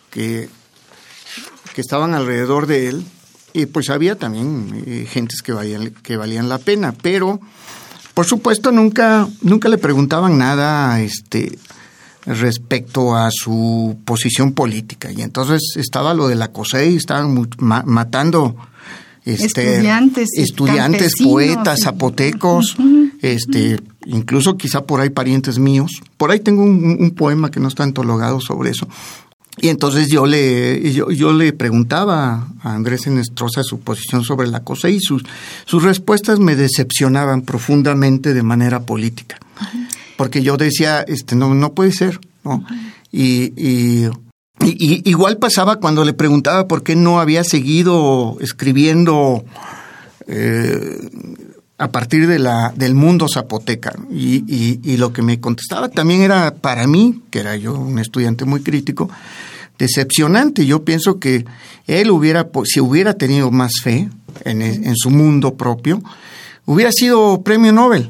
que, 0.09 0.47
estaban 1.75 2.13
alrededor 2.15 2.65
de 2.65 2.87
él, 2.87 3.05
y 3.51 3.65
pues 3.65 3.89
había 3.89 4.15
también 4.15 4.83
eh, 4.87 5.05
gentes 5.07 5.41
que, 5.41 5.91
que 6.01 6.15
valían 6.15 6.47
la 6.47 6.59
pena, 6.59 6.93
pero 6.93 7.41
por 8.17 8.25
supuesto, 8.25 8.71
nunca, 8.71 9.27
nunca 9.43 9.69
le 9.69 9.77
preguntaban 9.77 10.39
nada 10.39 10.99
este, 11.01 11.59
respecto 12.25 13.15
a 13.15 13.29
su 13.31 13.95
posición 14.05 14.53
política. 14.53 15.11
Y 15.11 15.21
entonces 15.21 15.61
estaba 15.75 16.15
lo 16.15 16.27
de 16.27 16.33
la 16.33 16.47
COSEI, 16.47 16.95
estaban 16.95 17.47
matando 17.59 18.55
este, 19.23 19.75
estudiantes, 19.75 20.29
estudiantes 20.35 21.13
poetas, 21.23 21.81
zapotecos, 21.83 22.75
este, 23.21 23.79
incluso 24.07 24.57
quizá 24.57 24.83
por 24.83 24.99
ahí 24.99 25.11
parientes 25.11 25.59
míos. 25.59 26.01
Por 26.17 26.31
ahí 26.31 26.39
tengo 26.39 26.63
un, 26.63 26.97
un 26.99 27.11
poema 27.11 27.51
que 27.51 27.59
no 27.59 27.67
está 27.67 27.83
antologado 27.83 28.41
sobre 28.41 28.71
eso. 28.71 28.87
Y 29.59 29.69
entonces 29.69 30.07
yo 30.09 30.27
le, 30.27 30.93
yo, 30.93 31.09
yo 31.09 31.33
le 31.33 31.51
preguntaba 31.51 32.47
a 32.61 32.73
Andrés 32.75 33.07
Enestrosa 33.07 33.63
su 33.63 33.79
posición 33.79 34.23
sobre 34.23 34.47
la 34.47 34.63
cosa 34.63 34.89
y 34.89 34.99
sus, 34.99 35.23
sus 35.65 35.83
respuestas 35.83 36.39
me 36.39 36.55
decepcionaban 36.55 37.41
profundamente 37.41 38.35
de 38.35 38.43
manera 38.43 38.81
política. 38.81 39.39
Porque 40.15 40.43
yo 40.43 40.57
decía, 40.57 41.01
este, 41.01 41.35
no, 41.35 41.53
no 41.55 41.73
puede 41.73 41.91
ser, 41.91 42.19
¿no? 42.43 42.63
Y, 43.11 43.53
y, 43.55 44.09
igual 44.59 45.37
pasaba 45.37 45.77
cuando 45.77 46.03
le 46.03 46.13
preguntaba 46.13 46.67
por 46.67 46.83
qué 46.83 46.95
no 46.95 47.19
había 47.19 47.43
seguido 47.43 48.37
escribiendo 48.41 49.45
eh, 50.27 51.09
a 51.77 51.91
partir 51.91 52.27
de 52.27 52.39
la, 52.39 52.73
del 52.75 52.95
mundo 52.95 53.27
zapoteca. 53.31 53.93
Y, 54.11 54.43
y, 54.47 54.79
y, 54.83 54.97
lo 54.97 55.13
que 55.13 55.21
me 55.21 55.39
contestaba 55.39 55.89
también 55.89 56.21
era 56.21 56.55
para 56.55 56.87
mí, 56.87 57.21
que 57.29 57.39
era 57.39 57.55
yo 57.55 57.73
un 57.73 57.99
estudiante 57.99 58.45
muy 58.45 58.61
crítico, 58.61 59.09
decepcionante. 59.77 60.65
Yo 60.65 60.83
pienso 60.83 61.19
que 61.19 61.45
él 61.85 62.11
hubiera, 62.11 62.49
si 62.65 62.79
hubiera 62.79 63.13
tenido 63.13 63.51
más 63.51 63.73
fe 63.81 64.09
en, 64.43 64.61
en 64.61 64.95
su 64.95 65.09
mundo 65.09 65.55
propio, 65.55 66.01
hubiera 66.65 66.91
sido 66.91 67.41
premio 67.43 67.71
Nobel. 67.71 68.09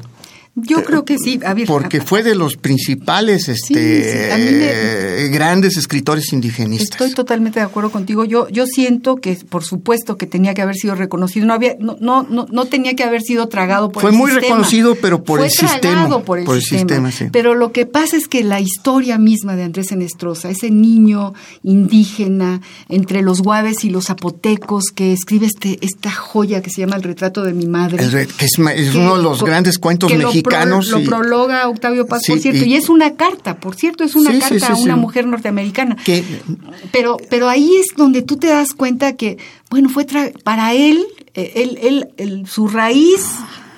Yo 0.62 0.84
creo 0.84 1.04
que 1.04 1.18
sí, 1.18 1.40
porque 1.66 2.00
fue 2.00 2.22
de 2.22 2.34
los 2.34 2.56
principales 2.56 3.48
este, 3.48 5.28
grandes 5.30 5.76
escritores 5.76 6.32
indigenistas. 6.32 7.00
Estoy 7.00 7.14
totalmente 7.14 7.60
de 7.60 7.66
acuerdo 7.66 7.90
contigo. 7.90 8.24
Yo, 8.24 8.48
yo 8.48 8.66
siento 8.66 9.16
que, 9.16 9.38
por 9.48 9.64
supuesto, 9.64 10.16
que 10.16 10.26
tenía 10.26 10.54
que 10.54 10.62
haber 10.62 10.76
sido 10.76 10.94
reconocido. 10.94 11.46
No 11.46 11.54
había, 11.54 11.76
no, 11.78 11.96
no, 12.00 12.26
no, 12.28 12.64
tenía 12.66 12.94
que 12.94 13.04
haber 13.04 13.22
sido 13.22 13.48
tragado 13.48 13.90
por 13.90 14.02
fue 14.02 14.10
el 14.10 14.16
sistema. 14.16 14.30
Fue 14.30 14.40
muy 14.40 14.48
reconocido, 14.48 14.94
pero 15.00 15.22
por 15.24 15.40
el 15.40 15.50
sistema. 15.50 16.22
Por 16.24 16.38
el 16.38 16.62
sistema. 16.62 17.10
Pero 17.32 17.54
lo 17.54 17.72
que 17.72 17.86
pasa 17.86 18.16
es 18.16 18.28
que 18.28 18.42
la 18.44 18.60
historia 18.60 19.18
misma 19.18 19.56
de 19.56 19.64
Andrés 19.64 19.92
Enestrosa, 19.92 20.50
ese 20.50 20.70
niño 20.70 21.34
indígena 21.62 22.60
entre 22.88 23.22
los 23.22 23.42
guaves 23.42 23.84
y 23.84 23.90
los 23.90 24.06
zapotecos 24.06 24.84
que 24.94 25.12
escribe 25.12 25.46
este, 25.46 25.78
esta 25.82 26.10
joya 26.10 26.62
que 26.62 26.70
se 26.70 26.80
llama 26.80 26.96
El 26.96 27.02
retrato 27.02 27.42
de 27.42 27.52
mi 27.52 27.66
madre. 27.66 27.98
que 27.98 28.44
es, 28.44 28.58
uno 28.58 29.16
de 29.16 29.22
los 29.22 29.42
grandes 29.42 29.78
cuentos 29.78 30.12
mexicanos 30.12 30.47
lo 30.48 31.04
prologa 31.04 31.68
Octavio 31.68 32.06
Paz, 32.06 32.22
por 32.26 32.38
cierto, 32.38 32.64
y, 32.64 32.74
es 32.74 32.88
una 32.88 33.14
carta, 33.14 33.58
por 33.58 33.74
cierto, 33.74 34.04
es 34.04 34.14
una 34.14 34.38
carta 34.38 34.72
a 34.72 34.76
una 34.76 34.96
mujer 34.96 35.26
norteamericana. 35.26 35.96
Pero, 36.92 37.16
pero 37.30 37.48
ahí 37.48 37.76
es 37.76 37.96
donde 37.96 38.22
tú 38.22 38.36
te 38.36 38.48
das 38.48 38.72
cuenta 38.72 39.14
que, 39.14 39.38
bueno, 39.70 39.88
fue 39.88 40.06
para 40.44 40.74
él, 40.74 41.06
eh, 41.34 41.52
él, 41.56 42.08
él, 42.16 42.46
su 42.46 42.68
raíz 42.68 43.24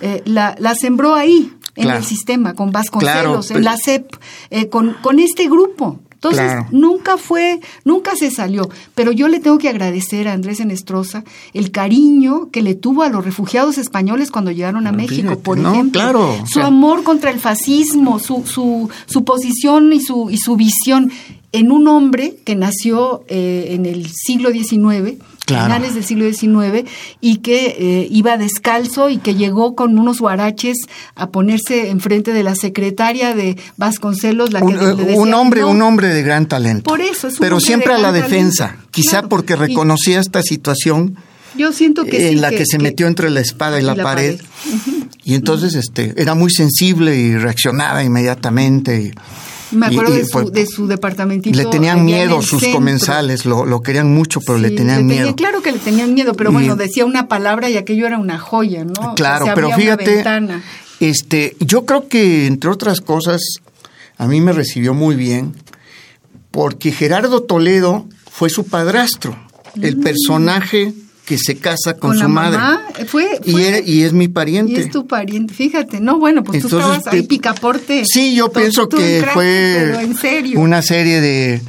eh, 0.00 0.22
la, 0.24 0.56
la 0.58 0.74
sembró 0.74 1.14
ahí, 1.14 1.52
en 1.76 1.90
el 1.90 2.04
sistema, 2.04 2.54
con 2.54 2.72
Vasconcelos, 2.72 3.50
en 3.50 3.64
la 3.64 3.76
CEP, 3.76 4.16
eh, 4.50 4.68
con, 4.68 4.94
con 5.02 5.18
este 5.18 5.48
grupo. 5.48 6.00
Entonces, 6.22 6.52
nunca 6.70 7.16
fue, 7.16 7.60
nunca 7.86 8.14
se 8.14 8.30
salió. 8.30 8.68
Pero 8.94 9.10
yo 9.10 9.26
le 9.26 9.40
tengo 9.40 9.56
que 9.56 9.70
agradecer 9.70 10.28
a 10.28 10.34
Andrés 10.34 10.60
Enestrosa 10.60 11.24
el 11.54 11.70
cariño 11.70 12.50
que 12.50 12.60
le 12.60 12.74
tuvo 12.74 13.04
a 13.04 13.08
los 13.08 13.24
refugiados 13.24 13.78
españoles 13.78 14.30
cuando 14.30 14.50
llegaron 14.50 14.86
a 14.86 14.92
México, 14.92 15.38
por 15.38 15.58
ejemplo. 15.58 15.98
Claro, 15.98 16.36
su 16.46 16.60
amor 16.60 17.04
contra 17.04 17.30
el 17.30 17.40
fascismo, 17.40 18.18
su, 18.18 18.44
su, 18.46 18.90
su 19.06 19.24
posición 19.24 19.94
y 19.94 20.02
su, 20.02 20.28
y 20.30 20.36
su 20.36 20.56
visión 20.56 21.10
en 21.52 21.72
un 21.72 21.88
hombre 21.88 22.36
que 22.44 22.54
nació 22.54 23.24
eh, 23.28 23.68
en 23.70 23.86
el 23.86 24.06
siglo 24.10 24.50
XIX 24.50 25.16
finales 25.50 25.94
del 25.94 26.04
siglo 26.04 26.30
XIX, 26.30 26.88
y 27.20 27.36
que 27.38 27.76
eh, 27.78 28.08
iba 28.10 28.36
descalzo 28.36 29.08
y 29.08 29.18
que 29.18 29.34
llegó 29.34 29.74
con 29.74 29.98
unos 29.98 30.20
guaraches 30.20 30.76
a 31.14 31.30
ponerse 31.30 31.90
enfrente 31.90 32.32
de 32.32 32.42
la 32.42 32.54
secretaria 32.54 33.34
de 33.34 33.56
Vasconcelos, 33.76 34.52
la 34.52 34.60
que 34.60 34.66
un, 34.66 34.76
le 34.78 35.04
decía, 35.04 35.20
un 35.20 35.34
hombre, 35.34 35.64
un 35.64 35.82
hombre 35.82 36.08
de 36.08 36.22
gran 36.22 36.46
talento. 36.46 36.88
Por 36.88 37.00
eso 37.00 37.28
es 37.28 37.38
Pero 37.38 37.60
siempre 37.60 37.92
a 37.94 37.98
la 37.98 38.12
defensa, 38.12 38.76
quizá 38.90 39.22
porque 39.28 39.56
reconocía 39.56 40.20
esta 40.20 40.42
situación. 40.42 41.16
Yo 41.56 41.72
siento 41.72 42.04
que 42.04 42.30
en 42.30 42.40
la 42.40 42.50
que, 42.50 42.64
se 42.64 42.78
metió 42.78 43.06
entre 43.06 43.28
la 43.30 43.40
espada 43.40 43.80
y, 43.80 43.82
la, 43.82 43.96
pared. 43.96 44.40
Y 45.22 45.34
entonces 45.34 45.74
este 45.74 46.14
era 46.16 46.34
muy 46.34 46.50
sensible 46.50 47.14
y 47.14 47.36
reaccionaba 47.36 48.02
inmediatamente. 48.02 49.12
Me 49.72 49.86
acuerdo 49.86 50.14
de, 50.14 50.24
su, 50.24 50.50
de 50.50 50.66
su 50.66 50.86
departamentito. 50.86 51.56
Le 51.56 51.66
tenían 51.66 52.04
miedo 52.04 52.42
sus 52.42 52.66
comensales, 52.68 53.44
lo, 53.44 53.64
lo, 53.64 53.82
querían 53.82 54.12
mucho, 54.12 54.40
pero 54.40 54.58
le 54.58 54.70
tenían 54.70 55.06
miedo. 55.06 55.34
claro 55.36 55.62
que 55.62 55.72
le 55.72 55.78
tenían 55.78 56.14
miedo, 56.14 56.34
pero 56.34 56.52
bueno, 56.52 56.76
decía 56.76 57.04
una 57.04 57.28
palabra 57.28 57.70
y 57.70 57.76
aquello 57.76 58.06
era 58.06 58.18
una 58.18 58.38
joya, 58.38 58.84
¿no? 58.84 59.14
Claro, 59.14 59.46
pero 59.54 59.70
fíjate, 59.72 60.24
este, 61.00 61.56
yo 61.60 61.86
creo 61.86 62.08
que 62.08 62.46
entre 62.46 62.70
otras 62.70 63.00
cosas, 63.00 63.42
a 64.18 64.26
mí 64.26 64.40
me 64.40 64.52
recibió 64.52 64.92
muy 64.92 65.16
bien, 65.16 65.54
porque 66.50 66.92
Gerardo 66.92 67.42
Toledo 67.42 68.06
fue 68.30 68.50
su 68.50 68.66
padrastro, 68.66 69.36
el 69.80 69.96
mm. 69.96 70.02
personaje 70.02 70.92
que 71.30 71.38
se 71.38 71.58
casa 71.58 71.94
con, 71.96 72.18
su 72.18 72.28
madre. 72.28 72.58
Fue, 73.06 73.38
y, 73.44 73.52
y, 73.88 74.02
es 74.02 74.12
mi 74.12 74.26
pariente. 74.26 74.72
Y 74.72 74.76
es 74.78 74.90
tu 74.90 75.06
pariente, 75.06 75.54
fíjate. 75.54 76.00
No, 76.00 76.18
bueno, 76.18 76.42
pues 76.42 76.60
tú 76.60 76.66
estabas 76.66 77.06
ahí 77.06 77.22
picaporte. 77.22 78.02
Sí, 78.04 78.34
yo 78.34 78.50
pienso 78.50 78.88
que 78.88 79.24
fue 79.32 79.94
una 80.56 80.82
serie 80.82 81.20
de, 81.20 81.62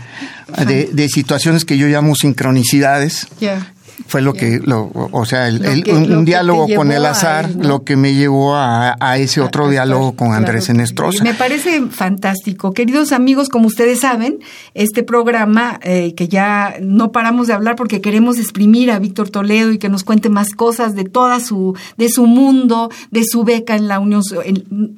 de, 0.66 1.10
situaciones 1.10 1.64
que 1.64 1.78
yo 1.78 1.86
llamo 1.86 2.16
sincronicidades. 2.16 3.28
Ya 3.40 3.72
fue 4.08 4.22
lo 4.22 4.34
que, 4.34 4.60
lo, 4.64 4.90
o 4.94 5.26
sea, 5.26 5.48
el, 5.48 5.84
un, 5.92 6.26
diálogo 6.26 6.68
con 6.76 6.92
el 6.92 7.06
azar, 7.06 7.50
lo 7.56 7.84
que 7.84 7.96
me 7.96 8.14
llevó 8.14 8.56
a, 8.56 8.96
ese 9.18 9.42
otro 9.42 9.70
diálogo 9.70 10.14
con 10.14 10.34
Andrés 10.34 10.70
Enestrosa. 10.70 11.24
Me 11.24 11.34
parece 11.34 11.82
fantástico. 11.90 12.74
Queridos 12.74 13.12
amigos, 13.12 13.50
como 13.50 13.68
ustedes 13.68 14.00
saben, 14.00 14.40
este 14.74 15.04
programa 15.04 15.80
eh, 15.84 16.14
que 16.16 16.28
ya 16.28 16.76
no 16.82 17.12
paramos 17.12 17.48
de 17.48 17.54
hablar 17.54 17.76
porque 17.76 18.02
queremos 18.02 18.40
exprimir 18.40 18.92
a 18.92 19.00
Víctor 19.00 19.30
Toledo 19.30 19.72
y 19.72 19.78
que 19.78 19.90
nos 19.90 20.04
cuente 20.04 20.30
más 20.30 20.52
cosas 20.52 20.96
de 20.96 21.04
toda 21.04 21.40
su, 21.40 21.76
de 21.98 22.10
su 22.10 22.26
mundo, 22.26 22.90
de 23.12 23.24
su 23.24 23.44
beca 23.44 23.76
en 23.76 23.88
la 23.88 24.00
Unión, 24.00 24.22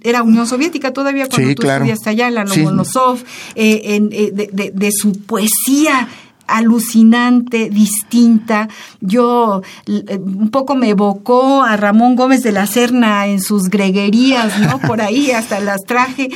era 0.03 0.23
Unión 0.23 0.47
Soviética 0.47 0.93
todavía 0.93 1.27
cuando 1.27 1.53
tú 1.55 1.67
estudiaste 1.67 2.09
allá, 2.09 2.27
en 2.27 2.35
la 2.35 2.45
Lomonosov, 2.45 3.19
eh, 3.55 3.99
eh, 4.11 4.31
de, 4.31 4.71
de 4.71 4.91
su 4.91 5.13
poesía 5.23 6.07
alucinante, 6.47 7.69
distinta. 7.69 8.67
Yo 9.01 9.61
eh, 9.87 10.17
un 10.17 10.49
poco 10.49 10.75
me 10.75 10.89
evocó 10.89 11.63
a 11.63 11.77
Ramón 11.77 12.15
Gómez 12.15 12.43
de 12.43 12.51
la 12.51 12.67
Serna 12.67 13.27
en 13.27 13.41
sus 13.41 13.63
greguerías, 13.63 14.59
¿no? 14.59 14.79
Por 14.79 15.01
ahí 15.01 15.31
hasta 15.31 15.59
las 15.59 15.81
traje. 15.85 16.29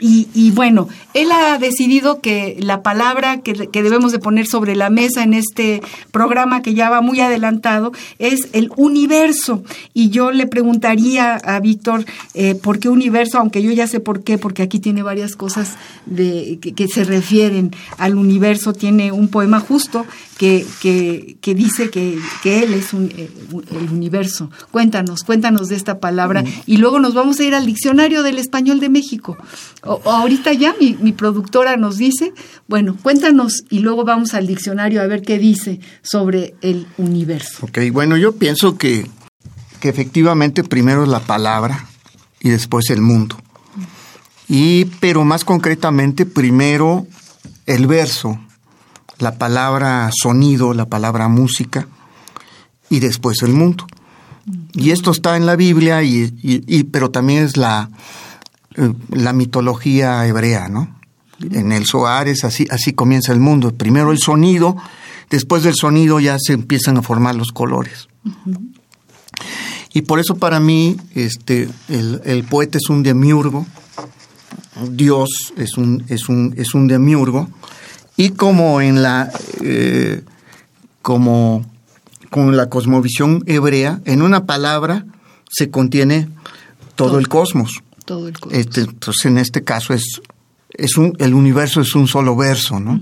Y, 0.00 0.50
bueno, 0.50 0.88
él 1.14 1.30
ha 1.30 1.58
decidido 1.58 2.20
que 2.20 2.56
la 2.58 2.82
palabra 2.82 3.40
que, 3.40 3.52
debemos 3.72 4.10
de 4.10 4.18
poner 4.18 4.46
sobre 4.46 4.74
la 4.74 4.90
mesa 4.90 5.22
en 5.22 5.32
este 5.32 5.80
programa 6.10 6.60
que 6.60 6.74
ya 6.74 6.90
va 6.90 7.00
muy 7.00 7.20
adelantado 7.20 7.92
es 8.18 8.48
el 8.52 8.72
universo. 8.76 9.62
Y 9.94 10.10
yo 10.10 10.32
le 10.32 10.48
preguntaría 10.48 11.34
a 11.36 11.60
Víctor, 11.60 12.04
eh, 12.34 12.56
¿por 12.56 12.80
qué 12.80 12.88
universo? 12.88 13.38
Aunque 13.38 13.62
yo 13.62 13.70
ya 13.70 13.86
sé 13.86 14.00
por 14.00 14.24
qué, 14.24 14.38
porque 14.38 14.62
aquí 14.62 14.80
tiene 14.80 15.04
varias 15.04 15.36
cosas 15.36 15.76
de, 16.06 16.58
que, 16.60 16.88
se 16.88 17.04
refieren 17.04 17.70
al 17.96 18.16
universo. 18.16 18.72
Tiene 18.72 19.12
un 19.12 19.28
poema 19.28 19.60
justo 19.60 20.04
que, 20.42 21.36
que, 21.40 21.54
dice 21.54 21.90
que, 21.90 22.18
él 22.44 22.74
es 22.74 22.92
un, 22.92 23.12
eh, 23.16 23.30
el 23.70 23.90
universo. 23.90 24.50
Cuéntanos, 24.72 25.22
cuéntanos 25.22 25.68
de 25.68 25.76
esta 25.76 26.00
palabra. 26.00 26.42
Y 26.66 26.78
luego 26.78 26.98
nos 26.98 27.14
vamos 27.14 27.38
a 27.38 27.44
ir 27.44 27.54
al 27.54 27.64
diccionario 27.64 28.24
del 28.24 28.38
español 28.38 28.80
de 28.80 28.88
México 28.88 29.36
ahorita 29.82 30.52
ya 30.52 30.74
mi, 30.78 31.12
productora 31.12 31.76
nos 31.76 31.96
dice, 31.96 32.32
bueno, 32.68 32.96
cuéntanos 33.02 33.64
y 33.70 33.80
luego 33.80 34.04
vamos 34.04 34.34
al 34.34 34.46
diccionario 34.46 35.02
a 35.02 35.06
ver 35.06 35.22
qué 35.22 35.38
dice 35.38 35.80
sobre 36.02 36.54
el 36.60 36.86
universo. 36.98 37.66
Ok, 37.66 37.78
bueno, 37.92 38.16
yo 38.16 38.32
pienso 38.32 38.78
que, 38.78 39.06
que 39.80 39.88
efectivamente 39.88 40.64
primero 40.64 41.04
es 41.04 41.08
la 41.08 41.20
palabra 41.20 41.86
y 42.40 42.50
después 42.50 42.90
el 42.90 43.00
mundo. 43.00 43.36
Y, 44.48 44.86
pero 45.00 45.24
más 45.24 45.44
concretamente, 45.44 46.26
primero 46.26 47.06
el 47.66 47.86
verso, 47.86 48.38
la 49.22 49.38
palabra 49.38 50.10
sonido, 50.12 50.74
la 50.74 50.86
palabra 50.86 51.28
música, 51.28 51.86
y 52.90 53.00
después 53.00 53.42
el 53.42 53.52
mundo. 53.52 53.86
Y 54.74 54.90
esto 54.90 55.12
está 55.12 55.36
en 55.36 55.46
la 55.46 55.56
Biblia, 55.56 56.02
y 56.02 56.84
pero 56.90 57.10
también 57.10 57.44
es 57.44 57.56
la, 57.56 57.88
eh, 58.76 58.92
la 59.10 59.32
mitología 59.32 60.26
hebrea, 60.26 60.68
¿no? 60.68 60.88
En 61.50 61.72
el 61.72 61.84
Soares 61.86 62.44
así, 62.44 62.66
así 62.70 62.92
comienza 62.92 63.32
el 63.32 63.40
mundo. 63.40 63.72
Primero 63.74 64.12
el 64.12 64.18
sonido, 64.18 64.76
después 65.28 65.62
del 65.62 65.74
sonido 65.74 66.20
ya 66.20 66.36
se 66.38 66.52
empiezan 66.52 66.96
a 66.96 67.02
formar 67.02 67.34
los 67.34 67.52
colores. 67.52 68.08
Y 69.92 70.02
por 70.02 70.20
eso 70.20 70.36
para 70.36 70.60
mí 70.60 70.96
este, 71.14 71.68
el, 71.88 72.44
poeta 72.48 72.78
es 72.78 72.88
un 72.88 73.02
demiurgo, 73.02 73.66
Dios 74.90 75.52
es 75.56 75.76
un, 75.76 76.04
es 76.08 76.28
un, 76.28 76.54
es 76.56 76.74
un 76.74 76.86
demiurgo, 76.86 77.48
y 78.22 78.30
como 78.30 78.80
en 78.80 79.02
la, 79.02 79.32
eh, 79.62 80.22
como 81.02 81.66
con 82.30 82.56
la 82.56 82.68
cosmovisión 82.68 83.42
hebrea, 83.46 84.00
en 84.04 84.22
una 84.22 84.46
palabra 84.46 85.04
se 85.50 85.70
contiene 85.70 86.28
todo 86.94 87.18
el 87.18 87.26
cosmos. 87.26 87.82
Todo 88.04 88.28
el 88.28 88.34
este, 88.52 88.82
entonces, 88.82 89.26
en 89.26 89.38
este 89.38 89.64
caso 89.64 89.92
es, 89.92 90.22
es 90.70 90.96
un, 90.98 91.14
el 91.18 91.34
universo 91.34 91.80
es 91.80 91.96
un 91.96 92.06
solo 92.06 92.36
verso, 92.36 92.78
¿no? 92.78 93.00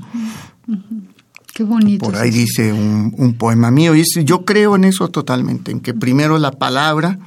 Qué 1.52 1.64
bonito. 1.64 2.06
Por 2.06 2.16
ahí 2.16 2.30
dice 2.30 2.72
un, 2.72 3.36
poema 3.38 3.70
mío. 3.70 3.94
Y 3.94 4.04
yo 4.24 4.46
creo 4.46 4.74
en 4.76 4.84
eso 4.84 5.08
totalmente, 5.08 5.70
en 5.70 5.80
que 5.80 5.92
primero 5.92 6.38
la 6.38 6.52
palabra 6.52 7.18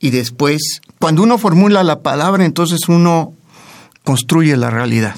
y 0.00 0.10
después, 0.10 0.82
cuando 0.98 1.22
uno 1.22 1.38
formula 1.38 1.82
la 1.82 2.02
palabra, 2.02 2.44
entonces 2.44 2.90
uno 2.90 3.32
construye 4.04 4.54
la 4.58 4.68
realidad. 4.68 5.16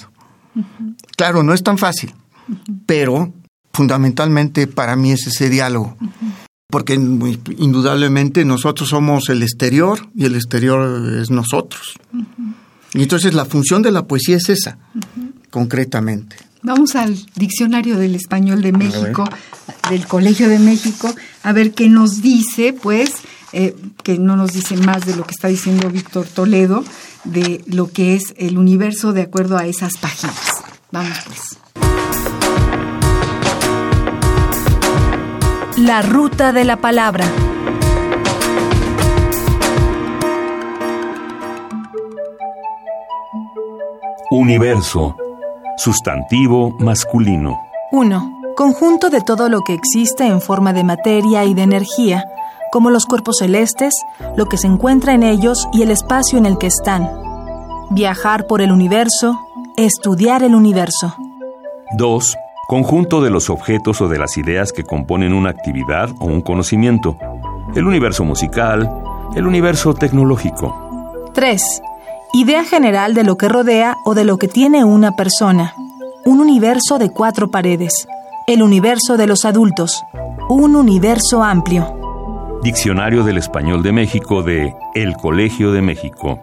Claro, 1.17 1.43
no 1.43 1.53
es 1.55 1.63
tan 1.63 1.79
fácil, 1.79 2.15
pero 2.87 3.33
fundamentalmente 3.73 4.67
para 4.67 4.97
mí 4.97 5.13
es 5.13 5.27
ese 5.27 5.51
diálogo 5.51 5.97
porque 6.69 6.95
indudablemente 6.95 8.45
nosotros 8.45 8.89
somos 8.89 9.29
el 9.29 9.43
exterior 9.43 10.09
y 10.15 10.25
el 10.25 10.35
exterior 10.35 11.21
es 11.21 11.31
nosotros. 11.31 11.95
Y 12.93 13.03
entonces 13.03 13.35
la 13.35 13.45
función 13.45 13.83
de 13.83 13.93
la 13.93 14.07
poesía 14.07 14.37
es 14.37 14.49
esa, 14.49 14.79
concretamente. 15.51 16.37
Vamos 16.63 16.97
al 16.97 17.17
diccionario 17.37 17.97
del 17.97 18.15
español 18.17 18.63
de 18.63 18.73
México, 18.73 19.25
del 19.89 20.07
Colegio 20.07 20.49
de 20.49 20.59
México, 20.59 21.15
a 21.45 21.53
ver 21.53 21.73
qué 21.73 21.89
nos 21.89 22.21
dice, 22.21 22.73
pues, 22.73 23.13
eh, 23.53 23.77
que 24.03 24.19
no 24.19 24.37
nos 24.37 24.53
dice 24.53 24.77
más 24.77 25.07
de 25.07 25.15
lo 25.15 25.25
que 25.25 25.33
está 25.33 25.49
diciendo 25.49 25.89
Víctor 25.89 26.27
Toledo, 26.27 26.85
de 27.27 27.63
lo 27.67 27.91
que 27.91 28.15
es 28.15 28.35
el 28.37 28.59
universo 28.59 29.13
de 29.13 29.23
acuerdo 29.23 29.57
a 29.57 29.67
esas 29.67 29.97
páginas. 29.99 30.63
Vamos 30.91 31.19
pues. 31.27 31.59
La 35.79 36.01
ruta 36.01 36.53
de 36.53 36.65
la 36.65 36.79
palabra. 36.79 37.27
Universo. 44.31 45.15
Sustantivo 45.77 46.71
masculino. 46.81 47.61
1. 47.93 48.55
Conjunto 48.57 49.11
de 49.11 49.21
todo 49.21 49.49
lo 49.51 49.61
que 49.61 49.75
existe 49.75 50.27
en 50.27 50.41
forma 50.41 50.73
de 50.73 50.83
materia 50.83 51.45
y 51.45 51.53
de 51.53 51.63
energía, 51.63 52.25
como 52.73 52.91
los 52.91 53.07
cuerpos 53.07 53.37
celestes, 53.39 53.95
lo 54.37 54.47
que 54.47 54.59
se 54.59 54.67
encuentra 54.67 55.15
en 55.15 55.23
ellos 55.23 55.69
y 55.73 55.83
el 55.83 55.91
espacio 55.91 56.39
en 56.39 56.47
el 56.47 56.59
que 56.59 56.67
están. 56.67 57.09
Viajar 57.91 58.47
por 58.47 58.61
el 58.61 58.73
universo, 58.73 59.39
estudiar 59.77 60.43
el 60.43 60.55
universo. 60.55 61.15
2. 61.97 62.37
Conjunto 62.69 63.21
de 63.21 63.31
los 63.31 63.49
objetos 63.49 64.01
o 64.01 64.09
de 64.09 64.19
las 64.19 64.37
ideas 64.37 64.73
que 64.73 64.83
componen 64.83 65.33
una 65.33 65.51
actividad 65.51 66.11
o 66.19 66.25
un 66.25 66.41
conocimiento. 66.41 67.17
El 67.75 67.87
universo 67.87 68.25
musical, 68.25 68.91
el 69.37 69.47
universo 69.47 69.95
tecnológico. 69.95 71.31
3. 71.33 71.83
Idea 72.33 72.65
general 72.65 73.15
de 73.15 73.23
lo 73.23 73.37
que 73.37 73.49
rodea 73.49 73.97
o 74.05 74.15
de 74.15 74.25
lo 74.25 74.37
que 74.37 74.49
tiene 74.49 74.85
una 74.85 75.13
persona. 75.13 75.75
Un 76.25 76.41
universo 76.41 76.99
de 76.99 77.11
cuatro 77.11 77.51
paredes. 77.51 78.09
El 78.49 78.63
universo 78.63 79.17
de 79.17 79.27
los 79.27 79.45
adultos. 79.45 80.03
Un 80.49 80.75
universo 80.75 81.43
amplio. 81.43 82.06
Diccionario 82.67 83.23
del 83.23 83.39
Español 83.39 83.85
de 83.85 83.93
México 83.93 84.43
de 84.43 84.75
El 84.97 85.15
Colegio 85.15 85.71
de 85.71 85.83
México. 85.83 86.41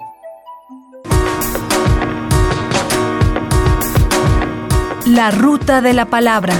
La 5.05 5.31
ruta 5.31 5.81
de 5.81 5.91
la 5.91 6.05
palabra. 6.05 6.53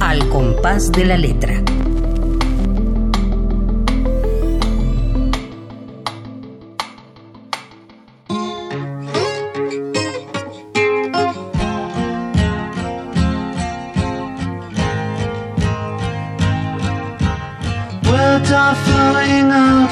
Al 0.00 0.28
compás 0.28 0.92
de 0.92 1.06
la 1.06 1.16
letra. 1.16 1.64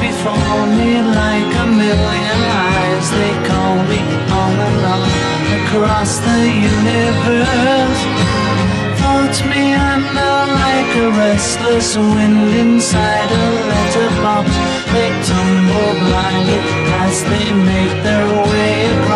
before 0.00 0.66
me 0.78 1.02
like 1.02 1.50
a 1.64 1.66
million 1.66 2.40
eyes. 2.66 3.06
They 3.10 3.34
call 3.48 3.76
me 3.90 4.00
on 4.42 4.54
and 4.66 4.84
on 4.94 5.02
across 5.60 6.18
the 6.28 6.40
universe. 6.72 8.02
Floats 8.98 9.40
me 9.50 9.74
under 9.74 10.34
like 10.64 10.92
a 11.04 11.08
restless 11.22 11.96
wind 11.96 12.50
inside 12.64 13.30
a 13.30 13.46
letterbox. 13.70 14.46
They 14.92 15.10
tumble 15.28 15.92
blindly 16.04 16.60
as 17.04 17.16
they 17.30 17.48
make 17.72 17.94
their 18.06 18.26
way 18.50 18.72
across 18.94 19.07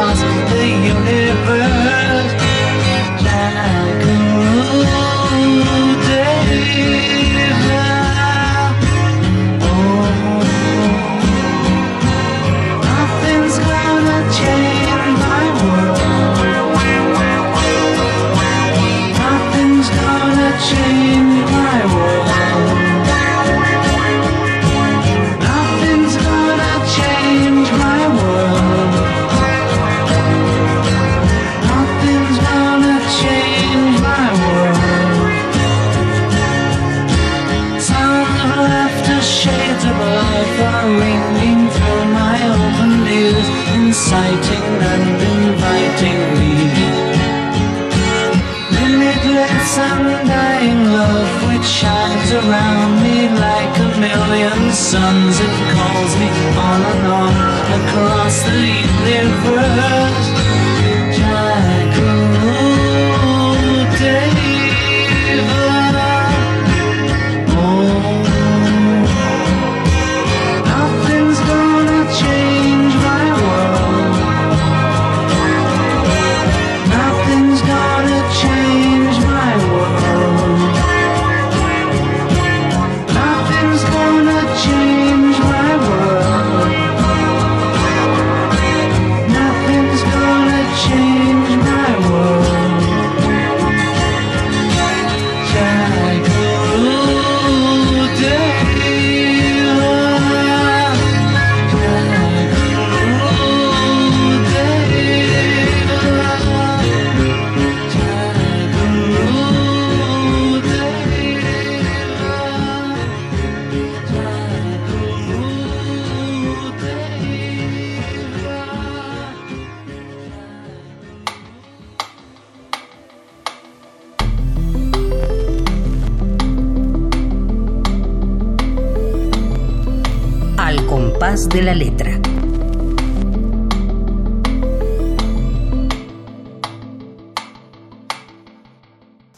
de 131.52 131.62
la 131.62 131.74
letra. 131.74 132.18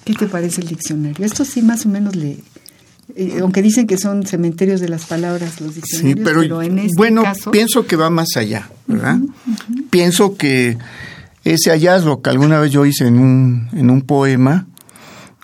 ¿Qué 0.05 0.15
te 0.15 0.27
parece 0.27 0.61
el 0.61 0.69
diccionario? 0.69 1.25
Esto 1.25 1.45
sí 1.45 1.63
más 1.63 1.87
o 1.87 1.89
menos 1.89 2.15
le... 2.15 2.39
eh, 3.17 3.39
aunque 3.41 3.63
dicen 3.63 3.87
que 3.87 3.97
son 3.97 4.27
cementerios 4.27 4.81
de 4.81 4.89
las 4.89 5.07
palabras 5.07 5.61
los 5.61 5.73
Sí, 5.75 5.81
diccionarios, 5.81 6.25
pero, 6.25 6.41
pero, 6.41 6.63
en 6.63 6.79
este 6.79 6.91
bueno, 6.97 7.23
caso... 7.23 7.51
pienso 7.51 7.87
que 7.87 7.97
va 7.97 8.11
más 8.11 8.37
allá, 8.37 8.69
¿verdad? 8.87 9.19
Pienso 9.91 10.37
que 10.37 10.77
ese 11.43 11.71
hallazgo 11.71 12.21
que 12.23 12.31
alguna 12.31 12.61
vez 12.61 12.71
yo 12.71 12.85
hice 12.85 13.07
en 13.07 13.19
un, 13.19 13.69
en 13.73 13.91
un 13.91 14.03
poema, 14.03 14.67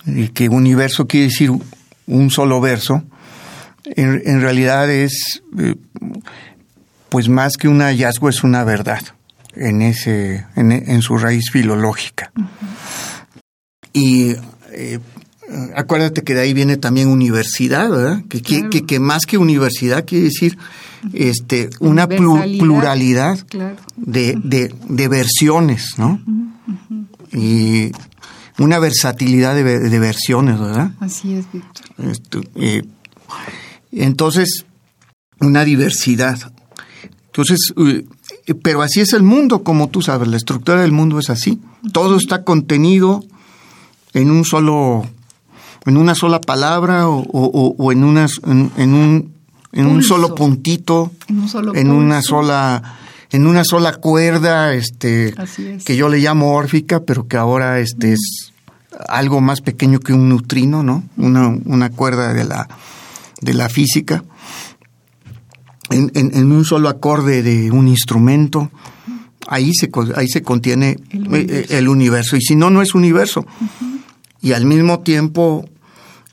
y 0.06 0.28
que 0.28 0.48
universo 0.48 1.06
quiere 1.06 1.26
decir 1.26 1.50
un 2.06 2.30
solo 2.30 2.60
verso, 2.60 3.02
en, 3.84 4.22
en 4.24 4.40
realidad 4.40 4.90
es, 4.90 5.42
eh, 5.58 5.74
pues 7.10 7.28
más 7.28 7.56
que 7.56 7.68
un 7.68 7.80
hallazgo, 7.80 8.28
es 8.28 8.42
una 8.44 8.64
verdad 8.64 9.00
en, 9.54 9.82
ese, 9.82 10.46
en, 10.56 10.72
en 10.72 11.02
su 11.02 11.16
raíz 11.18 11.50
filológica. 11.52 12.32
Y 13.92 14.34
eh, 14.72 14.98
acuérdate 15.74 16.22
que 16.22 16.34
de 16.34 16.40
ahí 16.42 16.54
viene 16.54 16.76
también 16.76 17.08
universidad, 17.08 17.90
¿verdad? 17.90 18.22
Que, 18.28 18.40
que- 18.42 18.54
Claro. 18.58 18.70
que, 18.70 18.86
que 18.86 19.00
más 19.00 19.26
que 19.26 19.38
universidad 19.38 20.04
quiere 20.06 20.24
decir 20.24 20.56
este, 21.12 21.70
una 21.80 22.06
pluralidad 22.06 23.38
Claro. 23.48 23.76
de, 23.96 24.36
de, 24.44 24.74
de 24.88 25.08
versiones, 25.08 25.94
¿no? 25.98 26.20
Y 27.32 27.90
una 28.58 28.78
versatilidad 28.78 29.54
de, 29.54 29.62
ve- 29.62 29.78
de 29.80 29.98
versiones, 29.98 30.58
¿verdad? 30.60 30.92
Así 31.00 31.34
es, 31.34 31.46
Víctor. 31.52 31.86
Esto, 32.10 32.40
eh, 32.56 32.82
entonces, 33.92 34.64
una 35.40 35.64
diversidad. 35.64 36.52
Entonces, 37.32 37.72
eh, 37.76 38.04
pero 38.62 38.82
así 38.82 39.00
es 39.00 39.12
el 39.12 39.22
mundo, 39.22 39.62
como 39.62 39.88
tú 39.88 40.02
sabes, 40.02 40.28
la 40.28 40.36
estructura 40.36 40.80
del 40.80 40.92
mundo 40.92 41.18
es 41.18 41.30
así. 41.30 41.60
Todo 41.92 42.16
está 42.16 42.42
contenido 42.44 43.24
en 44.14 44.30
un 44.30 44.44
solo, 44.44 45.06
en 45.86 45.96
una 45.96 46.14
sola 46.16 46.40
palabra 46.40 47.08
o, 47.08 47.20
o- 47.20 47.74
o 47.78 47.92
en, 47.92 48.02
unas, 48.04 48.40
en, 48.46 48.70
en 48.76 48.94
un, 48.94 49.32
en 49.72 49.86
un 49.86 50.02
solo 50.02 50.34
puntito, 50.34 51.12
En 51.28 51.38
un 51.38 51.48
solo 51.48 51.74
en 51.74 51.90
una 51.92 52.20
sola, 52.22 52.98
en 53.30 53.46
una 53.46 53.62
sola 53.64 53.92
cuerda, 53.94 54.74
este, 54.74 55.32
es. 55.76 55.84
que 55.84 55.96
yo 55.96 56.08
le 56.08 56.18
llamo 56.18 56.54
órfica, 56.54 57.00
pero 57.04 57.28
que 57.28 57.36
ahora 57.36 57.78
este 57.78 58.12
es 58.14 58.52
algo 59.08 59.40
más 59.40 59.60
pequeño 59.60 60.00
que 60.00 60.12
un 60.12 60.28
neutrino, 60.28 60.82
¿no? 60.82 61.04
Una, 61.16 61.46
una 61.64 61.90
cuerda 61.90 62.34
de 62.34 62.42
la, 62.44 62.68
de 63.40 63.54
la 63.54 63.68
física. 63.68 64.24
En, 65.90 66.10
en- 66.14 66.30
en 66.34 66.52
un 66.52 66.64
solo 66.64 66.88
acorde 66.88 67.42
de 67.42 67.70
un 67.70 67.88
instrumento. 67.88 68.70
Ahí 69.46 69.72
se, 69.74 69.90
ahí 70.14 70.28
se 70.28 70.42
contiene 70.42 70.96
El 71.10 71.26
eh, 71.26 71.28
universo. 71.28 71.74
el 71.76 71.88
universo. 71.88 72.36
Y 72.36 72.40
si 72.42 72.54
no, 72.56 72.70
no 72.70 72.82
es 72.82 72.94
universo. 72.94 73.44
Y 74.40 74.52
al 74.52 74.64
mismo 74.66 75.00
tiempo, 75.00 75.68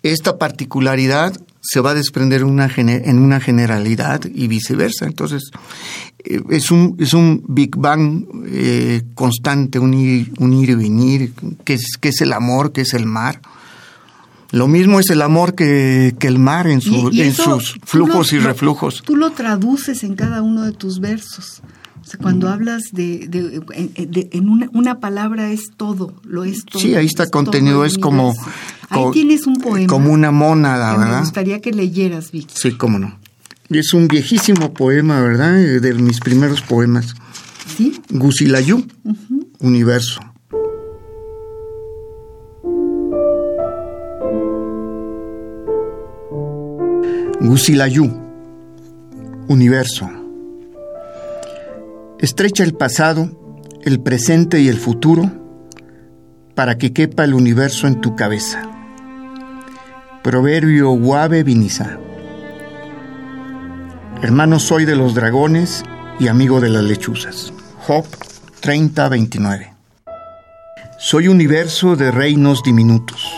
esta 0.03 0.37
particularidad 0.37 1.35
se 1.61 1.79
va 1.81 1.91
a 1.91 1.93
desprender 1.95 2.43
una 2.43 2.69
en 2.77 3.19
una 3.19 3.39
generalidad 3.41 4.21
y 4.33 4.47
viceversa. 4.47 5.05
Entonces, 5.05 5.49
eh, 6.23 6.41
es 6.49 6.69
un, 6.71 6.95
es 6.99 7.13
un 7.13 7.43
Big 7.47 7.75
Bang 7.75 8.23
eh, 8.47 9.01
constante, 9.15 9.79
un 9.79 9.93
ir, 9.93 10.31
un 10.39 10.53
ir 10.53 10.69
y 10.69 10.75
venir, 10.75 11.33
que 11.65 11.73
es, 11.73 11.97
que 11.99 12.09
es 12.09 12.21
el 12.21 12.31
amor, 12.33 12.71
que 12.71 12.81
es 12.81 12.93
el 12.93 13.05
mar. 13.05 13.41
Lo 14.51 14.67
mismo 14.67 14.99
es 14.99 15.09
el 15.09 15.21
amor 15.21 15.55
que, 15.55 16.15
que 16.19 16.27
el 16.27 16.39
mar 16.39 16.67
en, 16.67 16.79
su- 16.81 17.09
Y- 17.11 17.17
y 17.17 17.21
en 17.21 17.27
eso 17.29 17.59
sus 17.59 17.77
flujos 17.83 18.31
lo- 18.31 18.37
y 18.37 18.41
reflujos. 18.41 19.01
Tú 19.05 19.15
lo 19.15 19.31
traduces 19.31 20.03
en 20.03 20.15
cada 20.15 20.41
uno 20.41 20.63
de 20.63 20.71
tus 20.71 20.99
versos. 20.99 21.61
O 22.01 22.09
sea, 22.09 22.17
cuando 22.21 22.47
hablas 22.47 22.83
de, 22.93 23.27
de- 23.27 23.61
en- 23.73 24.11
de- 24.11 24.29
en 24.31 24.47
una, 24.47 24.69
una 24.71 24.99
palabra 25.01 25.51
es 25.51 25.71
todo, 25.75 26.13
lo 26.23 26.45
es 26.45 26.63
todo. 26.63 26.81
Sí, 26.81 26.95
ahí 26.95 27.05
está 27.05 27.23
es 27.25 27.31
contenido, 27.31 27.83
es 27.83 27.97
como. 27.97 28.33
Ahí 28.89 29.03
co- 29.03 29.11
tienes 29.11 29.45
un 29.45 29.57
poema. 29.57 29.87
como 29.87 30.13
una 30.13 30.31
mónada, 30.31 30.93
que 30.93 30.97
me 30.99 31.03
¿verdad? 31.05 31.19
gustaría 31.19 31.59
que 31.59 31.73
leyeras, 31.73 32.31
Víctor. 32.31 32.57
Sí, 32.57 32.71
cómo 32.77 32.99
no. 32.99 33.19
Es 33.69 33.93
un 33.93 34.07
viejísimo 34.07 34.73
poema, 34.73 35.19
¿verdad? 35.19 35.61
Eh, 35.61 35.81
De 35.81 35.93
mis 35.95 36.21
primeros 36.21 36.61
poemas. 36.61 37.13
¿Sí? 37.75 37.99
Gusilayú, 38.09 38.87
universo. 39.59 40.21
Gusilayú, 47.47 48.11
universo. 49.47 50.09
Estrecha 52.19 52.65
el 52.65 52.73
pasado, 52.73 53.29
el 53.83 54.01
presente 54.01 54.59
y 54.59 54.67
el 54.67 54.75
futuro 54.75 55.31
para 56.55 56.77
que 56.77 56.91
quepa 56.91 57.23
el 57.23 57.33
universo 57.33 57.87
en 57.87 58.01
tu 58.01 58.17
cabeza. 58.17 58.63
Proverbio 60.23 60.89
Guave 60.89 61.43
Vinizá. 61.43 61.97
Hermano 64.21 64.59
soy 64.59 64.83
de 64.83 64.97
los 64.97 65.15
dragones 65.15 65.85
y 66.19 66.27
amigo 66.27 66.59
de 66.59 66.67
las 66.67 66.83
lechuzas. 66.83 67.53
Job 67.87 68.05
30:29. 68.59 69.73
Soy 70.99 71.29
universo 71.29 71.95
de 71.95 72.11
reinos 72.11 72.61
diminutos, 72.61 73.31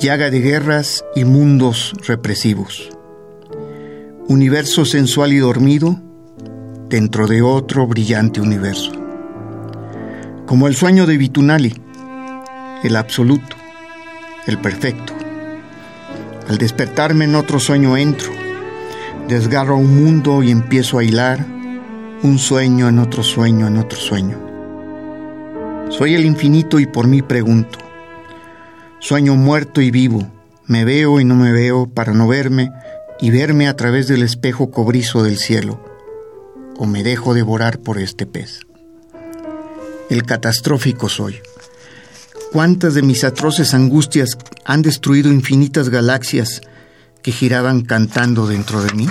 llaga 0.00 0.30
de 0.30 0.40
guerras 0.40 1.04
y 1.14 1.26
mundos 1.26 1.94
represivos. 2.06 2.88
Universo 4.28 4.86
sensual 4.86 5.34
y 5.34 5.36
dormido 5.36 6.00
dentro 6.88 7.26
de 7.26 7.42
otro 7.42 7.86
brillante 7.86 8.40
universo. 8.40 8.92
Como 10.46 10.68
el 10.68 10.74
sueño 10.74 11.06
de 11.06 11.18
Vitunali, 11.18 11.74
el 12.82 12.96
absoluto, 12.96 13.56
el 14.46 14.56
perfecto. 14.58 15.12
Al 16.48 16.56
despertarme 16.56 17.26
en 17.26 17.34
otro 17.34 17.60
sueño 17.60 17.98
entro, 17.98 18.32
desgarro 19.28 19.76
un 19.76 20.02
mundo 20.02 20.42
y 20.42 20.50
empiezo 20.50 20.98
a 20.98 21.04
hilar 21.04 21.44
un 22.22 22.38
sueño 22.38 22.88
en 22.88 23.00
otro 23.00 23.22
sueño 23.22 23.66
en 23.66 23.76
otro 23.76 23.98
sueño. 23.98 24.38
Soy 25.90 26.14
el 26.14 26.24
infinito 26.24 26.80
y 26.80 26.86
por 26.86 27.06
mí 27.06 27.20
pregunto. 27.20 27.79
Sueño 29.00 29.34
muerto 29.34 29.80
y 29.80 29.90
vivo, 29.90 30.30
me 30.66 30.84
veo 30.84 31.20
y 31.20 31.24
no 31.24 31.34
me 31.34 31.52
veo 31.52 31.86
para 31.88 32.12
no 32.12 32.28
verme 32.28 32.70
y 33.18 33.30
verme 33.30 33.66
a 33.66 33.74
través 33.74 34.08
del 34.08 34.22
espejo 34.22 34.70
cobrizo 34.70 35.22
del 35.22 35.38
cielo, 35.38 35.82
o 36.76 36.86
me 36.86 37.02
dejo 37.02 37.32
devorar 37.32 37.78
por 37.78 37.98
este 37.98 38.26
pez. 38.26 38.60
El 40.10 40.24
catastrófico 40.24 41.08
soy. 41.08 41.36
¿Cuántas 42.52 42.92
de 42.92 43.02
mis 43.02 43.24
atroces 43.24 43.72
angustias 43.72 44.36
han 44.66 44.82
destruido 44.82 45.32
infinitas 45.32 45.88
galaxias 45.88 46.60
que 47.22 47.32
giraban 47.32 47.82
cantando 47.82 48.46
dentro 48.46 48.82
de 48.82 48.92
mí? 48.92 49.08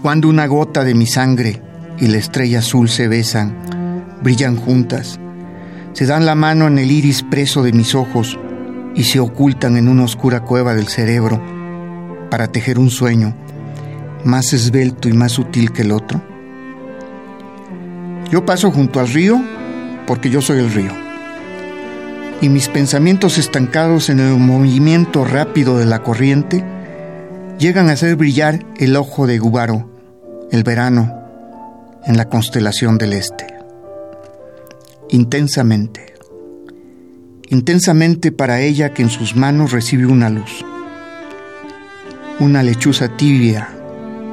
Cuando 0.00 0.28
una 0.28 0.46
gota 0.46 0.82
de 0.82 0.94
mi 0.94 1.06
sangre 1.06 1.60
y 1.98 2.06
la 2.06 2.18
estrella 2.18 2.60
azul 2.60 2.88
se 2.88 3.06
besan, 3.06 4.18
brillan 4.22 4.56
juntas, 4.56 5.20
se 5.94 6.06
dan 6.06 6.26
la 6.26 6.34
mano 6.34 6.66
en 6.66 6.78
el 6.78 6.90
iris 6.90 7.22
preso 7.22 7.62
de 7.62 7.72
mis 7.72 7.94
ojos 7.94 8.38
y 8.94 9.04
se 9.04 9.20
ocultan 9.20 9.76
en 9.76 9.88
una 9.88 10.04
oscura 10.04 10.40
cueva 10.40 10.74
del 10.74 10.88
cerebro 10.88 11.40
para 12.30 12.48
tejer 12.48 12.78
un 12.78 12.90
sueño 12.90 13.34
más 14.24 14.52
esbelto 14.52 15.08
y 15.08 15.12
más 15.12 15.32
sutil 15.32 15.72
que 15.72 15.82
el 15.82 15.92
otro. 15.92 16.20
Yo 18.30 18.44
paso 18.44 18.72
junto 18.72 18.98
al 18.98 19.08
río 19.08 19.40
porque 20.06 20.30
yo 20.30 20.42
soy 20.42 20.58
el 20.58 20.72
río. 20.72 20.90
Y 22.40 22.48
mis 22.48 22.68
pensamientos 22.68 23.38
estancados 23.38 24.10
en 24.10 24.18
el 24.18 24.36
movimiento 24.36 25.24
rápido 25.24 25.78
de 25.78 25.86
la 25.86 26.02
corriente 26.02 26.64
llegan 27.58 27.88
a 27.88 27.92
hacer 27.92 28.16
brillar 28.16 28.58
el 28.78 28.96
ojo 28.96 29.28
de 29.28 29.38
Gubaro, 29.38 29.88
el 30.50 30.64
verano, 30.64 31.22
en 32.04 32.16
la 32.16 32.28
constelación 32.28 32.98
del 32.98 33.12
este. 33.12 33.53
Intensamente. 35.14 36.12
Intensamente 37.48 38.32
para 38.32 38.60
ella 38.62 38.92
que 38.92 39.02
en 39.02 39.10
sus 39.10 39.36
manos 39.36 39.70
recibe 39.70 40.06
una 40.06 40.28
luz. 40.28 40.64
Una 42.40 42.64
lechuza 42.64 43.16
tibia 43.16 43.68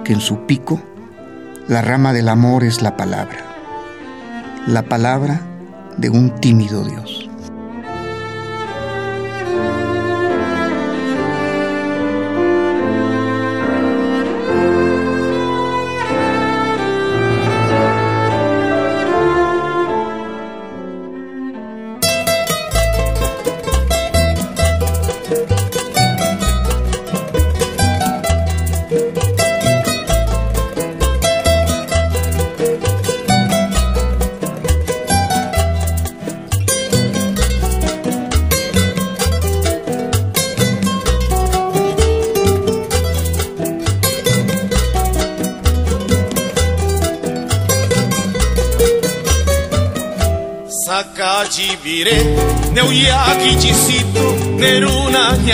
que 0.04 0.14
en 0.14 0.22
su 0.22 0.48
pico 0.48 0.82
la 1.68 1.84
rama 1.84 2.14
del 2.14 2.30
amor 2.30 2.64
es 2.64 2.82
la 2.82 2.98
palabra. 2.98 3.46
La 4.66 4.82
palabra 4.82 5.42
de 5.98 6.10
un 6.10 6.34
tímido 6.42 6.84
Dios. 6.84 7.30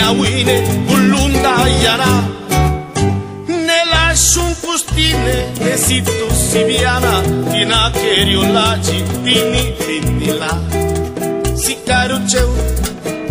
awine 0.06 0.56
Kullunda 0.88 1.54
yara 1.84 2.12
Nella 3.48 4.14
shun 4.16 4.54
pustine 4.62 5.36
Nesito 5.60 6.28
sibiana 6.30 7.22
fina 7.22 7.52
Tina 7.52 7.90
keriolaci 7.90 8.98
Tini 9.24 9.62
vinila 9.86 10.52
Sicaruceu 11.54 12.50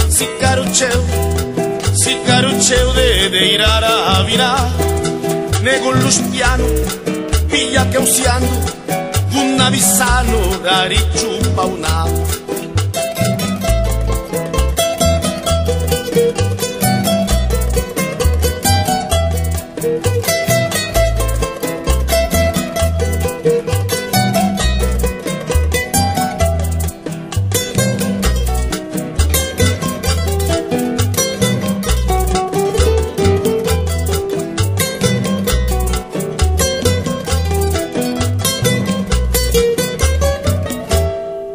Sicaruceu 0.10 1.02
Sicaruceu 1.94 2.94
de 2.94 3.30
de 3.30 3.54
irara 3.54 3.94
avina 4.18 4.52
Negolustiano 5.64 6.68
Pilla 7.50 7.86
avisano 9.68 10.58
da 10.64 10.88
ricciupa 10.88 11.50
paunao 11.56 12.07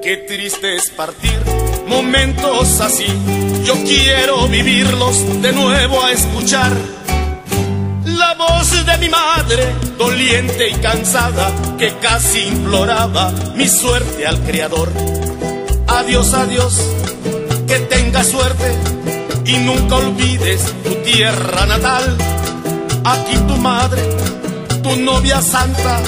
dari 0.03 0.51
chupa 0.51 0.67
una 0.67 0.97
partir 0.97 1.39
momentos 1.87 2.81
así. 2.81 3.07
Yo 3.65 3.75
quiero 3.85 4.49
vivirlos 4.49 5.41
de 5.41 5.53
nuevo 5.53 6.03
a 6.03 6.11
escuchar. 6.11 6.73
La 8.05 8.35
voz 8.35 8.85
de 8.85 8.99
mi 8.99 9.09
madre, 9.09 9.65
doliente 9.99 10.71
y 10.71 10.75
cansada, 10.75 11.53
que 11.79 11.95
casi 11.99 12.41
imploraba 12.41 13.33
mi 13.55 13.69
suerte 13.69 14.27
al 14.27 14.41
Creador. 14.41 14.91
Adiós, 15.87 16.35
adiós, 16.35 16.81
que 17.69 17.79
tenga 17.81 18.25
suerte 18.25 18.75
y 19.45 19.57
nunca 19.59 19.97
olvides 19.97 20.63
tu 20.83 20.95
tierra 20.97 21.67
natal. 21.67 22.17
Aquí 23.05 23.37
tu 23.47 23.57
madre, 23.57 24.03
tu 24.83 24.97
novia 24.97 25.41
santa, 25.43 26.01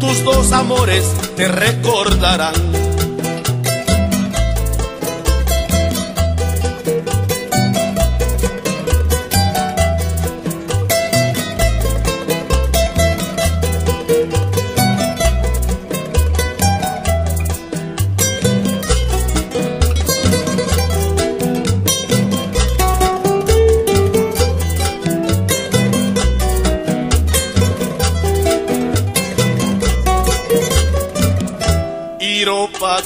tus 0.00 0.24
dos 0.24 0.50
amores 0.52 1.04
te 1.36 1.46
recordarán. 1.48 2.83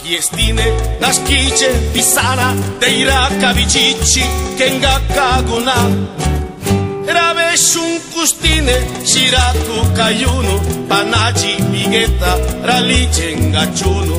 Yestine, 0.05 0.65
Nashkiche, 1.01 1.71
Pisana, 1.93 2.55
Teira, 2.81 3.29
Kavichichi, 3.41 4.23
Kenga, 4.57 5.01
Kaguna. 5.15 5.75
Rabeshun 7.07 7.99
Kustine, 8.13 8.77
Shiraku, 9.05 9.77
Kayuno, 9.97 10.61
Panachi, 10.89 11.57
Pigueta, 11.71 12.37
Raliche, 12.67 13.35
Gachuno. 13.53 14.19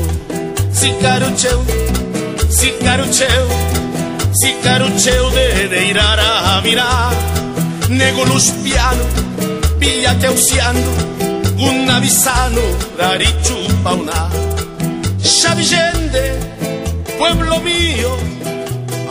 Sicarucheu, 0.72 1.60
Sicarucheu, 2.48 3.48
Sicarucheu 4.32 5.30
de 5.30 5.68
Deirara, 5.68 6.58
Amira. 6.58 7.10
Negolus 7.88 8.50
piano, 8.62 9.04
Pilla 9.78 10.14
Teusiano, 10.18 10.92
un 11.58 11.88
avisano, 11.90 12.62
Rarichu, 12.98 13.56
Pauna. 13.82 14.59
Chavillende, 15.22 16.38
pueblo 17.18 17.60
mío, 17.60 18.16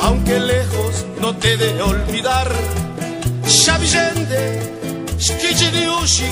aunque 0.02 0.40
lejos 0.40 1.06
no 1.22 1.36
te 1.36 1.58
de 1.58 1.82
olvidar. 1.82 2.50
Chavillende, 3.46 4.62
Shkichiriushi, 5.18 6.32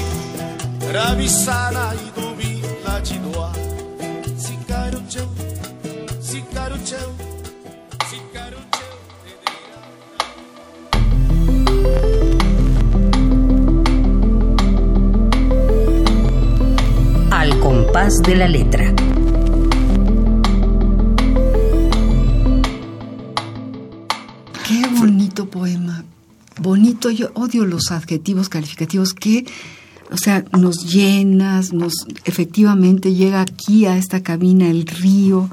Ravisana 0.91 1.93
y 1.95 2.19
Dubi 2.19 2.61
la 2.85 3.01
Chidua. 3.03 3.51
Sikarucheu, 4.37 5.27
Sikarucheu, 6.21 7.09
Sikarucheu. 8.09 8.93
Al 17.31 17.59
compás 17.59 18.21
de 18.23 18.35
la 18.35 18.47
letra. 18.47 18.93
Bonito, 26.97 27.11
yo 27.11 27.29
odio 27.35 27.63
los 27.65 27.91
adjetivos 27.91 28.49
calificativos 28.49 29.13
que, 29.13 29.45
o 30.09 30.17
sea, 30.17 30.43
nos 30.57 30.91
llenas, 30.91 31.71
nos 31.71 31.93
efectivamente 32.25 33.13
llega 33.13 33.41
aquí 33.41 33.85
a 33.85 33.97
esta 33.97 34.23
cabina 34.23 34.67
el 34.67 34.87
río, 34.87 35.47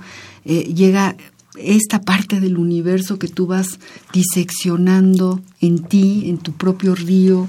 eh, 0.47 0.73
llega 0.75 1.17
esta 1.59 2.01
parte 2.01 2.41
del 2.41 2.57
universo 2.57 3.19
que 3.19 3.29
tú 3.29 3.47
vas 3.47 3.79
diseccionando 4.15 5.43
en 5.61 5.81
ti, 5.81 6.31
en 6.31 6.39
tu 6.39 6.53
propio 6.53 6.95
río. 6.95 7.47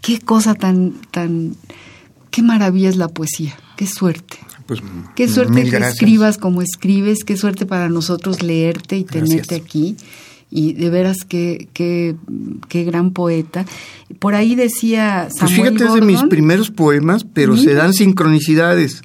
Qué 0.00 0.18
cosa 0.18 0.56
tan, 0.56 0.94
tan, 1.12 1.54
qué 2.32 2.42
maravilla 2.42 2.88
es 2.88 2.96
la 2.96 3.06
poesía, 3.06 3.56
qué 3.76 3.86
suerte. 3.86 4.38
Pues, 4.66 4.82
qué 5.14 5.28
suerte 5.28 5.70
que 5.70 5.76
escribas 5.76 6.36
como 6.36 6.62
escribes, 6.62 7.22
qué 7.22 7.36
suerte 7.36 7.64
para 7.64 7.88
nosotros 7.88 8.42
leerte 8.42 8.98
y 8.98 9.04
tenerte 9.04 9.54
aquí 9.54 9.96
y 10.50 10.72
de 10.72 10.90
veras 10.90 11.18
qué, 11.28 11.68
qué, 11.72 12.16
qué 12.68 12.84
gran 12.84 13.12
poeta. 13.12 13.64
Por 14.18 14.34
ahí 14.34 14.54
decía 14.54 15.28
Samuel 15.30 15.38
Pues 15.38 15.52
fíjate, 15.52 15.84
es 15.84 15.94
de 15.94 16.00
mis 16.00 16.22
primeros 16.24 16.70
poemas, 16.70 17.24
pero 17.24 17.56
se 17.56 17.74
dan 17.74 17.92
sincronicidades. 17.92 19.02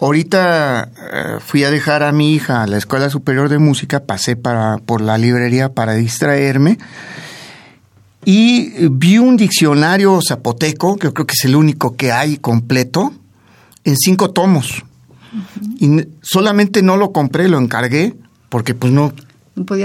Ahorita 0.00 0.90
eh, 0.96 1.38
fui 1.40 1.64
a 1.64 1.70
dejar 1.70 2.02
a 2.02 2.12
mi 2.12 2.34
hija 2.34 2.62
a 2.62 2.66
la 2.66 2.76
Escuela 2.76 3.10
Superior 3.10 3.48
de 3.48 3.58
Música, 3.58 4.04
pasé 4.04 4.36
para, 4.36 4.78
por 4.78 5.00
la 5.00 5.18
librería 5.18 5.72
para 5.72 5.94
distraerme 5.94 6.78
y 8.24 8.88
vi 8.88 9.18
un 9.18 9.36
diccionario 9.36 10.18
zapoteco, 10.26 10.96
que 10.96 11.12
creo 11.12 11.26
que 11.26 11.34
es 11.34 11.44
el 11.44 11.56
único 11.56 11.96
que 11.96 12.12
hay 12.12 12.38
completo, 12.38 13.12
en 13.84 13.96
cinco 13.96 14.30
tomos. 14.30 14.82
Y 15.78 16.06
solamente 16.22 16.82
no 16.82 16.96
lo 16.96 17.12
compré, 17.12 17.48
lo 17.48 17.58
encargué, 17.58 18.14
porque 18.48 18.74
pues 18.74 18.92
no 18.92 19.12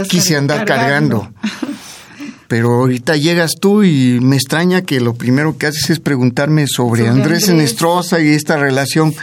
quise 0.07 0.35
andar 0.35 0.65
cargando. 0.65 1.31
Pero 2.47 2.73
ahorita 2.79 3.15
llegas 3.15 3.57
tú 3.61 3.83
y 3.83 4.19
me 4.21 4.35
extraña 4.35 4.81
que 4.81 4.99
lo 4.99 5.13
primero 5.13 5.57
que 5.57 5.67
haces 5.67 5.91
es 5.91 5.99
preguntarme 5.99 6.65
sobre, 6.67 7.07
Andrés, 7.07 7.47
Enestrosa 7.47 8.19
y 8.19 8.29
esta 8.29 8.57
relación 8.57 9.13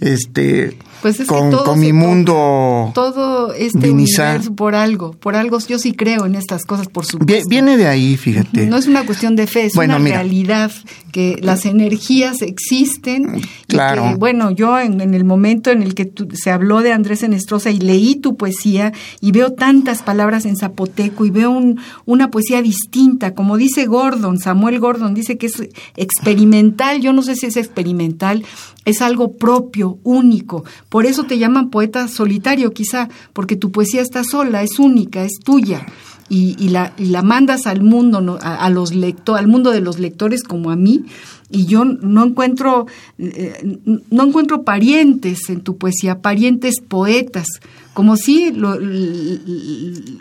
este 0.00 0.78
pues 1.02 1.22
con, 1.26 1.78
mi 1.78 1.92
mundo 1.92 2.92
todo 2.94 3.52
este 3.52 3.90
universo 3.90 4.54
por 4.54 4.74
algo 4.74 5.12
por 5.12 5.36
algo. 5.36 5.58
Yo 5.58 5.78
sí 5.78 5.92
creo 5.92 6.24
en 6.24 6.34
estas 6.34 6.64
cosas 6.64 6.88
por 6.88 7.04
supuesto. 7.04 7.48
viene 7.48 7.76
de 7.76 7.88
ahí 7.88 8.16
fíjate. 8.16 8.66
No 8.66 8.76
es 8.76 8.86
una 8.86 9.04
cuestión 9.04 9.36
de 9.36 9.46
fe 9.46 9.66
es 9.66 9.76
una 9.76 9.98
realidad 9.98 10.70
que 11.10 11.38
las 11.42 11.66
energías 11.66 12.40
existen 12.40 13.42
claro 13.66 14.06
y 14.06 14.08
que, 14.10 14.14
bueno 14.16 14.50
yo 14.50 14.78
en, 14.78 15.00
el 15.00 15.24
momento 15.24 15.70
en 15.70 15.82
el 15.82 15.94
que 15.94 16.10
se 16.32 16.50
habló 16.50 16.80
de 16.80 16.92
Andrés 16.92 17.22
Enestrosa 17.22 17.70
y 17.70 17.80
leí 17.80 18.16
tu 18.16 18.36
poesía 18.36 18.92
y 19.20 19.32
veo 19.32 19.52
tantas 19.52 20.02
palabras 20.02 20.46
en 20.46 20.56
zapoteco 20.56 21.26
y 21.26 21.30
veo 21.30 21.50
un, 21.50 21.80
una 22.06 22.30
poesía 22.30 22.62
distinta 22.62 23.34
como 23.34 23.56
dice 23.56 23.86
Gordon 23.86 24.38
Samuel 24.38 24.78
Gordon 24.78 25.14
dice 25.14 25.36
que 25.36 25.46
es 25.46 25.62
experimental. 25.96 27.00
Yo 27.00 27.12
no 27.12 27.22
sé 27.22 27.36
si 27.36 27.46
es 27.46 27.56
experimental 27.56 28.44
es 28.84 29.02
algo 29.02 29.32
propio 29.36 29.98
único. 30.02 30.64
Por 30.88 31.06
eso 31.06 31.24
te 31.24 31.38
llaman 31.38 31.70
poeta 31.70 32.08
solitario, 32.08 32.72
quizá, 32.72 33.08
porque 33.32 33.56
tu 33.56 33.70
poesía 33.70 34.02
está 34.02 34.24
sola, 34.24 34.62
es 34.62 34.78
única, 34.78 35.24
es 35.24 35.38
tuya. 35.44 35.86
y, 36.28 36.70
la, 36.70 36.94
la 36.96 37.22
mandas 37.22 37.66
al 37.66 37.82
mundo, 37.82 38.38
a, 38.40 38.70
los 38.70 38.94
lectores, 38.94 39.40
al 39.40 39.48
mundo 39.48 39.70
de 39.70 39.82
los 39.82 39.98
lectores 39.98 40.44
como 40.44 40.70
a 40.70 40.76
mí, 40.76 41.04
y 41.50 41.66
yo 41.66 41.84
no 41.84 42.24
encuentro, 42.24 42.86
eh, 43.18 43.78
no 44.10 44.26
encuentro 44.26 44.62
parientes 44.62 45.50
en 45.50 45.60
tu 45.60 45.76
poesía, 45.76 46.20
parientes 46.20 46.76
poetas, 46.80 47.46
como 47.92 48.16
si 48.16 48.50
lo, 48.52 48.78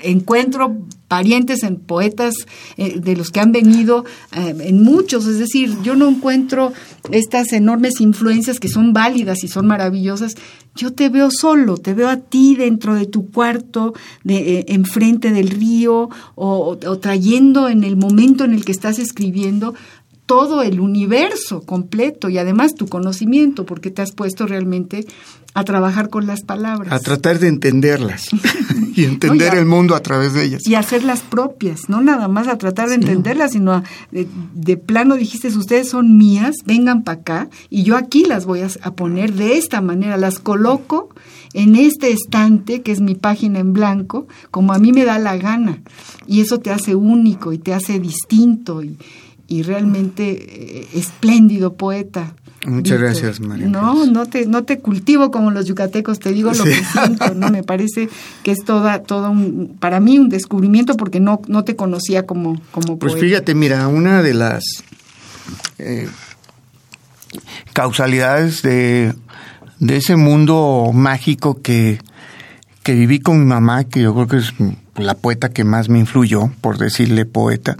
encuentro 0.01 0.77
parientes 1.11 1.63
en 1.63 1.75
poetas 1.75 2.35
eh, 2.77 3.01
de 3.01 3.17
los 3.17 3.31
que 3.31 3.41
han 3.41 3.51
venido 3.51 4.05
eh, 4.31 4.55
en 4.57 4.81
muchos, 4.81 5.27
es 5.27 5.39
decir, 5.39 5.75
yo 5.83 5.93
no 5.93 6.07
encuentro 6.07 6.71
estas 7.11 7.51
enormes 7.51 7.99
influencias 7.99 8.61
que 8.61 8.69
son 8.69 8.93
válidas 8.93 9.43
y 9.43 9.49
son 9.49 9.67
maravillosas. 9.67 10.35
Yo 10.73 10.93
te 10.93 11.09
veo 11.09 11.29
solo, 11.29 11.75
te 11.75 11.93
veo 11.93 12.07
a 12.07 12.15
ti 12.15 12.55
dentro 12.55 12.95
de 12.95 13.07
tu 13.07 13.29
cuarto, 13.29 13.93
de, 14.23 14.63
enfrente 14.69 15.31
del 15.31 15.49
río, 15.49 16.09
o 16.35 16.77
trayendo 17.01 17.67
en 17.67 17.83
el 17.83 17.97
momento 17.97 18.45
en 18.45 18.53
el 18.53 18.63
que 18.63 18.71
estás 18.71 18.97
escribiendo 18.97 19.73
todo 20.25 20.61
el 20.61 20.79
universo 20.79 21.61
completo 21.61 22.29
y 22.29 22.37
además 22.37 22.75
tu 22.75 22.87
conocimiento, 22.87 23.65
porque 23.65 23.91
te 23.91 24.01
has 24.01 24.13
puesto 24.13 24.47
realmente 24.47 25.05
a 25.53 25.65
trabajar 25.65 26.09
con 26.09 26.27
las 26.27 26.43
palabras. 26.43 26.93
A 26.93 26.99
tratar 26.99 27.39
de 27.39 27.49
entenderlas 27.49 28.29
y 28.95 29.03
entender 29.03 29.55
el 29.55 29.65
mundo 29.65 29.95
a 29.95 29.99
través 30.01 30.33
de 30.33 30.45
ellas. 30.45 30.61
Y 30.65 30.75
hacerlas 30.75 31.21
propias, 31.21 31.89
no 31.89 32.01
nada 32.01 32.27
más 32.27 32.47
a 32.47 32.57
tratar 32.57 32.89
de 32.89 32.95
entenderlas, 32.95 33.51
sino 33.51 33.83
de, 34.11 34.77
plano 34.77 35.15
dijiste, 35.15 35.49
ustedes 35.49 35.89
son 35.89 36.17
mías, 36.17 36.55
vengan 36.65 37.03
para 37.03 37.19
acá 37.19 37.49
y 37.69 37.83
yo 37.83 37.97
aquí 37.97 38.23
las 38.23 38.45
voy 38.45 38.61
a, 38.61 38.69
a 38.83 38.93
poner 38.93 39.33
de 39.33 39.57
esta 39.57 39.81
manera, 39.81 40.15
las 40.15 40.39
coloco 40.39 41.09
en 41.53 41.75
este 41.75 42.11
estante, 42.11 42.81
que 42.81 42.93
es 42.93 43.01
mi 43.01 43.15
página 43.15 43.59
en 43.59 43.73
blanco, 43.73 44.27
como 44.51 44.73
a 44.73 44.79
mí 44.79 44.93
me 44.93 45.03
da 45.03 45.19
la 45.19 45.35
gana. 45.35 45.81
Y 46.25 46.39
eso 46.39 46.59
te 46.59 46.71
hace 46.71 46.95
único 46.95 47.51
y 47.51 47.57
te 47.57 47.73
hace 47.73 47.99
distinto 47.99 48.81
y, 48.83 48.97
y 49.51 49.63
realmente 49.63 50.31
eh, 50.31 50.87
espléndido 50.93 51.73
poeta. 51.73 52.35
Muchas 52.65 53.01
gracias, 53.01 53.41
María. 53.41 53.67
No, 53.67 54.05
no 54.05 54.25
te, 54.25 54.45
no 54.45 54.63
te 54.63 54.79
cultivo 54.79 55.29
como 55.29 55.51
los 55.51 55.65
yucatecos, 55.65 56.19
te 56.19 56.31
digo 56.31 56.53
lo 56.53 56.63
que 56.63 56.81
siento, 56.85 57.33
¿no? 57.35 57.49
Me 57.49 57.61
parece 57.61 58.07
que 58.43 58.51
es 58.51 58.63
toda, 58.63 59.03
todo 59.03 59.29
un, 59.29 59.75
para 59.77 59.99
mí 59.99 60.17
un 60.17 60.29
descubrimiento 60.29 60.95
porque 60.95 61.19
no, 61.19 61.41
no 61.47 61.65
te 61.65 61.75
conocía 61.75 62.25
como, 62.25 62.61
como 62.71 62.97
Pues 62.97 63.15
fíjate, 63.15 63.53
mira, 63.55 63.89
una 63.89 64.23
de 64.23 64.35
las 64.35 64.63
eh, 65.79 66.07
causalidades 67.73 68.61
de, 68.61 69.13
de 69.79 69.97
ese 69.97 70.15
mundo 70.15 70.91
mágico 70.93 71.61
que, 71.61 71.99
que 72.83 72.93
viví 72.93 73.19
con 73.19 73.39
mi 73.39 73.45
mamá, 73.45 73.83
que 73.83 74.01
yo 74.01 74.13
creo 74.13 74.27
que 74.27 74.37
es 74.37 74.53
la 74.95 75.15
poeta 75.15 75.49
que 75.49 75.65
más 75.65 75.89
me 75.89 75.99
influyó, 75.99 76.49
por 76.61 76.77
decirle 76.77 77.25
poeta, 77.25 77.75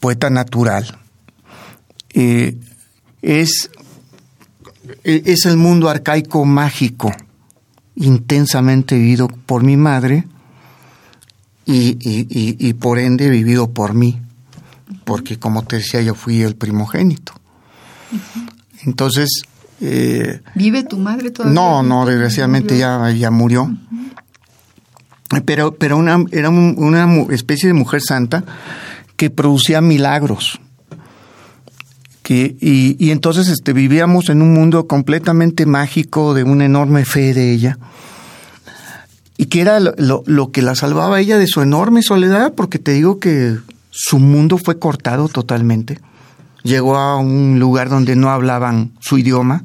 poeta 0.00 0.30
natural, 0.30 0.98
eh, 2.14 2.56
es, 3.22 3.70
e, 5.04 5.22
es 5.26 5.46
el 5.46 5.56
mundo 5.56 5.88
arcaico 5.88 6.44
mágico, 6.44 7.12
intensamente 7.96 8.96
vivido 8.96 9.28
por 9.28 9.62
mi 9.62 9.76
madre 9.76 10.24
y, 11.66 12.72
por 12.74 12.98
ende 12.98 13.28
vivido 13.28 13.70
por 13.70 13.92
mí, 13.92 14.20
porque 15.04 15.38
como 15.38 15.64
te 15.64 15.76
decía, 15.76 16.00
yo 16.00 16.14
fui 16.14 16.42
el 16.42 16.56
primogénito. 16.56 17.34
Entonces... 18.84 19.42
Eh, 19.80 20.40
¿Vive 20.54 20.82
tu 20.84 20.98
madre 20.98 21.30
todavía? 21.30 21.54
No, 21.54 21.82
no, 21.82 22.06
desgraciadamente 22.06 22.78
ya, 22.78 23.10
ya 23.10 23.30
murió. 23.30 23.70
Pero, 25.44 25.74
pero 25.74 25.98
una, 25.98 26.24
era 26.32 26.48
una 26.48 27.26
especie 27.30 27.68
de 27.68 27.74
mujer 27.74 28.00
santa 28.00 28.44
que 29.18 29.30
producía 29.30 29.80
milagros. 29.80 30.60
Que, 32.22 32.56
y, 32.60 33.10
entonces 33.10 33.48
este, 33.48 33.72
vivíamos 33.72 34.28
en 34.28 34.42
un 34.42 34.54
mundo 34.54 34.86
completamente 34.86 35.66
mágico, 35.66 36.34
de 36.34 36.44
una 36.44 36.64
enorme 36.64 37.04
fe 37.04 37.34
de 37.34 37.52
ella. 37.52 37.78
Y 39.36 39.46
que 39.46 39.60
era 39.60 39.80
lo, 39.80 40.52
que 40.52 40.62
la 40.62 40.76
salvaba 40.76 41.20
ella 41.20 41.36
de 41.36 41.48
su 41.48 41.60
enorme 41.62 42.02
soledad, 42.02 42.54
porque 42.54 42.78
te 42.78 42.92
digo 42.92 43.18
que 43.18 43.56
su 43.90 44.20
mundo 44.20 44.56
fue 44.56 44.78
cortado 44.78 45.28
totalmente. 45.28 45.98
Llegó 46.62 46.96
a 46.96 47.16
un 47.18 47.58
lugar 47.58 47.88
donde 47.88 48.14
no 48.14 48.30
hablaban 48.30 48.92
su 49.00 49.18
idioma, 49.18 49.64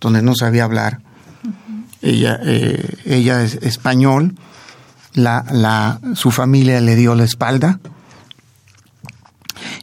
donde 0.00 0.22
no 0.22 0.34
sabía 0.34 0.64
hablar. 0.64 1.00
Ella, 2.00 2.40
eh, 2.44 2.96
ella 3.04 3.42
es 3.42 3.56
español, 3.56 4.36
la, 5.12 5.44
la, 5.50 6.00
su 6.14 6.30
familia 6.30 6.80
le 6.80 6.96
dio 6.96 7.14
la 7.14 7.24
espalda 7.24 7.78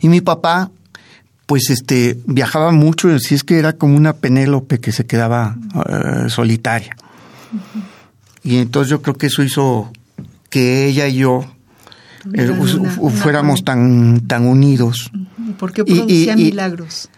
y 0.02 0.10
mi 0.10 0.22
papá, 0.22 0.72
pues 1.46 1.70
este, 1.70 2.18
viajaba 2.26 2.72
mucho, 2.72 3.10
y 3.10 3.16
así 3.16 3.36
es 3.36 3.44
que 3.44 3.58
era 3.58 3.74
como 3.74 3.96
una 3.96 4.14
Penélope 4.14 4.80
que 4.80 4.92
se 4.92 5.06
quedaba 5.06 5.58
eh, 5.90 6.30
solitaria. 6.30 6.96
Y 8.44 8.58
entonces 8.58 8.90
yo 8.90 9.02
creo 9.02 9.16
que 9.16 9.28
eso 9.28 9.44
hizo 9.44 9.92
que 10.50 10.88
ella 10.88 11.08
y 11.08 11.18
yo 11.18 11.46
eh, 12.34 12.52
fuéramos 13.12 13.64
tan, 13.64 14.22
tan 14.28 14.46
unidos. 14.46 15.12
¿Por 15.58 15.72
qué 15.72 15.84
producía 15.84 16.36
milagros? 16.36 17.10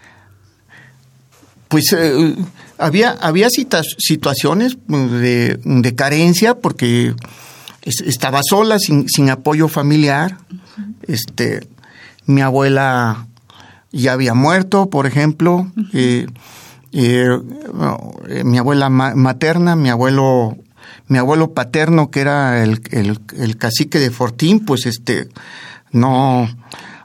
Pues 1.68 1.92
eh, 1.96 2.34
había, 2.78 3.12
había 3.12 3.48
situaciones 3.50 4.76
de, 4.88 5.60
de, 5.62 5.94
carencia 5.94 6.56
porque 6.56 7.14
estaba 7.82 8.40
sola, 8.42 8.78
sin, 8.78 9.08
sin 9.08 9.30
apoyo 9.30 9.68
familiar. 9.68 10.38
Este, 11.06 11.68
mi 12.26 12.40
abuela 12.42 13.26
ya 13.92 14.12
había 14.12 14.34
muerto, 14.34 14.88
por 14.88 15.06
ejemplo, 15.06 15.70
eh, 15.92 16.26
eh, 16.92 17.28
mi 18.44 18.58
abuela 18.58 18.88
materna, 18.88 19.76
mi 19.76 19.90
abuelo, 19.90 20.56
mi 21.08 21.18
abuelo 21.18 21.52
paterno, 21.52 22.10
que 22.10 22.20
era 22.20 22.62
el, 22.62 22.80
el, 22.90 23.56
cacique 23.56 23.98
de 23.98 24.10
Fortín, 24.10 24.64
pues 24.64 24.86
este, 24.86 25.28
no, 25.90 26.48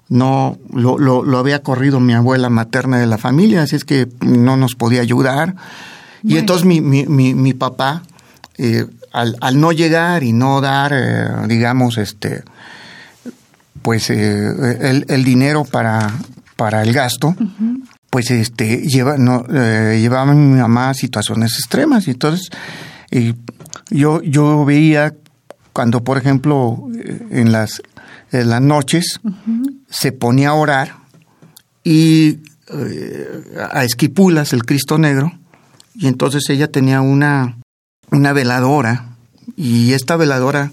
no, 0.09 0.57
lo, 0.72 0.97
lo, 0.97 1.38
había 1.38 1.63
corrido 1.63 1.99
mi 1.99 2.13
abuela 2.13 2.49
materna 2.49 2.99
de 2.99 3.07
la 3.07 3.18
familia, 3.18 3.63
así 3.63 3.76
es 3.76 3.86
que 3.86 4.07
no 4.22 4.57
nos 4.57 4.76
podía 4.76 5.01
ayudar. 5.01 5.55
Y 6.24 6.38
entonces 6.38 6.66
mi, 6.66 6.82
mi, 6.82 7.05
mi, 7.05 7.53
papá, 7.53 8.01
eh, 8.57 8.86
al, 9.11 9.38
al, 9.41 9.59
no 9.59 9.72
llegar 9.72 10.24
y 10.24 10.34
no 10.34 10.59
dar, 10.59 11.47
digamos, 11.47 11.99
este, 11.99 12.43
pues 13.86 14.09
eh, 14.09 15.03
el, 15.07 15.23
dinero 15.23 15.63
para, 15.63 16.11
para 16.55 16.81
el 16.81 16.91
gasto, 16.91 17.36
pues 18.09 18.31
este 18.31 18.77
lleva, 18.77 19.15
no, 19.19 19.45
eh, 19.47 19.99
llevaba 20.01 20.31
a 20.31 20.33
mi 20.33 20.59
mamá 20.59 20.89
a 20.89 20.93
situaciones 20.95 21.51
extremas. 21.59 22.07
Y 22.07 22.11
entonces 22.11 22.49
yo, 23.91 24.23
yo 24.23 24.65
veía 24.65 25.13
cuando, 25.71 26.03
por 26.03 26.17
ejemplo, 26.17 26.88
eh, 26.97 27.27
en 27.29 27.51
las, 27.51 27.83
en 28.31 28.49
las 28.49 28.61
noches 28.61 29.19
se 29.88 30.11
ponía 30.11 30.49
a 30.49 30.53
orar 30.55 30.95
y 31.83 32.39
a 33.71 33.83
Esquipulas, 33.83 34.51
el 34.53 34.65
Cristo 34.65 34.97
Negro, 34.97 35.31
y 35.93 36.07
entonces 36.07 36.49
ella 36.49 36.71
tenía 36.71 37.01
una, 37.01 37.59
una 38.09 38.33
veladora 38.33 39.15
y 39.55 39.93
esta 39.93 40.15
veladora 40.15 40.71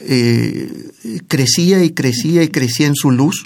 eh, 0.00 1.22
crecía 1.28 1.82
y 1.84 1.90
crecía 1.90 2.42
y 2.42 2.48
crecía 2.48 2.86
en 2.86 2.94
su 2.94 3.10
luz. 3.10 3.44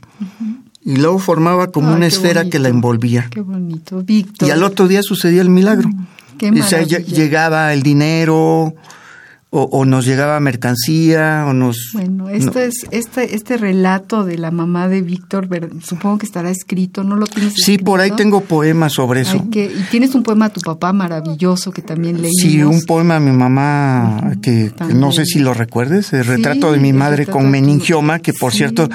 Y 0.84 0.96
luego 0.96 1.18
formaba 1.18 1.68
como 1.68 1.94
una 1.94 2.06
esfera 2.06 2.48
que 2.50 2.58
la 2.58 2.68
envolvía. 2.68 3.28
Qué 3.30 3.40
bonito, 3.40 4.02
Víctor. 4.02 4.48
Y 4.48 4.50
al 4.50 4.62
otro 4.62 4.86
día 4.86 5.02
sucedía 5.02 5.40
el 5.40 5.48
milagro. 5.48 5.88
Mm, 5.88 6.06
llegaba 7.06 7.72
el 7.72 7.82
dinero, 7.82 8.74
o, 9.56 9.84
nos 9.84 10.04
llegaba 10.04 10.40
mercancía, 10.40 11.44
o 11.46 11.52
nos... 11.52 11.90
Bueno, 11.92 12.28
este, 12.28 12.66
es, 12.66 12.86
este, 12.90 13.36
este 13.36 13.56
relato 13.56 14.24
de 14.24 14.36
la 14.36 14.50
mamá 14.50 14.88
de 14.88 15.00
Víctor, 15.00 15.48
supongo 15.80 16.18
que 16.18 16.26
estará 16.26 16.50
escrito, 16.50 17.04
¿no 17.04 17.14
lo 17.14 17.26
tienes 17.26 17.54
Sí, 17.54 17.78
por 17.78 18.00
ahí 18.00 18.10
tengo 18.10 18.40
poemas 18.40 18.94
sobre 18.94 19.20
eso. 19.20 19.36
y 19.36 19.68
tienes 19.92 20.16
un 20.16 20.24
poema 20.24 20.46
a 20.46 20.48
tu 20.48 20.60
papá 20.60 20.92
maravilloso 20.92 21.70
que 21.70 21.82
también 21.82 22.20
leí. 22.20 22.32
Sí, 22.32 22.64
un 22.64 22.82
poema 22.82 23.16
a 23.16 23.20
mi 23.20 23.30
mamá 23.30 24.32
que, 24.42 24.72
no 24.92 25.12
sé 25.12 25.24
si 25.24 25.38
lo 25.38 25.54
recuerdes, 25.54 26.12
el 26.12 26.24
retrato 26.24 26.72
de 26.72 26.80
mi 26.80 26.92
madre 26.92 27.26
con 27.26 27.48
meningioma, 27.48 28.18
que 28.18 28.32
por 28.32 28.52
cierto 28.52 28.88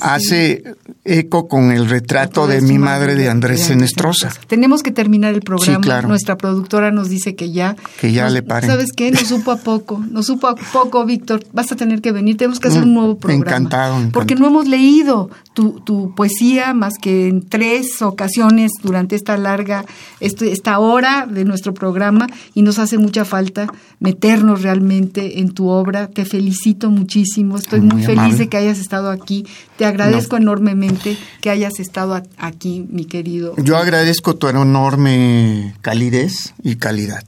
hace 0.00 0.64
eco 1.04 1.48
con 1.48 1.72
el 1.72 1.88
retrato 1.88 2.46
de, 2.46 2.60
mi 2.60 2.78
madre 2.78 3.14
de 3.14 3.30
Andrés 3.30 3.62
Senestrosa. 3.62 4.32
Tenemos 4.48 4.82
que 4.82 4.90
terminar 4.90 5.32
el 5.32 5.40
programa. 5.40 6.02
Nuestra 6.02 6.36
productora 6.36 6.90
nos 6.90 7.08
dice 7.08 7.34
que 7.34 7.52
ya. 7.52 7.76
Que 8.00 8.12
ya 8.12 8.28
le 8.28 8.42
pare. 8.42 8.66
¿Sabes 8.66 8.90
qué? 8.94 9.10
Nos 9.10 9.28
supo 9.28 9.50
a 9.50 9.56
poco 9.56 9.93
poco, 9.96 10.06
nos 10.12 10.26
supo 10.26 10.46
a 10.48 10.54
poco, 10.54 11.04
Víctor. 11.04 11.44
Vas 11.52 11.70
a 11.72 11.76
tener 11.76 12.00
que 12.00 12.12
venir, 12.12 12.36
tenemos 12.36 12.60
que 12.60 12.68
hacer 12.68 12.82
un 12.82 12.90
Mm, 12.90 12.94
nuevo 12.94 13.18
programa. 13.18 13.44
encantado, 13.56 13.92
encantado. 13.94 14.12
Porque 14.12 14.34
no 14.34 14.46
hemos 14.46 14.66
leído 14.66 15.30
tu, 15.54 15.80
tu 15.80 16.14
poesía 16.14 16.74
más 16.74 16.94
que 17.00 17.28
en 17.28 17.42
tres 17.48 18.02
ocasiones 18.02 18.72
durante 18.82 19.16
esta 19.16 19.36
larga, 19.36 19.84
este- 20.20 20.52
esta 20.52 20.78
hora 20.78 21.26
de 21.30 21.44
nuestro 21.44 21.74
programa 21.74 22.26
y 22.54 22.62
nos 22.62 22.78
hace 22.78 22.98
mucha 22.98 23.24
falta 23.24 23.66
meternos 24.00 24.62
realmente 24.62 25.40
en 25.40 25.50
tu 25.52 25.68
obra. 25.68 26.08
Te 26.08 26.24
felicito 26.24 26.90
muchísimo, 26.90 27.56
estoy 27.56 27.80
muy, 27.80 27.94
Muy 27.96 28.02
feliz 28.04 28.18
amable. 28.20 28.38
de 28.38 28.48
que 28.48 28.56
hayas 28.56 28.78
estado 28.78 29.10
aquí. 29.10 29.46
Te 29.76 29.84
agradezco 29.86 30.36
enormemente 30.36 31.16
que 31.40 31.50
hayas 31.50 31.78
estado 31.80 32.20
aquí, 32.38 32.86
mi 32.90 33.04
querido. 33.04 33.54
Yo 33.56 33.76
agradezco 33.76 34.34
tu 34.36 34.48
enorme 34.48 35.74
calidez 35.82 36.54
y 36.62 36.76
calidad. 36.76 37.22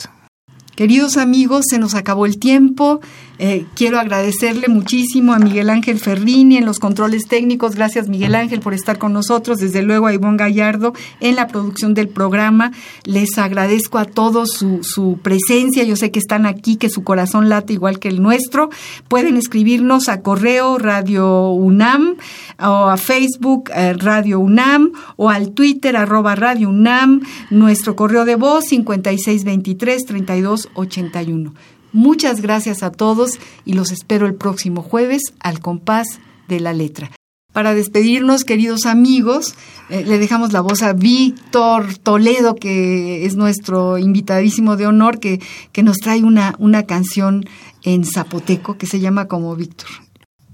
Queridos 0.76 1.16
amigos, 1.16 1.64
se 1.70 1.78
nos 1.78 1.94
acabó 1.94 2.26
el 2.26 2.38
tiempo. 2.38 3.00
Eh, 3.38 3.66
quiero 3.74 4.00
agradecerle 4.00 4.68
muchísimo 4.68 5.34
a 5.34 5.38
Miguel 5.38 5.68
Ángel 5.68 5.98
Ferrini 5.98 6.56
en 6.56 6.64
los 6.64 6.78
controles 6.78 7.28
técnicos. 7.28 7.74
Gracias, 7.74 8.08
Miguel 8.08 8.34
Ángel, 8.34 8.60
por 8.60 8.72
estar 8.72 8.96
con 8.98 9.12
nosotros. 9.12 9.58
Desde 9.58 9.82
luego 9.82 10.06
a 10.06 10.14
Ivonne 10.14 10.38
Gallardo 10.38 10.94
en 11.20 11.36
la 11.36 11.46
producción 11.46 11.92
del 11.92 12.08
programa. 12.08 12.72
Les 13.04 13.36
agradezco 13.36 13.98
a 13.98 14.06
todos 14.06 14.52
su, 14.52 15.18
presencia. 15.22 15.84
Yo 15.84 15.96
sé 15.96 16.10
que 16.10 16.18
están 16.18 16.46
aquí, 16.46 16.76
que 16.76 16.88
su 16.88 17.04
corazón 17.04 17.50
late 17.50 17.74
igual 17.74 17.98
que 17.98 18.08
el 18.08 18.22
nuestro. 18.22 18.70
Pueden 19.08 19.36
escribirnos 19.36 20.08
a 20.08 20.22
correo 20.22 20.78
Radio 20.78 21.50
UNAM 21.50 22.16
o 22.58 22.88
a 22.88 22.96
Facebook 22.96 23.70
eh, 23.74 23.92
Radio 23.92 24.40
UNAM 24.40 24.92
o 25.16 25.28
al 25.28 25.50
Twitter 25.50 25.94
arroba 25.96 26.36
Radio 26.36 26.70
UNAM. 26.70 27.20
Nuestro 27.50 27.96
correo 27.96 28.24
de 28.24 28.36
voz 28.36 28.64
5623-3281. 28.70 31.52
Muchas 31.92 32.40
gracias 32.40 32.82
a 32.82 32.90
todos 32.90 33.32
y 33.64 33.72
los 33.72 33.92
espero 33.92 34.26
el 34.26 34.34
próximo 34.34 34.82
jueves 34.82 35.22
al 35.40 35.60
compás 35.60 36.06
de 36.48 36.60
la 36.60 36.72
letra. 36.72 37.10
Para 37.52 37.72
despedirnos, 37.72 38.44
queridos 38.44 38.84
amigos, 38.84 39.54
eh, 39.88 40.04
le 40.06 40.18
dejamos 40.18 40.52
la 40.52 40.60
voz 40.60 40.82
a 40.82 40.92
Víctor 40.92 41.96
Toledo, 41.96 42.54
que 42.54 43.24
es 43.24 43.34
nuestro 43.34 43.96
invitadísimo 43.96 44.76
de 44.76 44.86
honor, 44.86 45.18
que, 45.20 45.40
que 45.72 45.82
nos 45.82 45.96
trae 45.96 46.22
una, 46.22 46.54
una 46.58 46.82
canción 46.82 47.46
en 47.82 48.04
zapoteco 48.04 48.76
que 48.76 48.86
se 48.86 49.00
llama 49.00 49.26
como 49.26 49.56
Víctor. 49.56 49.88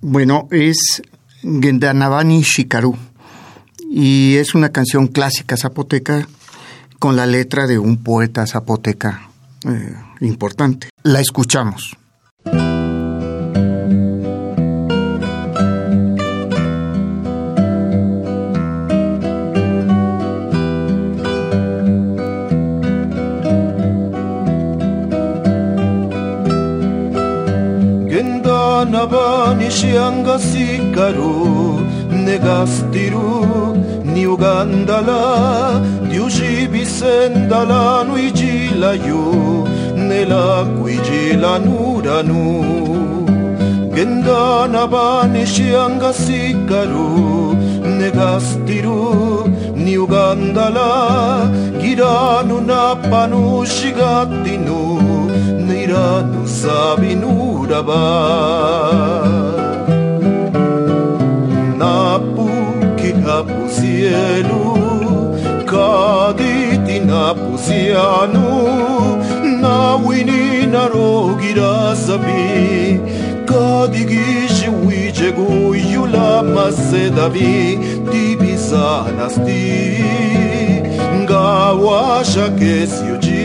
Bueno, 0.01 0.47
es 0.53 1.03
Gendanavani 1.43 2.43
Shikaru 2.43 2.97
y 3.91 4.37
es 4.37 4.55
una 4.55 4.71
canción 4.71 5.09
clásica 5.09 5.57
zapoteca 5.57 6.29
con 7.01 7.17
la 7.17 7.27
letra 7.27 7.67
de 7.67 7.79
un 7.79 7.97
poeta 7.97 8.47
zapoteca 8.47 9.29
eh, 9.67 9.95
importante. 10.27 10.89
La 11.03 11.21
escuchamos. 11.21 11.97
Gendanavani 28.09 29.69
Shiangasicaru 29.69 31.81
Negastiru 32.11 33.77
Ni 34.05 34.27
nella 40.13 40.67
quigi 40.79 41.25
la 41.43 41.55
nuda 41.67 42.17
nu 42.29 42.43
Gendana 43.95 44.83
bani 44.95 45.45
shianga 45.53 46.11
sikaru 46.23 47.09
Negastiru 47.99 49.03
ni 49.85 49.95
Ugandala 50.05 50.91
Giranu 51.81 52.57
napanu 52.71 53.43
shigatinu 53.75 54.81
Niranu 55.67 56.43
sabinu 56.61 57.35
raba 57.71 58.05
Napu 61.81 62.49
kihapu 62.99 63.61
cielu 63.77 64.65
Kaditinapu 65.71 67.53
cianu 67.67 68.49
wini 70.07 70.67
narogira 70.67 71.97
sabi 71.97 73.01
kadigishi 73.45 74.69
wijegu 74.87 75.75
yula 75.93 76.43
masedavi 76.43 77.79
tibizanasti 78.13 79.99
ngawasha 81.23 82.49
kesiuji 82.49 83.43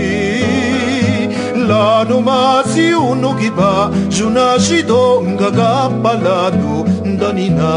lano 1.67 2.21
masi 2.21 2.93
unogiba 2.93 3.91
junashidongagapaladu 4.09 6.87
ndanina. 7.05 7.73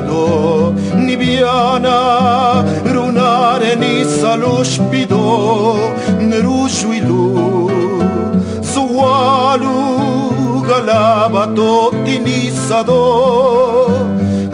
piano, 0.00 0.72
nibiana, 0.94 2.64
runare 2.84 3.76
ni 3.76 4.04
salo 4.04 4.64
shpido, 4.64 5.76
në 6.20 6.42
sualu, 8.62 10.62
galaba 10.66 11.46
to 11.54 11.90
tini 12.04 12.50
sado, 12.50 13.02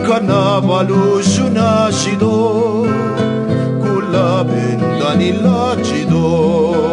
kanavalu 0.06 1.22
shuna 1.22 1.90
shido, 1.92 2.86
kula 3.82 4.44
bendani 4.44 5.32
lacido. 5.42 6.85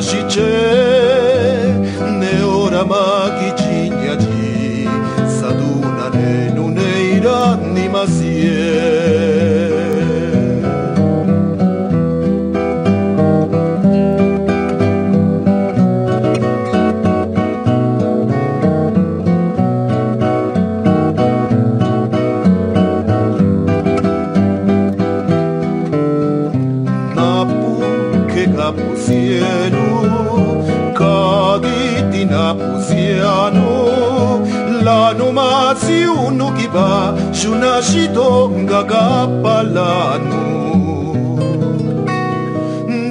și 0.00 0.26
ce 0.26 0.99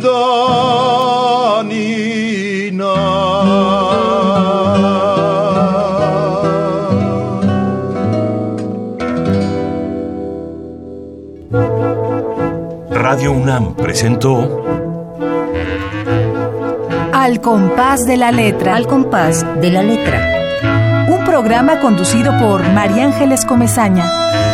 Danina 0.01 0.89
Radio 12.91 13.33
UNAM 13.33 13.75
presentó 13.75 14.63
Al 17.11 17.41
compás 17.41 18.05
de 18.05 18.15
la 18.15 18.31
letra. 18.31 18.75
Al 18.75 18.87
compás 18.87 19.45
de 19.59 19.71
la 19.71 19.83
letra. 19.83 20.38
Programa 21.39 21.79
conducido 21.79 22.37
por 22.37 22.67
María 22.73 23.05
Ángeles 23.05 23.45
Comezaña. 23.45 24.48